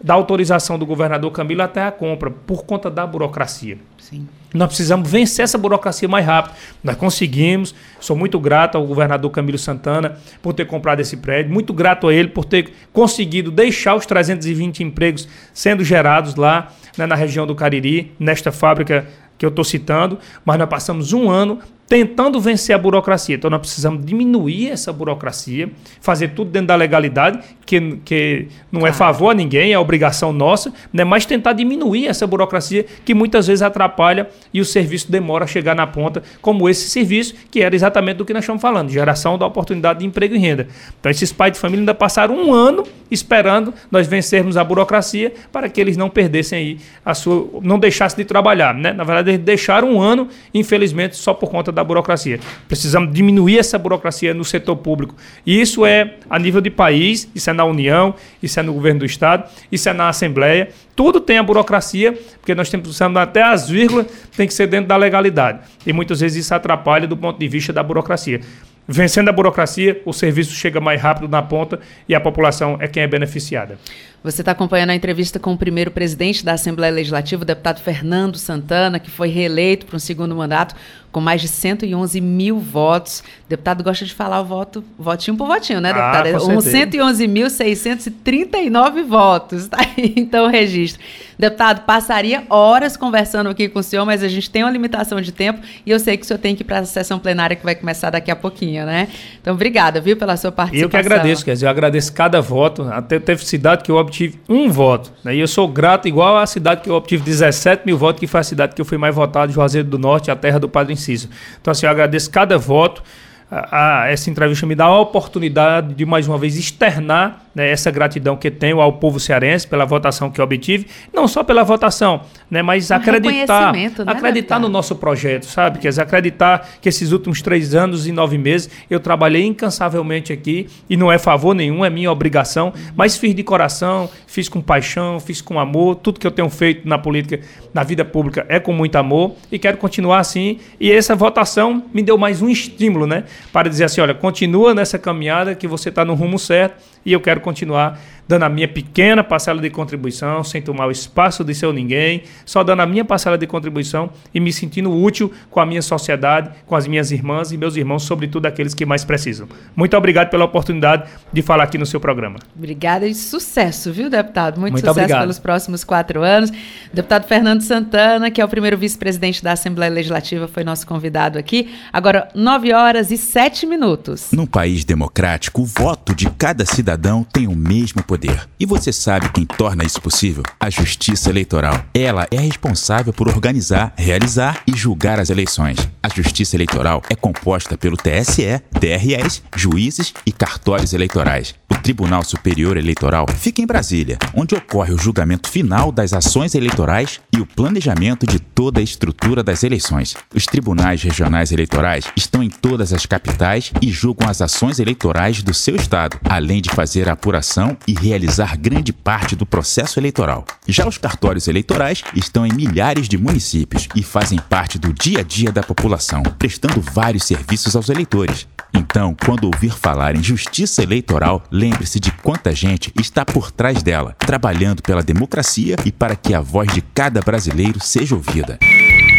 da 0.02 0.14
autorização 0.14 0.78
do 0.78 0.86
governador 0.86 1.30
Camilo 1.30 1.62
até 1.62 1.82
a 1.82 1.90
compra, 1.90 2.30
por 2.30 2.64
conta 2.64 2.90
da 2.90 3.06
burocracia. 3.06 3.78
Sim. 4.10 4.26
Nós 4.52 4.66
precisamos 4.66 5.08
vencer 5.08 5.44
essa 5.44 5.56
burocracia 5.56 6.08
mais 6.08 6.26
rápido. 6.26 6.56
Nós 6.82 6.96
conseguimos. 6.96 7.72
Sou 8.00 8.16
muito 8.16 8.40
grato 8.40 8.76
ao 8.76 8.84
governador 8.84 9.30
Camilo 9.30 9.56
Santana 9.56 10.18
por 10.42 10.52
ter 10.52 10.66
comprado 10.66 10.98
esse 10.98 11.16
prédio. 11.16 11.52
Muito 11.52 11.72
grato 11.72 12.08
a 12.08 12.12
ele 12.12 12.28
por 12.28 12.44
ter 12.44 12.72
conseguido 12.92 13.52
deixar 13.52 13.94
os 13.94 14.04
320 14.06 14.82
empregos 14.82 15.28
sendo 15.54 15.84
gerados 15.84 16.34
lá 16.34 16.72
né, 16.98 17.06
na 17.06 17.14
região 17.14 17.46
do 17.46 17.54
Cariri, 17.54 18.12
nesta 18.18 18.50
fábrica 18.50 19.06
que 19.38 19.46
eu 19.46 19.50
estou 19.50 19.64
citando. 19.64 20.18
Mas 20.44 20.58
nós 20.58 20.68
passamos 20.68 21.12
um 21.12 21.30
ano 21.30 21.60
tentando 21.90 22.40
vencer 22.40 22.72
a 22.72 22.78
burocracia. 22.78 23.34
Então 23.34 23.50
nós 23.50 23.58
precisamos 23.58 24.06
diminuir 24.06 24.70
essa 24.70 24.92
burocracia, 24.92 25.68
fazer 26.00 26.28
tudo 26.28 26.48
dentro 26.48 26.68
da 26.68 26.76
legalidade, 26.76 27.40
que, 27.66 27.98
que 28.04 28.46
não 28.70 28.86
é 28.86 28.92
favor 28.92 29.30
a 29.30 29.34
ninguém, 29.34 29.72
é 29.72 29.78
obrigação 29.78 30.32
nossa, 30.32 30.72
né? 30.92 31.02
mas 31.02 31.26
tentar 31.26 31.52
diminuir 31.52 32.06
essa 32.06 32.28
burocracia 32.28 32.86
que 33.04 33.12
muitas 33.12 33.48
vezes 33.48 33.60
atrapalha 33.60 34.28
e 34.54 34.60
o 34.60 34.64
serviço 34.64 35.10
demora 35.10 35.44
a 35.44 35.48
chegar 35.48 35.74
na 35.74 35.84
ponta, 35.84 36.22
como 36.40 36.68
esse 36.68 36.88
serviço, 36.88 37.34
que 37.50 37.60
era 37.60 37.74
exatamente 37.74 38.18
do 38.18 38.24
que 38.24 38.32
nós 38.32 38.44
estamos 38.44 38.62
falando, 38.62 38.88
geração 38.88 39.36
da 39.36 39.44
oportunidade 39.44 39.98
de 39.98 40.06
emprego 40.06 40.36
e 40.36 40.38
renda. 40.38 40.68
Então 41.00 41.10
esses 41.10 41.32
pais 41.32 41.54
de 41.54 41.58
família 41.58 41.82
ainda 41.82 41.94
passaram 41.94 42.36
um 42.36 42.54
ano 42.54 42.84
esperando 43.10 43.74
nós 43.90 44.06
vencermos 44.06 44.56
a 44.56 44.62
burocracia 44.62 45.32
para 45.50 45.68
que 45.68 45.80
eles 45.80 45.96
não 45.96 46.08
perdessem 46.08 46.58
aí 46.58 46.78
a 47.04 47.14
sua, 47.14 47.48
não 47.62 47.78
deixassem 47.78 48.18
de 48.18 48.24
trabalhar, 48.24 48.74
né? 48.74 48.92
Na 48.92 49.02
verdade, 49.02 49.30
eles 49.30 49.40
deixaram 49.40 49.92
um 49.92 50.00
ano, 50.00 50.28
infelizmente, 50.54 51.16
só 51.16 51.34
por 51.34 51.50
conta 51.50 51.72
da 51.72 51.79
da 51.80 51.84
burocracia. 51.84 52.38
Precisamos 52.68 53.12
diminuir 53.12 53.58
essa 53.58 53.78
burocracia 53.78 54.34
no 54.34 54.44
setor 54.44 54.76
público. 54.76 55.14
E 55.44 55.60
isso 55.60 55.84
é 55.84 56.14
a 56.28 56.38
nível 56.38 56.60
de 56.60 56.70
país, 56.70 57.28
isso 57.34 57.50
é 57.50 57.52
na 57.52 57.64
União, 57.64 58.14
isso 58.42 58.60
é 58.60 58.62
no 58.62 58.72
governo 58.72 59.00
do 59.00 59.06
Estado, 59.06 59.50
isso 59.72 59.88
é 59.88 59.92
na 59.92 60.08
Assembleia. 60.08 60.68
Tudo 60.94 61.20
tem 61.20 61.38
a 61.38 61.42
burocracia, 61.42 62.12
porque 62.38 62.54
nós 62.54 62.68
temos 62.68 63.00
até 63.00 63.42
as 63.42 63.68
vírgulas, 63.68 64.06
tem 64.36 64.46
que 64.46 64.54
ser 64.54 64.66
dentro 64.66 64.88
da 64.88 64.96
legalidade. 64.96 65.60
E 65.86 65.92
muitas 65.92 66.20
vezes 66.20 66.44
isso 66.44 66.54
atrapalha 66.54 67.06
do 67.06 67.16
ponto 67.16 67.38
de 67.38 67.48
vista 67.48 67.72
da 67.72 67.82
burocracia. 67.82 68.40
Vencendo 68.86 69.28
a 69.28 69.32
burocracia, 69.32 70.02
o 70.04 70.12
serviço 70.12 70.52
chega 70.52 70.80
mais 70.80 71.00
rápido 71.00 71.28
na 71.28 71.40
ponta 71.40 71.78
e 72.08 72.14
a 72.14 72.20
população 72.20 72.76
é 72.80 72.88
quem 72.88 73.04
é 73.04 73.06
beneficiada. 73.06 73.78
Você 74.22 74.42
está 74.42 74.52
acompanhando 74.52 74.90
a 74.90 74.94
entrevista 74.94 75.38
com 75.38 75.54
o 75.54 75.56
primeiro 75.56 75.90
presidente 75.90 76.44
da 76.44 76.52
Assembleia 76.52 76.92
Legislativa, 76.92 77.42
o 77.42 77.44
deputado 77.44 77.80
Fernando 77.80 78.36
Santana, 78.36 78.98
que 78.98 79.10
foi 79.10 79.28
reeleito 79.28 79.86
para 79.86 79.96
um 79.96 79.98
segundo 79.98 80.36
mandato 80.36 80.74
com 81.12 81.20
mais 81.20 81.40
de 81.40 81.46
111 81.48 82.20
mil 82.20 82.58
votos. 82.58 83.20
O 83.46 83.48
deputado 83.48 83.82
gosta 83.82 84.04
de 84.04 84.14
falar 84.14 84.40
o 84.40 84.44
voto, 84.44 84.84
votinho 84.98 85.34
por 85.36 85.46
votinho, 85.46 85.80
né, 85.80 85.92
deputado? 85.92 86.26
Ah, 86.28 86.38
111.639 86.38 89.04
votos. 89.04 89.68
Tá 89.70 89.78
aí, 89.80 90.14
então, 90.16 90.46
o 90.46 90.48
registro. 90.48 91.00
Deputado, 91.38 91.86
passaria 91.86 92.42
horas 92.50 92.96
conversando 92.96 93.48
aqui 93.48 93.68
com 93.68 93.78
o 93.78 93.82
senhor, 93.82 94.04
mas 94.04 94.22
a 94.22 94.28
gente 94.28 94.50
tem 94.50 94.62
uma 94.62 94.70
limitação 94.70 95.20
de 95.20 95.32
tempo 95.32 95.60
e 95.86 95.90
eu 95.90 95.98
sei 95.98 96.16
que 96.16 96.24
o 96.24 96.26
senhor 96.26 96.38
tem 96.38 96.54
que 96.54 96.62
ir 96.62 96.64
para 96.64 96.80
a 96.80 96.84
sessão 96.84 97.18
plenária 97.18 97.56
que 97.56 97.64
vai 97.64 97.74
começar 97.74 98.10
daqui 98.10 98.30
a 98.30 98.36
pouquinho, 98.36 98.84
né? 98.84 99.08
Então, 99.40 99.54
obrigada, 99.54 100.00
viu, 100.00 100.16
pela 100.16 100.36
sua 100.36 100.52
participação. 100.52 100.86
Eu 100.86 100.90
que 100.90 100.96
agradeço, 100.96 101.44
quer 101.44 101.54
dizer, 101.54 101.66
eu 101.66 101.70
agradeço 101.70 102.12
cada 102.12 102.40
voto. 102.40 102.82
Até 102.90 103.18
teve 103.18 103.44
cidade 103.44 103.82
que 103.84 103.90
eu 103.90 103.98
obtive 104.10 104.40
um 104.48 104.70
voto, 104.70 105.12
né? 105.24 105.34
E 105.34 105.40
eu 105.40 105.46
sou 105.46 105.68
grato 105.68 106.08
igual 106.08 106.36
à 106.36 106.44
cidade 106.44 106.82
que 106.82 106.90
eu 106.90 106.94
obtive 106.94 107.22
17 107.22 107.86
mil 107.86 107.96
votos, 107.96 108.18
que 108.18 108.26
foi 108.26 108.40
a 108.40 108.42
cidade 108.42 108.74
que 108.74 108.80
eu 108.80 108.84
fui 108.84 108.98
mais 108.98 109.14
votado, 109.14 109.52
Juazeiro 109.52 109.88
do 109.88 109.98
Norte, 109.98 110.30
a 110.30 110.36
terra 110.36 110.58
do 110.58 110.68
Padre 110.68 110.92
Inciso. 110.92 111.30
Então, 111.60 111.70
assim, 111.70 111.86
eu 111.86 111.90
agradeço 111.90 112.30
cada 112.30 112.58
voto. 112.58 113.02
A, 113.50 114.02
a, 114.02 114.08
essa 114.08 114.30
entrevista 114.30 114.64
me 114.64 114.74
dá 114.74 114.84
a 114.84 115.00
oportunidade 115.00 115.94
de 115.94 116.06
mais 116.06 116.28
uma 116.28 116.38
vez 116.38 116.56
externar 116.56 117.42
né, 117.54 117.68
essa 117.68 117.90
gratidão 117.90 118.36
que 118.36 118.50
tenho 118.50 118.80
ao 118.80 118.94
povo 118.94 119.18
cearense 119.18 119.66
pela 119.66 119.84
votação 119.84 120.30
que 120.30 120.40
obtive, 120.40 120.86
não 121.12 121.26
só 121.26 121.42
pela 121.42 121.64
votação, 121.64 122.22
né, 122.50 122.62
mas 122.62 122.90
um 122.90 122.94
acreditar, 122.94 123.72
né, 123.72 123.92
acreditar 124.06 124.58
no 124.58 124.68
nosso 124.68 124.94
projeto, 124.96 125.46
sabe? 125.46 125.78
Quer 125.78 125.88
dizer, 125.88 126.02
acreditar 126.02 126.68
que 126.80 126.88
esses 126.88 127.12
últimos 127.12 127.42
três 127.42 127.74
anos 127.74 128.06
e 128.06 128.12
nove 128.12 128.38
meses 128.38 128.70
eu 128.88 129.00
trabalhei 129.00 129.44
incansavelmente 129.44 130.32
aqui 130.32 130.68
e 130.88 130.96
não 130.96 131.10
é 131.10 131.18
favor 131.18 131.54
nenhum, 131.54 131.84
é 131.84 131.90
minha 131.90 132.10
obrigação, 132.10 132.72
mas 132.94 133.16
fiz 133.16 133.34
de 133.34 133.42
coração, 133.42 134.08
fiz 134.26 134.48
com 134.48 134.60
paixão, 134.60 135.18
fiz 135.18 135.40
com 135.40 135.58
amor, 135.58 135.96
tudo 135.96 136.20
que 136.20 136.26
eu 136.26 136.30
tenho 136.30 136.48
feito 136.48 136.88
na 136.88 136.98
política, 136.98 137.40
na 137.74 137.82
vida 137.82 138.04
pública 138.04 138.46
é 138.48 138.60
com 138.60 138.72
muito 138.72 138.96
amor 138.96 139.34
e 139.50 139.58
quero 139.58 139.76
continuar 139.76 140.18
assim. 140.20 140.58
E 140.78 140.90
essa 140.90 141.14
votação 141.14 141.84
me 141.92 142.02
deu 142.02 142.16
mais 142.16 142.40
um 142.42 142.48
estímulo, 142.48 143.06
né, 143.06 143.24
para 143.52 143.68
dizer 143.68 143.84
assim, 143.84 144.00
olha, 144.00 144.14
continua 144.14 144.74
nessa 144.74 144.98
caminhada 144.98 145.54
que 145.54 145.66
você 145.66 145.88
está 145.88 146.04
no 146.04 146.14
rumo 146.14 146.38
certo 146.38 146.82
e 147.04 147.12
eu 147.12 147.20
quero 147.20 147.40
continuar 147.40 147.98
dando 148.30 148.44
a 148.44 148.48
minha 148.48 148.68
pequena 148.68 149.24
parcela 149.24 149.60
de 149.60 149.68
contribuição, 149.70 150.44
sem 150.44 150.62
tomar 150.62 150.86
o 150.86 150.92
espaço 150.92 151.42
de 151.42 151.52
seu 151.52 151.72
ninguém, 151.72 152.22
só 152.46 152.62
dando 152.62 152.78
a 152.78 152.86
minha 152.86 153.04
parcela 153.04 153.36
de 153.36 153.44
contribuição 153.44 154.08
e 154.32 154.38
me 154.38 154.52
sentindo 154.52 154.88
útil 154.88 155.32
com 155.50 155.58
a 155.58 155.66
minha 155.66 155.82
sociedade, 155.82 156.48
com 156.64 156.76
as 156.76 156.86
minhas 156.86 157.10
irmãs 157.10 157.50
e 157.50 157.56
meus 157.56 157.74
irmãos, 157.74 158.04
sobretudo 158.04 158.46
aqueles 158.46 158.72
que 158.72 158.86
mais 158.86 159.04
precisam. 159.04 159.48
Muito 159.74 159.96
obrigado 159.96 160.30
pela 160.30 160.44
oportunidade 160.44 161.10
de 161.32 161.42
falar 161.42 161.64
aqui 161.64 161.76
no 161.76 161.84
seu 161.84 161.98
programa. 161.98 162.38
Obrigada 162.56 163.04
e 163.04 163.16
sucesso, 163.16 163.92
viu, 163.92 164.08
deputado? 164.08 164.60
Muito, 164.60 164.74
Muito 164.74 164.86
sucesso 164.86 165.00
obrigado. 165.00 165.20
pelos 165.22 165.40
próximos 165.40 165.82
quatro 165.82 166.22
anos. 166.22 166.52
Deputado 166.94 167.26
Fernando 167.26 167.62
Santana, 167.62 168.30
que 168.30 168.40
é 168.40 168.44
o 168.44 168.48
primeiro 168.48 168.78
vice-presidente 168.78 169.42
da 169.42 169.52
Assembleia 169.52 169.90
Legislativa, 169.90 170.46
foi 170.46 170.62
nosso 170.62 170.86
convidado 170.86 171.36
aqui. 171.36 171.68
Agora, 171.92 172.28
nove 172.32 172.72
horas 172.72 173.10
e 173.10 173.16
sete 173.16 173.66
minutos. 173.66 174.28
Num 174.30 174.46
país 174.46 174.84
democrático, 174.84 175.62
o 175.62 175.64
voto 175.64 176.14
de 176.14 176.30
cada 176.30 176.64
cidadão 176.64 176.89
tem 177.24 177.48
o 177.48 177.56
mesmo 177.56 178.02
poder 178.02 178.20
poder. 178.20 178.48
E 178.58 178.66
você 178.66 178.92
sabe 178.92 179.30
quem 179.30 179.46
torna 179.46 179.84
isso 179.84 180.00
possível? 180.00 180.42
A 180.58 180.68
Justiça 180.68 181.30
Eleitoral. 181.30 181.82
Ela 181.94 182.26
é 182.30 182.38
responsável 182.38 183.12
por 183.12 183.28
organizar, 183.28 183.94
realizar 183.96 184.62
e 184.66 184.76
julgar 184.76 185.18
as 185.18 185.30
eleições. 185.30 185.78
A 186.02 186.08
Justiça 186.08 186.56
Eleitoral 186.56 187.02
é 187.08 187.14
composta 187.14 187.78
pelo 187.78 187.96
TSE, 187.96 188.60
TREs, 188.78 189.42
juízes 189.56 190.12
e 190.26 190.32
cartórios 190.32 190.92
eleitorais. 190.92 191.54
O 191.70 191.74
Tribunal 191.76 192.22
Superior 192.24 192.76
Eleitoral 192.76 193.26
fica 193.28 193.62
em 193.62 193.66
Brasília, 193.66 194.18
onde 194.34 194.54
ocorre 194.54 194.92
o 194.92 194.98
julgamento 194.98 195.48
final 195.48 195.90
das 195.90 196.12
ações 196.12 196.54
eleitorais 196.54 197.20
e 197.32 197.40
o 197.40 197.46
planejamento 197.46 198.26
de 198.26 198.38
toda 198.38 198.80
a 198.80 198.82
estrutura 198.82 199.42
das 199.42 199.62
eleições. 199.62 200.14
Os 200.34 200.44
tribunais 200.44 201.02
regionais 201.02 201.52
eleitorais 201.52 202.04
estão 202.16 202.42
em 202.42 202.50
todas 202.50 202.92
as 202.92 203.06
capitais 203.06 203.72
e 203.80 203.88
julgam 203.90 204.28
as 204.28 204.42
ações 204.42 204.78
eleitorais 204.78 205.42
do 205.42 205.54
seu 205.54 205.76
estado, 205.76 206.18
além 206.28 206.60
de 206.60 206.70
fazer 206.80 207.10
a 207.10 207.12
apuração 207.12 207.76
e 207.86 207.92
realizar 207.92 208.56
grande 208.56 208.90
parte 208.90 209.36
do 209.36 209.44
processo 209.44 210.00
eleitoral. 210.00 210.46
Já 210.66 210.88
os 210.88 210.96
cartórios 210.96 211.46
eleitorais 211.46 212.02
estão 212.14 212.46
em 212.46 212.54
milhares 212.54 213.06
de 213.06 213.18
municípios 213.18 213.86
e 213.94 214.02
fazem 214.02 214.38
parte 214.48 214.78
do 214.78 214.90
dia 214.90 215.20
a 215.20 215.22
dia 215.22 215.52
da 215.52 215.62
população, 215.62 216.22
prestando 216.38 216.80
vários 216.80 217.24
serviços 217.24 217.76
aos 217.76 217.90
eleitores. 217.90 218.48
Então, 218.72 219.14
quando 219.26 219.44
ouvir 219.44 219.74
falar 219.74 220.16
em 220.16 220.22
justiça 220.22 220.82
eleitoral, 220.82 221.42
lembre-se 221.50 222.00
de 222.00 222.12
quanta 222.12 222.54
gente 222.54 222.90
está 222.98 223.26
por 223.26 223.50
trás 223.50 223.82
dela, 223.82 224.16
trabalhando 224.18 224.82
pela 224.82 225.02
democracia 225.02 225.76
e 225.84 225.92
para 225.92 226.16
que 226.16 226.32
a 226.32 226.40
voz 226.40 226.72
de 226.72 226.80
cada 226.80 227.20
brasileiro 227.20 227.78
seja 227.78 228.14
ouvida. 228.14 228.58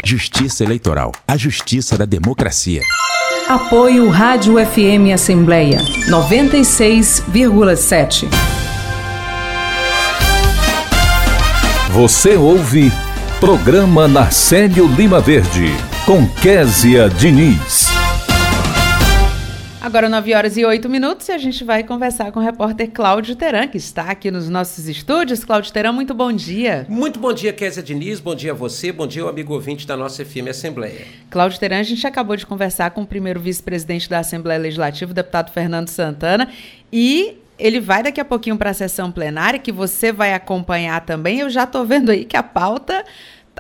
Justiça 0.03 0.63
Eleitoral 0.63 1.11
a 1.27 1.37
justiça 1.37 1.95
da 1.95 2.05
democracia. 2.05 2.81
Apoio 3.51 4.07
Rádio 4.07 4.55
FM 4.65 5.11
Assembleia 5.13 5.79
96,7. 6.07 8.29
Você 11.89 12.37
ouve 12.37 12.89
Programa 13.41 14.07
Narcélio 14.07 14.87
Lima 14.87 15.19
Verde, 15.19 15.75
com 16.05 16.25
Késia 16.25 17.09
Diniz. 17.09 17.89
Agora 19.81 20.07
9 20.07 20.35
horas 20.35 20.57
e 20.57 20.63
8 20.63 20.87
minutos 20.87 21.27
e 21.27 21.31
a 21.31 21.39
gente 21.39 21.63
vai 21.63 21.83
conversar 21.83 22.31
com 22.31 22.39
o 22.39 22.43
repórter 22.43 22.91
Cláudio 22.91 23.35
Teran, 23.35 23.67
que 23.67 23.77
está 23.79 24.11
aqui 24.11 24.29
nos 24.29 24.47
nossos 24.47 24.87
estúdios. 24.87 25.43
Cláudio 25.43 25.73
Teran, 25.73 25.91
muito 25.91 26.13
bom 26.13 26.31
dia. 26.31 26.85
Muito 26.87 27.19
bom 27.19 27.33
dia, 27.33 27.51
Késia 27.51 27.81
Diniz, 27.81 28.19
bom 28.19 28.35
dia 28.35 28.51
a 28.51 28.53
você, 28.53 28.91
bom 28.91 29.07
dia 29.07 29.23
ao 29.23 29.29
amigo 29.29 29.55
ouvinte 29.55 29.87
da 29.87 29.97
nossa 29.97 30.23
FM 30.23 30.49
Assembleia. 30.51 31.07
Cláudio 31.31 31.59
Teran, 31.59 31.79
a 31.79 31.83
gente 31.83 32.05
acabou 32.05 32.35
de 32.35 32.45
conversar 32.45 32.91
com 32.91 33.01
o 33.01 33.07
primeiro 33.07 33.39
vice-presidente 33.39 34.07
da 34.07 34.19
Assembleia 34.19 34.59
Legislativa, 34.59 35.09
o 35.09 35.15
deputado 35.15 35.51
Fernando 35.51 35.87
Santana, 35.87 36.47
e 36.93 37.39
ele 37.57 37.79
vai 37.79 38.03
daqui 38.03 38.21
a 38.21 38.25
pouquinho 38.25 38.57
para 38.57 38.69
a 38.69 38.75
sessão 38.75 39.11
plenária, 39.11 39.57
que 39.57 39.71
você 39.71 40.11
vai 40.11 40.35
acompanhar 40.35 41.03
também. 41.03 41.39
Eu 41.39 41.49
já 41.49 41.63
estou 41.63 41.83
vendo 41.85 42.11
aí 42.11 42.23
que 42.23 42.37
a 42.37 42.43
pauta 42.43 43.03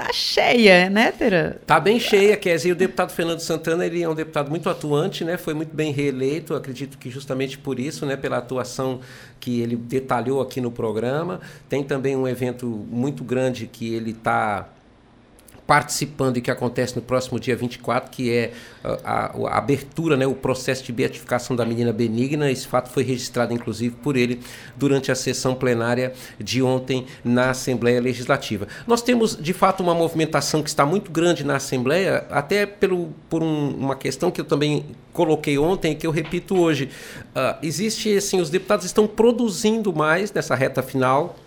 tá 0.01 0.11
cheia, 0.11 0.89
né, 0.89 1.11
Tera? 1.11 1.61
Tá 1.65 1.79
bem 1.79 1.99
cheia, 1.99 2.35
Kézia. 2.35 2.69
E 2.69 2.71
o 2.71 2.75
deputado 2.75 3.11
Fernando 3.11 3.39
Santana, 3.39 3.85
ele 3.85 4.01
é 4.01 4.09
um 4.09 4.15
deputado 4.15 4.49
muito 4.49 4.67
atuante, 4.69 5.23
né? 5.23 5.37
Foi 5.37 5.53
muito 5.53 5.75
bem 5.75 5.91
reeleito, 5.91 6.55
acredito 6.55 6.97
que 6.97 7.09
justamente 7.09 7.57
por 7.57 7.79
isso, 7.79 8.05
né, 8.05 8.15
pela 8.15 8.37
atuação 8.37 8.99
que 9.39 9.61
ele 9.61 9.75
detalhou 9.75 10.41
aqui 10.41 10.59
no 10.59 10.71
programa. 10.71 11.39
Tem 11.69 11.83
também 11.83 12.15
um 12.15 12.27
evento 12.27 12.65
muito 12.65 13.23
grande 13.23 13.67
que 13.67 13.93
ele 13.93 14.11
está 14.11 14.67
participando 15.71 16.35
e 16.35 16.41
que 16.41 16.51
acontece 16.51 16.97
no 16.97 17.01
próximo 17.01 17.39
dia 17.39 17.55
24, 17.55 18.11
que 18.11 18.29
é 18.29 18.51
a, 18.83 18.91
a, 18.91 19.25
a, 19.27 19.57
abertura, 19.57 20.17
né, 20.17 20.27
o 20.27 20.35
processo 20.35 20.83
de 20.83 20.91
beatificação 20.91 21.55
da 21.55 21.65
menina 21.65 21.93
Benigna. 21.93 22.51
Esse 22.51 22.67
fato 22.67 22.89
foi 22.89 23.03
registrado, 23.03 23.53
inclusive, 23.53 23.95
por 23.95 24.17
ele 24.17 24.41
durante 24.75 25.13
a 25.13 25.15
sessão 25.15 25.55
plenária 25.55 26.11
de 26.37 26.61
ontem 26.61 27.05
na 27.23 27.51
Assembleia 27.51 28.01
Legislativa. 28.01 28.67
Nós 28.85 29.01
temos, 29.01 29.33
de 29.41 29.53
fato, 29.53 29.81
uma 29.81 29.95
movimentação 29.95 30.61
que 30.61 30.67
está 30.67 30.85
muito 30.85 31.09
grande 31.09 31.45
na 31.45 31.55
Assembleia, 31.55 32.25
até 32.29 32.65
pelo, 32.65 33.13
por 33.29 33.41
um, 33.41 33.69
uma 33.69 33.95
questão 33.95 34.29
que 34.29 34.41
eu 34.41 34.45
também 34.45 34.85
coloquei 35.13 35.57
ontem 35.57 35.93
e 35.93 35.95
que 35.95 36.05
eu 36.05 36.11
repito 36.11 36.59
hoje. 36.59 36.89
Uh, 37.33 37.55
existe, 37.63 38.13
assim, 38.17 38.41
os 38.41 38.49
deputados 38.49 38.85
estão 38.85 39.07
produzindo 39.07 39.95
mais 39.95 40.33
nessa 40.33 40.53
reta 40.53 40.83
final 40.83 41.37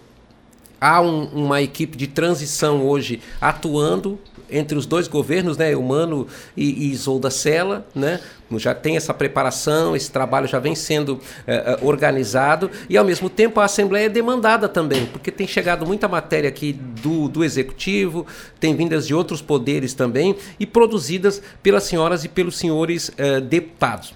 há 0.85 1.01
um, 1.01 1.25
uma 1.29 1.63
equipe 1.63 1.97
de 1.97 2.07
transição 2.07 2.87
hoje 2.87 3.19
atuando 3.41 4.19
entre 4.51 4.77
os 4.77 4.85
dois 4.85 5.09
governos, 5.09 5.57
né, 5.57 5.75
Humano 5.75 6.27
e, 6.55 6.89
e 6.89 6.93
Isolda 6.93 7.31
Sela, 7.31 7.87
né, 7.95 8.21
já 8.59 8.75
tem 8.75 8.95
essa 8.95 9.15
preparação, 9.15 9.97
esse 9.97 10.11
trabalho 10.11 10.47
já 10.47 10.59
vem 10.59 10.75
sendo 10.75 11.19
eh, 11.47 11.55
eh, 11.67 11.79
organizado 11.83 12.71
e 12.89 12.97
ao 12.99 13.05
mesmo 13.05 13.31
tempo 13.31 13.59
a 13.59 13.65
Assembleia 13.65 14.07
é 14.07 14.09
demandada 14.11 14.69
também, 14.69 15.07
porque 15.07 15.33
tem 15.33 15.47
chegado 15.47 15.87
muita 15.87 16.07
matéria 16.07 16.51
aqui 16.51 16.75
do, 16.75 17.29
do 17.29 17.43
Executivo, 17.43 18.27
tem 18.61 18.77
vindas 18.77 19.07
de 19.07 19.15
outros 19.15 19.41
poderes 19.41 19.95
também 19.95 20.37
e 20.61 20.67
produzidas 20.67 21.43
pelas 21.63 21.85
senhoras 21.85 22.25
e 22.25 22.29
pelos 22.29 22.59
senhores 22.59 23.11
eh, 23.17 23.41
deputados. 23.41 24.15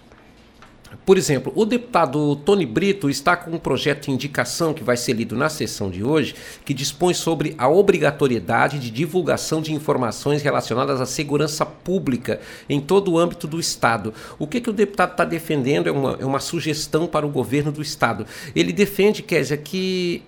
Por 1.09 1.17
exemplo, 1.17 1.51
o 1.57 1.65
deputado 1.65 2.37
Tony 2.37 2.67
Brito 2.67 3.09
está 3.09 3.35
com 3.35 3.51
um 3.53 3.59
projeto 3.59 4.05
de 4.05 4.11
indicação 4.11 4.75
que 4.75 4.85
vai 4.85 4.95
ser 4.95 5.15
lido 5.15 5.35
na 5.35 5.49
sessão 5.49 5.91
de 5.91 6.05
hoje, 6.05 6.35
que 6.67 6.75
dispõe 6.75 7.15
sobre 7.15 7.55
a 7.57 7.67
obrigatoriedade 7.67 8.79
de 8.79 8.91
divulgação 8.91 9.63
de 9.63 9.73
informações 9.73 10.43
relacionadas 10.43 11.01
à 11.01 11.07
segurança 11.07 11.65
pública 11.65 12.41
em 12.69 12.79
todo 12.79 13.11
o 13.11 13.19
âmbito 13.19 13.47
do 13.47 13.59
Estado. 13.59 14.13
O 14.39 14.47
que, 14.47 14.61
que 14.61 14.69
o 14.69 14.73
deputado 14.75 15.13
está 15.13 15.25
defendendo 15.25 15.87
é 15.87 15.91
uma, 15.91 16.19
é 16.21 16.27
uma 16.27 16.41
sugestão 16.41 17.07
para 17.07 17.27
o 17.27 17.31
governo 17.31 17.73
do 17.73 17.81
Estado. 17.81 18.27
Ele 18.55 18.71
defende, 18.71 19.23
Kézia, 19.23 19.57
que 19.57 20.23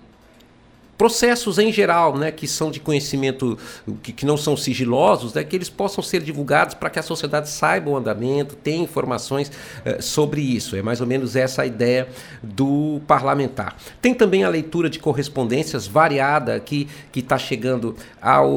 processos 1.01 1.57
em 1.57 1.73
geral, 1.73 2.15
né, 2.15 2.29
que 2.29 2.47
são 2.47 2.69
de 2.69 2.79
conhecimento, 2.79 3.57
que, 4.03 4.13
que 4.13 4.23
não 4.23 4.37
são 4.37 4.55
sigilosos, 4.55 5.33
né, 5.33 5.43
que 5.43 5.55
eles 5.55 5.67
possam 5.67 6.03
ser 6.03 6.21
divulgados 6.21 6.75
para 6.75 6.91
que 6.91 6.99
a 6.99 7.01
sociedade 7.01 7.49
saiba 7.49 7.89
o 7.89 7.97
andamento, 7.97 8.55
tenha 8.55 8.83
informações 8.83 9.51
eh, 9.83 9.99
sobre 9.99 10.41
isso. 10.41 10.75
É 10.75 10.83
mais 10.83 11.01
ou 11.01 11.07
menos 11.07 11.35
essa 11.35 11.63
a 11.63 11.65
ideia 11.65 12.07
do 12.43 13.01
parlamentar. 13.07 13.75
Tem 13.99 14.13
também 14.13 14.43
a 14.43 14.49
leitura 14.49 14.91
de 14.91 14.99
correspondências 14.99 15.87
variada 15.87 16.59
que 16.59 16.87
está 17.15 17.35
chegando 17.35 17.95
ao, 18.21 18.51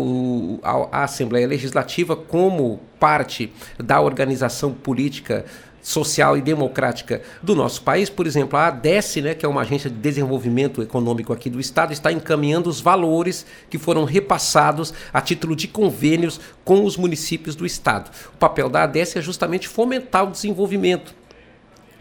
ao, 0.62 0.90
à 0.92 1.05
Assembleia 1.05 1.47
Legislativa 1.47 2.14
como 2.14 2.78
parte 3.01 3.51
da 3.78 4.03
organização 4.03 4.70
política 4.70 5.47
social 5.85 6.37
e 6.37 6.41
democrática 6.41 7.20
do 7.43 7.55
nosso 7.55 7.82
país. 7.82 8.09
Por 8.09 8.26
exemplo, 8.26 8.59
a 8.59 8.68
ADES, 8.68 9.16
né, 9.16 9.35
que 9.35 9.45
é 9.45 9.49
uma 9.49 9.61
agência 9.61 9.91
de 9.91 9.97
desenvolvimento 9.97 10.82
econômico 10.82 11.32
aqui 11.32 11.51
do 11.51 11.61
Estado, 11.61 11.93
está 11.93 12.11
encaminhando 12.11 12.70
os 12.70 12.80
valores 12.80 13.45
que 13.68 13.78
foram 13.78 14.05
repassados 14.05 14.95
a 15.12 15.20
título 15.20 15.55
de 15.55 15.68
convênios 15.68 16.41
com 16.64 16.85
os 16.85 16.97
municípios 16.97 17.55
do 17.55 17.66
Estado. 17.66 18.11
O 18.35 18.39
papel 18.39 18.70
da 18.70 18.85
ADES 18.85 19.16
é 19.16 19.22
justamente 19.22 19.68
fomentar 19.68 20.24
o 20.24 20.30
desenvolvimento 20.30 21.14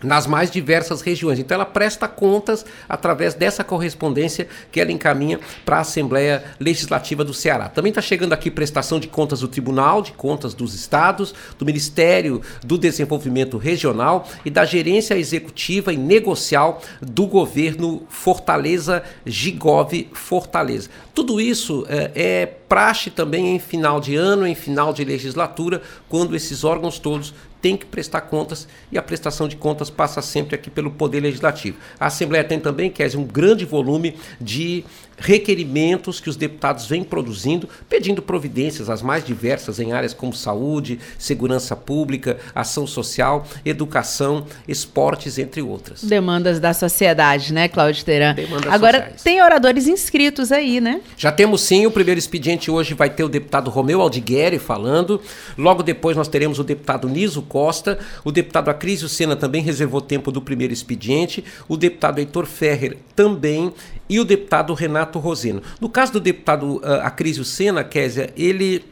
nas 0.03 0.27
mais 0.27 0.51
diversas 0.51 1.01
regiões. 1.01 1.39
Então 1.39 1.55
ela 1.55 1.65
presta 1.65 2.07
contas 2.07 2.65
através 2.87 3.33
dessa 3.33 3.63
correspondência 3.63 4.47
que 4.71 4.79
ela 4.79 4.91
encaminha 4.91 5.39
para 5.65 5.77
a 5.77 5.81
Assembleia 5.81 6.43
Legislativa 6.59 7.23
do 7.23 7.33
Ceará. 7.33 7.69
Também 7.69 7.89
está 7.89 8.01
chegando 8.01 8.33
aqui 8.33 8.51
prestação 8.51 8.99
de 8.99 9.07
contas 9.07 9.39
do 9.39 9.47
Tribunal 9.47 10.01
de 10.01 10.11
Contas 10.11 10.53
dos 10.53 10.73
Estados, 10.73 11.33
do 11.57 11.65
Ministério 11.65 12.41
do 12.63 12.77
Desenvolvimento 12.77 13.57
Regional 13.57 14.27
e 14.43 14.49
da 14.49 14.65
Gerência 14.65 15.17
Executiva 15.17 15.93
e 15.93 15.97
Negocial 15.97 16.81
do 17.01 17.25
governo 17.25 18.03
Fortaleza 18.09 19.03
Gigove 19.25 20.09
Fortaleza. 20.13 20.89
Tudo 21.13 21.39
isso 21.39 21.85
é, 21.87 22.11
é 22.15 22.45
praxe 22.45 23.11
também 23.11 23.55
em 23.55 23.59
final 23.59 23.99
de 23.99 24.15
ano, 24.15 24.47
em 24.47 24.55
final 24.55 24.91
de 24.91 25.03
legislatura, 25.03 25.81
quando 26.09 26.35
esses 26.35 26.63
órgãos 26.63 26.97
todos 26.97 27.33
tem 27.63 27.77
que 27.77 27.85
prestar 27.85 28.19
contas 28.19 28.67
e 28.91 28.97
a 28.97 29.01
prestação 29.01 29.47
de 29.47 29.55
contas 29.55 29.89
passa 29.89 30.21
sempre 30.21 30.53
aqui 30.53 30.69
pelo 30.69 30.91
Poder 30.91 31.21
Legislativo. 31.21 31.77
A 31.97 32.07
Assembleia 32.07 32.43
tem 32.43 32.59
também, 32.59 32.91
quer 32.91 33.05
dizer, 33.05 33.17
um 33.17 33.23
grande 33.23 33.63
volume 33.63 34.17
de 34.39 34.83
requerimentos 35.23 36.19
que 36.19 36.29
os 36.29 36.35
deputados 36.35 36.85
vêm 36.85 37.01
produzindo, 37.01 37.67
pedindo 37.87 38.21
providências 38.21 38.89
as 38.89 39.01
mais 39.01 39.23
diversas 39.23 39.79
em 39.79 39.93
áreas 39.93 40.13
como 40.13 40.33
saúde, 40.33 40.99
segurança 41.17 41.77
pública, 41.77 42.37
ação 42.53 42.85
social, 42.85 43.47
educação, 43.63 44.45
esportes, 44.67 45.37
entre 45.37 45.61
outras. 45.61 46.03
Demandas 46.03 46.59
da 46.59 46.73
sociedade, 46.73 47.53
né, 47.53 47.69
Cláudio 47.69 48.03
Teran? 48.03 48.33
Demandas 48.35 48.73
Agora, 48.73 48.97
sociais. 48.97 49.23
tem 49.23 49.41
oradores 49.41 49.87
inscritos 49.87 50.51
aí, 50.51 50.81
né? 50.81 50.99
Já 51.15 51.31
temos 51.31 51.61
sim, 51.61 51.85
o 51.85 51.91
primeiro 51.91 52.19
expediente 52.19 52.69
hoje 52.69 52.93
vai 52.93 53.09
ter 53.09 53.23
o 53.23 53.29
deputado 53.29 53.69
Romeu 53.69 54.01
Aldigueri 54.01 54.59
falando, 54.59 55.21
logo 55.57 55.81
depois 55.81 56.17
nós 56.17 56.27
teremos 56.27 56.59
o 56.59 56.65
deputado 56.65 57.07
Niso 57.07 57.41
Costa, 57.43 57.97
o 58.25 58.31
deputado 58.31 58.69
Acrísio 58.69 59.07
Sena 59.07 59.37
também 59.37 59.61
reservou 59.61 60.01
tempo 60.01 60.33
do 60.33 60.41
primeiro 60.41 60.73
expediente, 60.73 61.45
o 61.69 61.77
deputado 61.77 62.19
Heitor 62.19 62.45
Ferrer 62.45 62.97
também, 63.15 63.71
e 64.09 64.19
o 64.19 64.25
deputado 64.25 64.73
Renato 64.73 65.12
Roseno. 65.19 65.61
No 65.79 65.89
caso 65.89 66.13
do 66.13 66.19
deputado 66.19 66.77
uh, 66.77 67.01
Acrísio 67.03 67.43
Sena, 67.43 67.83
Késia, 67.83 68.33
ele 68.35 68.85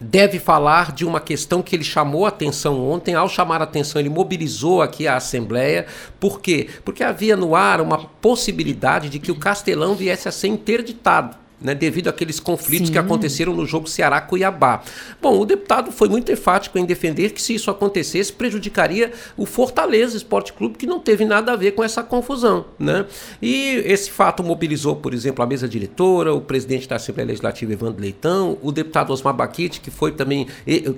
deve 0.00 0.38
falar 0.38 0.92
de 0.92 1.04
uma 1.04 1.20
questão 1.20 1.62
que 1.62 1.74
ele 1.74 1.84
chamou 1.84 2.26
a 2.26 2.28
atenção 2.28 2.88
ontem. 2.88 3.14
Ao 3.14 3.28
chamar 3.28 3.60
a 3.60 3.64
atenção, 3.64 4.00
ele 4.00 4.10
mobilizou 4.10 4.82
aqui 4.82 5.08
a 5.08 5.16
Assembleia. 5.16 5.86
Por 6.20 6.40
quê? 6.40 6.68
Porque 6.84 7.02
havia 7.02 7.36
no 7.36 7.56
ar 7.56 7.80
uma 7.80 7.98
possibilidade 7.98 9.08
de 9.08 9.18
que 9.18 9.30
o 9.30 9.38
Castelão 9.38 9.94
viesse 9.94 10.28
a 10.28 10.32
ser 10.32 10.48
interditado 10.48 11.45
né, 11.60 11.74
devido 11.74 12.08
àqueles 12.08 12.38
conflitos 12.38 12.88
Sim. 12.88 12.92
que 12.92 12.98
aconteceram 12.98 13.54
no 13.54 13.66
jogo 13.66 13.88
Ceará-Cuiabá. 13.88 14.82
Bom, 15.20 15.38
o 15.40 15.44
deputado 15.44 15.90
foi 15.90 16.08
muito 16.08 16.30
enfático 16.30 16.78
em 16.78 16.84
defender 16.84 17.30
que 17.30 17.40
se 17.40 17.54
isso 17.54 17.70
acontecesse, 17.70 18.32
prejudicaria 18.32 19.12
o 19.36 19.46
Fortaleza 19.46 20.16
Esporte 20.16 20.52
Clube, 20.52 20.76
que 20.76 20.86
não 20.86 21.00
teve 21.00 21.24
nada 21.24 21.52
a 21.52 21.56
ver 21.56 21.72
com 21.72 21.82
essa 21.82 22.02
confusão. 22.02 22.66
Né? 22.78 23.06
E 23.40 23.82
esse 23.86 24.10
fato 24.10 24.42
mobilizou, 24.42 24.96
por 24.96 25.14
exemplo, 25.14 25.42
a 25.42 25.46
mesa 25.46 25.68
diretora, 25.68 26.34
o 26.34 26.40
presidente 26.40 26.88
da 26.88 26.96
Assembleia 26.96 27.28
Legislativa, 27.28 27.72
Evandro 27.72 28.00
Leitão, 28.00 28.58
o 28.62 28.70
deputado 28.70 29.12
Osmar 29.12 29.34
Baquite, 29.34 29.80
que 29.80 29.90
foi 29.90 30.12
também, 30.12 30.46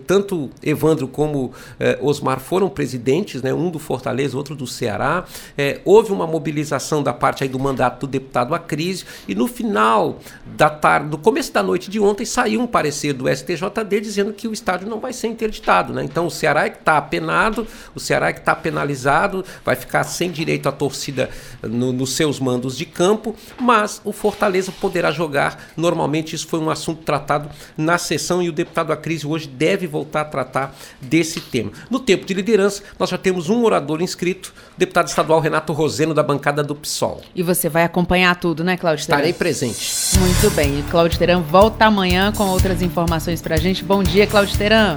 tanto 0.06 0.50
Evandro 0.62 1.08
como 1.08 1.52
eh, 1.78 1.98
Osmar 2.00 2.40
foram 2.40 2.68
presidentes, 2.68 3.42
né, 3.42 3.52
um 3.54 3.70
do 3.70 3.78
Fortaleza, 3.78 4.36
outro 4.36 4.54
do 4.54 4.66
Ceará. 4.66 5.24
Eh, 5.56 5.80
houve 5.84 6.12
uma 6.12 6.26
mobilização 6.26 7.02
da 7.02 7.12
parte 7.12 7.42
aí 7.42 7.48
do 7.48 7.58
mandato 7.58 8.06
do 8.06 8.10
deputado 8.10 8.54
Acrísio, 8.54 9.06
e 9.26 9.34
no 9.34 9.46
final 9.46 10.18
da 10.56 10.70
tarde, 10.70 11.08
do 11.08 11.18
começo 11.18 11.52
da 11.52 11.62
noite 11.62 11.90
de 11.90 12.00
ontem, 12.00 12.24
saiu 12.24 12.60
um 12.60 12.66
parecer 12.66 13.12
do 13.12 13.28
STJD 13.28 14.00
dizendo 14.00 14.32
que 14.32 14.48
o 14.48 14.52
estádio 14.52 14.88
não 14.88 15.00
vai 15.00 15.12
ser 15.12 15.28
interditado. 15.28 15.92
Né? 15.92 16.04
Então 16.04 16.26
o 16.26 16.30
Ceará 16.30 16.66
é 16.66 16.70
que 16.70 16.78
está 16.78 16.96
apenado, 16.96 17.66
o 17.94 18.00
Ceará 18.00 18.28
é 18.28 18.32
que 18.32 18.40
está 18.40 18.54
penalizado, 18.54 19.44
vai 19.64 19.76
ficar 19.76 20.04
sem 20.04 20.30
direito 20.30 20.68
à 20.68 20.72
torcida 20.72 21.30
no, 21.62 21.92
nos 21.92 22.12
seus 22.12 22.40
mandos 22.40 22.76
de 22.76 22.86
campo, 22.86 23.34
mas 23.60 24.00
o 24.04 24.12
Fortaleza 24.12 24.72
poderá 24.72 25.10
jogar. 25.10 25.70
Normalmente 25.76 26.34
isso 26.34 26.46
foi 26.46 26.60
um 26.60 26.70
assunto 26.70 27.02
tratado 27.02 27.48
na 27.76 27.98
sessão 27.98 28.42
e 28.42 28.48
o 28.48 28.52
deputado 28.52 28.92
Acrisio 28.92 29.30
hoje 29.30 29.48
deve 29.48 29.86
voltar 29.86 30.22
a 30.22 30.24
tratar 30.24 30.74
desse 31.00 31.40
tema. 31.40 31.72
No 31.90 32.00
tempo 32.00 32.24
de 32.24 32.34
liderança, 32.34 32.82
nós 32.98 33.10
já 33.10 33.18
temos 33.18 33.48
um 33.48 33.64
orador 33.64 34.00
inscrito, 34.00 34.52
o 34.76 34.78
deputado 34.78 35.08
estadual 35.08 35.40
Renato 35.40 35.72
Roseno, 35.72 36.14
da 36.14 36.22
bancada 36.22 36.62
do 36.62 36.74
PSOL. 36.74 37.20
E 37.34 37.42
você 37.42 37.68
vai 37.68 37.84
acompanhar 37.84 38.34
tudo, 38.36 38.64
né, 38.64 38.76
Cláudio? 38.76 39.02
Estarei 39.02 39.32
presente. 39.32 40.18
Muito 40.18 40.37
muito 40.40 40.54
bem. 40.54 40.78
E 40.78 40.82
Cláudio 40.84 41.18
Teran 41.18 41.40
volta 41.40 41.86
amanhã 41.86 42.30
com 42.30 42.44
outras 42.44 42.80
informações 42.80 43.42
para 43.42 43.56
a 43.56 43.58
gente. 43.58 43.82
Bom 43.82 44.04
dia, 44.04 44.24
Cláudio 44.24 44.56
Teran. 44.56 44.96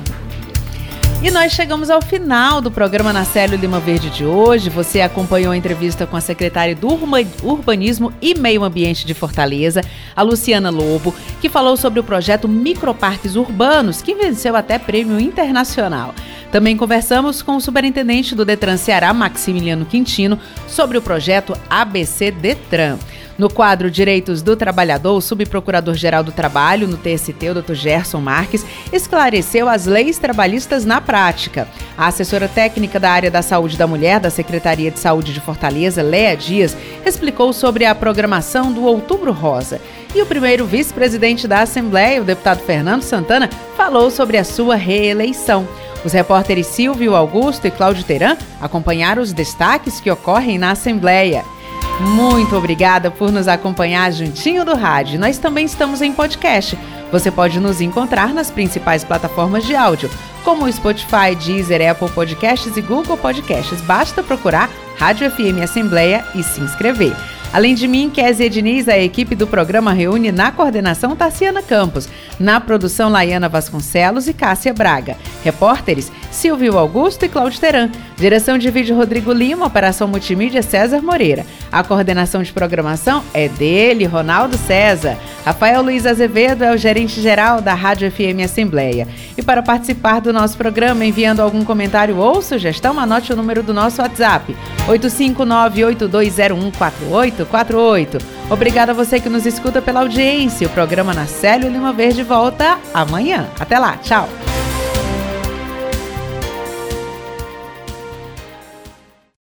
E 1.23 1.31
nós 1.31 1.51
chegamos 1.51 1.89
ao 1.89 1.99
final 1.99 2.61
do 2.61 2.69
programa 2.69 3.11
na 3.11 3.25
Célio 3.25 3.57
Lima 3.57 3.79
Verde 3.79 4.11
de 4.11 4.23
hoje. 4.23 4.69
Você 4.69 5.01
acompanhou 5.01 5.51
a 5.51 5.57
entrevista 5.57 6.05
com 6.05 6.15
a 6.15 6.21
secretária 6.21 6.75
do 6.75 6.87
Urbanismo 7.43 8.13
e 8.21 8.35
Meio 8.35 8.63
Ambiente 8.63 9.03
de 9.05 9.15
Fortaleza, 9.15 9.81
a 10.15 10.21
Luciana 10.21 10.69
Lobo, 10.69 11.13
que 11.39 11.49
falou 11.49 11.75
sobre 11.75 11.99
o 11.99 12.03
projeto 12.03 12.47
Microparques 12.47 13.35
Urbanos, 13.35 14.01
que 14.01 14.13
venceu 14.13 14.55
até 14.55 14.77
prêmio 14.77 15.19
internacional. 15.19 16.13
Também 16.51 16.77
conversamos 16.77 17.41
com 17.41 17.55
o 17.55 17.61
superintendente 17.61 18.35
do 18.35 18.45
Detran 18.45 18.77
Ceará, 18.77 19.11
Maximiliano 19.11 19.85
Quintino, 19.85 20.37
sobre 20.67 20.99
o 20.99 21.01
projeto 21.01 21.57
ABC 21.67 22.29
Detran. 22.29 22.99
No 23.41 23.49
quadro 23.49 23.89
Direitos 23.89 24.43
do 24.43 24.55
Trabalhador, 24.55 25.15
o 25.15 25.19
subprocurador-geral 25.19 26.23
do 26.23 26.31
Trabalho 26.31 26.87
no 26.87 26.95
TST, 26.95 27.49
o 27.49 27.59
Dr. 27.59 27.73
Gerson 27.73 28.21
Marques, 28.21 28.63
esclareceu 28.93 29.67
as 29.67 29.87
leis 29.87 30.19
trabalhistas 30.19 30.85
na 30.85 31.01
prática. 31.01 31.67
A 31.97 32.05
assessora 32.05 32.47
técnica 32.47 32.99
da 32.99 33.09
área 33.09 33.31
da 33.31 33.41
saúde 33.41 33.79
da 33.79 33.87
mulher 33.87 34.19
da 34.19 34.29
Secretaria 34.29 34.91
de 34.91 34.99
Saúde 34.99 35.33
de 35.33 35.39
Fortaleza, 35.39 36.03
Léa 36.03 36.37
Dias, 36.37 36.77
explicou 37.03 37.51
sobre 37.51 37.83
a 37.83 37.95
programação 37.95 38.71
do 38.71 38.83
Outubro 38.83 39.31
Rosa. 39.31 39.81
E 40.13 40.21
o 40.21 40.25
primeiro 40.27 40.67
vice-presidente 40.67 41.47
da 41.47 41.61
Assembleia, 41.61 42.21
o 42.21 42.25
deputado 42.25 42.59
Fernando 42.59 43.01
Santana, 43.01 43.49
falou 43.75 44.11
sobre 44.11 44.37
a 44.37 44.43
sua 44.43 44.75
reeleição. 44.75 45.67
Os 46.05 46.13
repórteres 46.13 46.67
Silvio 46.67 47.15
Augusto 47.15 47.65
e 47.65 47.71
Cláudio 47.71 48.03
Teran 48.03 48.37
acompanharam 48.61 49.19
os 49.19 49.33
destaques 49.33 49.99
que 49.99 50.11
ocorrem 50.11 50.59
na 50.59 50.69
Assembleia. 50.69 51.43
Muito 51.99 52.55
obrigada 52.55 53.11
por 53.11 53.31
nos 53.31 53.47
acompanhar 53.47 54.11
juntinho 54.11 54.65
do 54.65 54.75
rádio. 54.75 55.19
Nós 55.19 55.37
também 55.37 55.65
estamos 55.65 56.01
em 56.01 56.11
podcast. 56.11 56.77
Você 57.11 57.29
pode 57.29 57.59
nos 57.59 57.81
encontrar 57.81 58.33
nas 58.33 58.49
principais 58.49 59.03
plataformas 59.03 59.65
de 59.65 59.75
áudio, 59.75 60.09
como 60.43 60.65
o 60.65 60.71
Spotify, 60.71 61.35
Deezer, 61.35 61.91
Apple 61.91 62.09
Podcasts 62.09 62.75
e 62.75 62.81
Google 62.81 63.17
Podcasts. 63.17 63.81
Basta 63.81 64.23
procurar 64.23 64.69
Rádio 64.97 65.29
FM 65.29 65.61
Assembleia 65.63 66.25
e 66.33 66.41
se 66.41 66.61
inscrever. 66.61 67.15
Além 67.53 67.75
de 67.75 67.85
mim, 67.85 68.09
Kézia 68.09 68.49
Diniz, 68.49 68.87
a 68.87 68.97
equipe 68.97 69.35
do 69.35 69.45
programa 69.45 69.91
reúne 69.91 70.31
na 70.31 70.53
coordenação 70.53 71.17
Tassiana 71.17 71.61
Campos, 71.61 72.07
na 72.39 72.61
produção 72.61 73.09
Laiana 73.09 73.49
Vasconcelos 73.49 74.27
e 74.29 74.33
Cássia 74.33 74.73
Braga. 74.73 75.17
Repórteres 75.43 76.09
Silvio 76.31 76.77
Augusto 76.77 77.25
e 77.25 77.29
Cláudio 77.29 77.59
Teran. 77.59 77.89
Direção 78.15 78.57
de 78.57 78.71
vídeo 78.71 78.95
Rodrigo 78.95 79.33
Lima, 79.33 79.65
operação 79.65 80.07
multimídia 80.07 80.61
César 80.61 81.01
Moreira. 81.01 81.45
A 81.69 81.83
coordenação 81.83 82.41
de 82.41 82.53
programação 82.53 83.21
é 83.33 83.49
dele, 83.49 84.05
Ronaldo 84.05 84.57
César. 84.57 85.17
Rafael 85.43 85.81
Luiz 85.81 86.05
Azevedo 86.05 86.63
é 86.63 86.71
o 86.71 86.77
gerente 86.77 87.19
geral 87.19 87.61
da 87.61 87.73
Rádio 87.73 88.09
FM 88.09 88.45
Assembleia. 88.45 89.07
E 89.37 89.41
para 89.41 89.61
participar 89.61 90.21
do 90.21 90.31
nosso 90.31 90.55
programa, 90.55 91.03
enviando 91.03 91.41
algum 91.41 91.65
comentário 91.65 92.15
ou 92.17 92.41
sugestão, 92.41 92.99
anote 92.99 93.33
o 93.33 93.35
número 93.35 93.63
do 93.63 93.73
nosso 93.73 94.01
WhatsApp: 94.01 94.55
85982014848. 97.45 98.21
Obrigada 98.49 98.91
a 98.91 98.95
você 98.95 99.19
que 99.19 99.29
nos 99.29 99.45
escuta 99.45 99.81
pela 99.81 100.01
audiência. 100.01 100.67
O 100.67 100.71
programa 100.71 101.13
na 101.13 101.25
Célio 101.25 101.69
Lima 101.69 101.93
Verde 101.93 102.23
volta 102.23 102.77
amanhã. 102.93 103.47
Até 103.59 103.79
lá, 103.79 103.97
tchau! 103.97 104.27